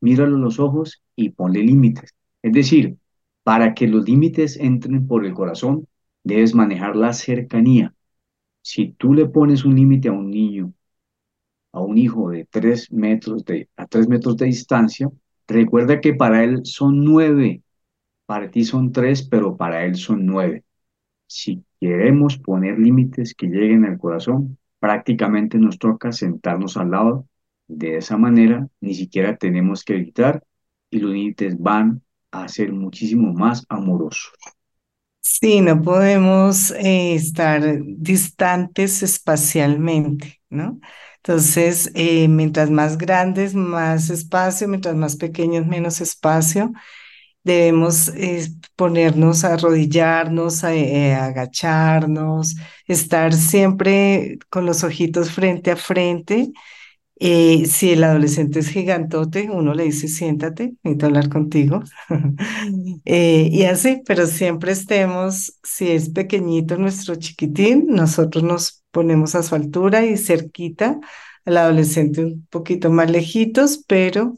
míralo 0.00 0.36
a 0.36 0.40
los 0.40 0.58
ojos 0.60 1.02
y 1.16 1.30
ponle 1.30 1.62
límites. 1.62 2.14
Es 2.42 2.52
decir, 2.52 2.96
Para 3.44 3.74
que 3.74 3.88
los 3.88 4.06
límites 4.08 4.56
entren 4.58 5.06
por 5.08 5.26
el 5.26 5.34
corazón, 5.34 5.86
debes 6.24 6.54
manejar 6.54 6.96
la 6.96 7.12
cercanía. 7.14 7.94
Si 8.62 8.92
tú 8.92 9.14
le 9.14 9.26
pones 9.26 9.64
un 9.64 9.76
límite 9.76 10.08
a 10.08 10.12
un 10.12 10.30
niño, 10.30 10.74
a 11.72 11.80
un 11.80 11.98
hijo 11.98 12.30
de 12.30 12.46
tres 12.46 12.90
metros 12.92 13.44
de, 13.44 13.68
a 13.76 13.86
tres 13.86 14.08
metros 14.08 14.36
de 14.36 14.46
distancia, 14.46 15.10
recuerda 15.46 16.00
que 16.00 16.14
para 16.14 16.44
él 16.44 16.60
son 16.64 17.04
nueve, 17.04 17.62
para 18.30 18.48
ti 18.48 18.62
son 18.64 18.92
tres, 18.92 19.24
pero 19.24 19.56
para 19.56 19.84
él 19.84 19.96
son 19.96 20.24
nueve. 20.24 20.62
Si 21.26 21.64
queremos 21.80 22.38
poner 22.38 22.78
límites 22.78 23.34
que 23.34 23.48
lleguen 23.48 23.84
al 23.84 23.98
corazón, 23.98 24.56
prácticamente 24.78 25.58
nos 25.58 25.80
toca 25.80 26.12
sentarnos 26.12 26.76
al 26.76 26.92
lado. 26.92 27.26
De 27.66 27.96
esa 27.96 28.16
manera, 28.16 28.68
ni 28.80 28.94
siquiera 28.94 29.36
tenemos 29.36 29.82
que 29.82 29.96
evitar 29.96 30.44
y 30.90 31.00
los 31.00 31.10
límites 31.10 31.58
van 31.58 32.02
a 32.30 32.46
ser 32.46 32.72
muchísimo 32.72 33.32
más 33.32 33.66
amorosos. 33.68 34.30
Sí, 35.20 35.60
no 35.60 35.82
podemos 35.82 36.70
eh, 36.70 37.16
estar 37.16 37.80
distantes 37.84 39.02
espacialmente, 39.02 40.40
¿no? 40.48 40.78
Entonces, 41.16 41.90
eh, 41.96 42.28
mientras 42.28 42.70
más 42.70 42.96
grandes, 42.96 43.56
más 43.56 44.08
espacio, 44.08 44.68
mientras 44.68 44.94
más 44.94 45.16
pequeños, 45.16 45.66
menos 45.66 46.00
espacio. 46.00 46.72
Debemos 47.42 48.08
eh, 48.08 48.48
ponernos 48.76 49.44
a 49.44 49.54
arrodillarnos, 49.54 50.64
a, 50.64 50.70
agacharnos, 51.24 52.56
estar 52.86 53.32
siempre 53.32 54.38
con 54.50 54.66
los 54.66 54.84
ojitos 54.84 55.30
frente 55.30 55.70
a 55.70 55.76
frente 55.76 56.52
eh, 57.22 57.66
si 57.66 57.90
el 57.92 58.02
adolescente 58.02 58.60
es 58.60 58.70
gigantote, 58.70 59.50
uno 59.50 59.74
le 59.74 59.84
dice, 59.84 60.08
siéntate, 60.08 60.72
necesito 60.82 61.06
hablar 61.06 61.28
contigo. 61.28 61.82
Eh, 63.06 63.48
y 63.50 63.64
así, 63.64 64.02
pero 64.06 64.26
siempre 64.26 64.72
estemos, 64.72 65.58
si 65.62 65.88
es 65.90 66.10
pequeñito 66.10 66.76
nuestro 66.76 67.16
chiquitín, 67.16 67.86
nosotros 67.88 68.44
nos 68.44 68.84
ponemos 68.90 69.34
a 69.34 69.42
su 69.42 69.54
altura 69.54 70.04
y 70.04 70.16
cerquita 70.16 71.00
al 71.44 71.56
adolescente 71.56 72.24
un 72.24 72.46
poquito 72.50 72.90
más 72.90 73.10
lejitos, 73.10 73.84
pero 73.86 74.36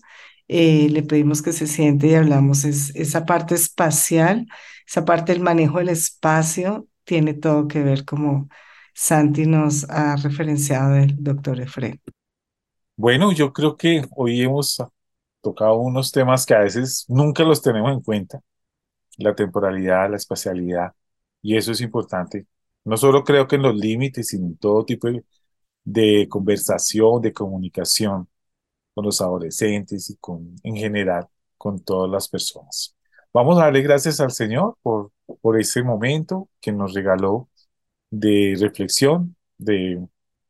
eh, 0.52 0.88
le 0.90 1.02
pedimos 1.02 1.42
que 1.42 1.52
se 1.52 1.66
siente 1.66 2.08
y 2.08 2.14
hablamos. 2.14 2.64
Es, 2.64 2.94
esa 2.94 3.24
parte 3.24 3.54
espacial, 3.54 4.46
esa 4.86 5.04
parte 5.04 5.32
del 5.32 5.42
manejo 5.42 5.78
del 5.78 5.88
espacio, 5.88 6.86
tiene 7.04 7.34
todo 7.34 7.68
que 7.68 7.82
ver 7.82 8.04
como 8.04 8.48
Santi 8.94 9.46
nos 9.46 9.88
ha 9.88 10.16
referenciado 10.16 10.96
el 10.96 11.22
doctor 11.22 11.60
Efraín. 11.60 12.00
Bueno, 12.96 13.32
yo 13.32 13.52
creo 13.52 13.76
que 13.76 14.04
hoy 14.14 14.42
hemos 14.42 14.82
tocado 15.40 15.76
unos 15.76 16.12
temas 16.12 16.46
que 16.46 16.54
a 16.54 16.60
veces 16.60 17.04
nunca 17.08 17.42
los 17.42 17.62
tenemos 17.62 17.92
en 17.92 18.02
cuenta. 18.02 18.40
La 19.18 19.34
temporalidad, 19.34 20.10
la 20.10 20.16
espacialidad, 20.16 20.92
y 21.42 21.56
eso 21.56 21.72
es 21.72 21.80
importante. 21.80 22.46
No 22.84 22.96
solo 22.96 23.24
creo 23.24 23.46
que 23.46 23.56
en 23.56 23.62
los 23.62 23.76
límites, 23.76 24.28
sino 24.28 24.46
en 24.46 24.56
todo 24.56 24.84
tipo 24.84 25.08
de, 25.84 26.28
conversación, 26.28 27.20
de 27.22 27.32
comunicación 27.32 28.28
con 28.94 29.04
los 29.04 29.20
adolescentes 29.20 30.10
y 30.10 30.16
con, 30.16 30.54
en 30.62 30.76
general, 30.76 31.26
con 31.56 31.80
todas 31.84 32.10
las 32.10 32.28
personas. 32.28 32.96
Vamos 33.32 33.58
a 33.58 33.64
darle 33.64 33.82
gracias 33.82 34.20
al 34.20 34.30
Señor 34.30 34.76
por, 34.82 35.12
por 35.40 35.58
ese 35.58 35.82
momento 35.82 36.48
que 36.60 36.72
nos 36.72 36.94
regaló 36.94 37.48
de 38.10 38.56
reflexión, 38.60 39.36
de 39.58 40.06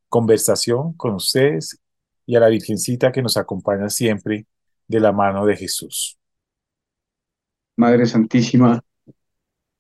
conversación 0.08 0.94
con 0.94 1.14
ustedes 1.14 1.78
y 2.26 2.36
a 2.36 2.40
la 2.40 2.48
Virgencita 2.48 3.12
que 3.12 3.22
nos 3.22 3.36
acompaña 3.36 3.88
siempre 3.88 4.46
de 4.88 5.00
la 5.00 5.12
mano 5.12 5.46
de 5.46 5.56
Jesús. 5.56 6.18
Madre 7.76 8.06
Santísima, 8.06 8.82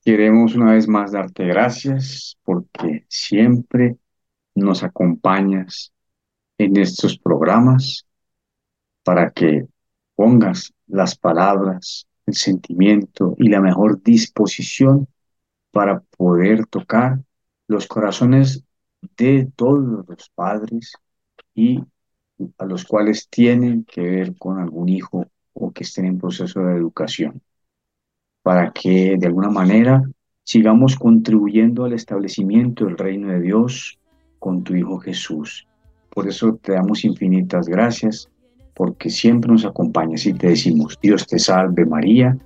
queremos 0.04 0.54
una 0.54 0.72
vez 0.72 0.88
más 0.88 1.12
darte 1.12 1.44
gracias 1.44 2.38
porque 2.44 3.04
siempre 3.08 3.96
nos 4.54 4.82
acompañas 4.82 5.92
en 6.58 6.76
estos 6.76 7.18
programas 7.18 8.06
para 9.02 9.30
que 9.30 9.66
pongas 10.14 10.72
las 10.86 11.16
palabras, 11.16 12.06
el 12.26 12.34
sentimiento 12.34 13.34
y 13.38 13.48
la 13.48 13.60
mejor 13.60 14.02
disposición 14.02 15.08
para 15.70 16.00
poder 16.16 16.66
tocar 16.66 17.20
los 17.66 17.86
corazones 17.86 18.62
de 19.16 19.50
todos 19.56 20.06
los 20.06 20.30
padres 20.34 20.92
y 21.54 21.80
a 22.58 22.64
los 22.64 22.84
cuales 22.84 23.28
tienen 23.28 23.84
que 23.84 24.02
ver 24.02 24.36
con 24.36 24.58
algún 24.58 24.88
hijo 24.88 25.26
o 25.52 25.72
que 25.72 25.84
estén 25.84 26.06
en 26.06 26.18
proceso 26.18 26.60
de 26.60 26.76
educación, 26.76 27.42
para 28.42 28.72
que 28.72 29.16
de 29.18 29.26
alguna 29.26 29.50
manera 29.50 30.02
sigamos 30.44 30.96
contribuyendo 30.96 31.84
al 31.84 31.92
establecimiento 31.92 32.84
del 32.84 32.98
reino 32.98 33.28
de 33.28 33.40
Dios 33.40 33.98
con 34.38 34.64
tu 34.64 34.74
Hijo 34.74 34.98
Jesús. 34.98 35.66
Por 36.10 36.28
eso 36.28 36.58
te 36.60 36.72
damos 36.72 37.04
infinitas 37.04 37.68
gracias, 37.68 38.28
porque 38.74 39.10
siempre 39.10 39.50
nos 39.50 39.64
acompañas 39.64 40.26
y 40.26 40.32
te 40.32 40.48
decimos, 40.48 40.98
Dios 41.02 41.26
te 41.26 41.38
salve 41.38 41.84
María, 41.84 42.36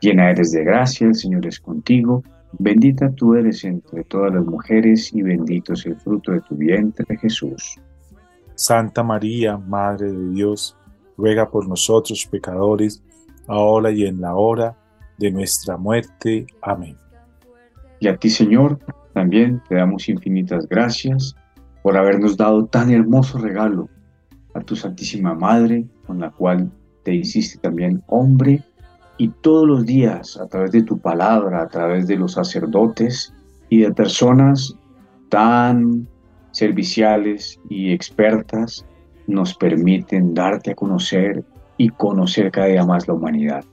llena 0.00 0.30
eres 0.30 0.52
de 0.52 0.64
gracia, 0.64 1.08
el 1.08 1.14
Señor 1.14 1.46
es 1.46 1.60
contigo, 1.60 2.22
bendita 2.58 3.10
tú 3.10 3.34
eres 3.34 3.64
entre 3.64 4.04
todas 4.04 4.32
las 4.34 4.44
mujeres 4.44 5.12
y 5.12 5.22
bendito 5.22 5.72
es 5.72 5.84
el 5.86 5.96
fruto 5.96 6.32
de 6.32 6.40
tu 6.42 6.54
vientre 6.54 7.16
Jesús. 7.16 7.78
Santa 8.54 9.02
María, 9.02 9.56
Madre 9.56 10.12
de 10.12 10.28
Dios, 10.30 10.76
ruega 11.16 11.50
por 11.50 11.68
nosotros 11.68 12.28
pecadores, 12.30 13.02
ahora 13.48 13.90
y 13.90 14.06
en 14.06 14.20
la 14.20 14.34
hora 14.34 14.76
de 15.18 15.30
nuestra 15.30 15.76
muerte. 15.76 16.46
Amén. 16.62 16.96
Y 18.00 18.08
a 18.08 18.16
ti, 18.16 18.30
Señor, 18.30 18.78
también 19.14 19.62
te 19.68 19.76
damos 19.76 20.08
infinitas 20.08 20.68
gracias 20.68 21.34
por 21.82 21.96
habernos 21.96 22.36
dado 22.36 22.66
tan 22.66 22.90
hermoso 22.90 23.38
regalo 23.38 23.88
a 24.54 24.60
tu 24.60 24.76
Santísima 24.76 25.34
Madre, 25.34 25.86
con 26.06 26.20
la 26.20 26.30
cual 26.30 26.70
te 27.04 27.14
hiciste 27.14 27.58
también 27.58 28.02
hombre, 28.06 28.62
y 29.18 29.28
todos 29.28 29.66
los 29.66 29.86
días, 29.86 30.36
a 30.38 30.46
través 30.48 30.72
de 30.72 30.82
tu 30.82 30.98
palabra, 30.98 31.62
a 31.62 31.68
través 31.68 32.06
de 32.06 32.16
los 32.16 32.32
sacerdotes 32.32 33.32
y 33.68 33.80
de 33.80 33.92
personas 33.92 34.74
tan 35.28 36.06
serviciales 36.50 37.60
y 37.68 37.92
expertas 37.92 38.84
nos 39.26 39.54
permiten 39.54 40.34
darte 40.34 40.72
a 40.72 40.74
conocer 40.74 41.44
y 41.76 41.88
conocer 41.90 42.50
cada 42.50 42.66
día 42.66 42.84
más 42.84 43.06
la 43.08 43.14
humanidad. 43.14 43.64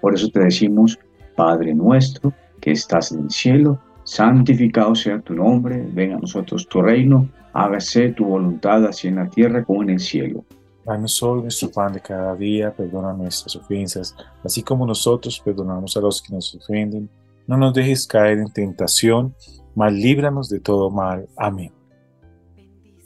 Por 0.00 0.14
eso 0.14 0.28
te 0.28 0.40
decimos, 0.40 0.98
Padre 1.36 1.74
nuestro, 1.74 2.32
que 2.60 2.72
estás 2.72 3.12
en 3.12 3.24
el 3.24 3.30
cielo, 3.30 3.80
santificado 4.08 4.94
sea 4.94 5.20
tu 5.20 5.34
nombre, 5.34 5.86
venga 5.92 6.16
a 6.16 6.18
nosotros 6.18 6.66
tu 6.66 6.80
reino, 6.80 7.28
hágase 7.52 8.08
tu 8.12 8.24
voluntad 8.24 8.86
así 8.86 9.08
en 9.08 9.16
la 9.16 9.28
tierra 9.28 9.62
como 9.62 9.82
en 9.82 9.90
el 9.90 10.00
cielo. 10.00 10.46
Danos 10.86 11.22
hoy 11.22 11.42
nuestro 11.42 11.70
pan 11.70 11.92
de 11.92 12.00
cada 12.00 12.34
día, 12.34 12.72
perdona 12.72 13.12
nuestras 13.12 13.54
ofensas, 13.54 14.16
así 14.42 14.62
como 14.62 14.86
nosotros 14.86 15.38
perdonamos 15.44 15.94
a 15.94 16.00
los 16.00 16.22
que 16.22 16.32
nos 16.32 16.54
ofenden. 16.54 17.10
No 17.46 17.58
nos 17.58 17.74
dejes 17.74 18.06
caer 18.06 18.38
en 18.38 18.50
tentación, 18.50 19.34
mas 19.74 19.92
líbranos 19.92 20.48
de 20.48 20.60
todo 20.60 20.90
mal. 20.90 21.28
Amén. 21.36 21.77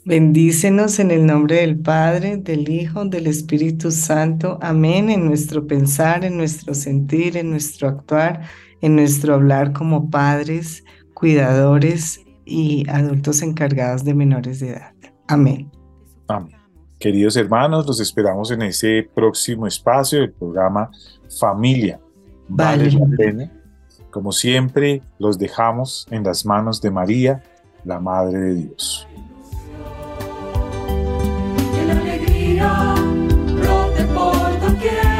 Bendícenos 0.05 0.99
en 0.99 1.11
el 1.11 1.25
nombre 1.25 1.57
del 1.57 1.79
Padre, 1.79 2.35
del 2.35 2.67
Hijo, 2.67 3.05
del 3.05 3.25
Espíritu 3.25 3.89
Santo. 3.89 4.59
Amén. 4.61 5.09
En 5.09 5.25
nuestro 5.25 5.65
pensar, 5.65 6.25
en 6.25 6.35
nuestro 6.35 6.73
sentir, 6.73 7.37
en 7.37 7.49
nuestro 7.49 7.87
actuar, 7.87 8.41
en 8.81 8.97
nuestro 8.97 9.33
hablar 9.33 9.71
como 9.71 10.09
padres, 10.09 10.83
cuidadores 11.13 12.19
y 12.43 12.85
adultos 12.89 13.41
encargados 13.41 14.03
de 14.03 14.13
menores 14.13 14.59
de 14.59 14.71
edad. 14.71 14.93
Amén. 15.29 15.71
Amén. 16.27 16.57
Queridos 16.99 17.37
hermanos, 17.37 17.87
los 17.87 18.01
esperamos 18.01 18.51
en 18.51 18.61
ese 18.63 19.09
próximo 19.15 19.67
espacio 19.67 20.19
del 20.19 20.33
programa 20.33 20.91
Familia. 21.39 21.99
Vale, 22.49 22.89
vale. 22.89 23.51
Como 24.11 24.33
siempre, 24.33 25.01
los 25.17 25.39
dejamos 25.39 26.07
en 26.11 26.23
las 26.23 26.45
manos 26.45 26.81
de 26.81 26.91
María, 26.91 27.41
la 27.85 28.01
Madre 28.01 28.39
de 28.39 28.55
Dios. 28.55 29.07
Protepol 33.59 34.59
doquier. 34.61 35.12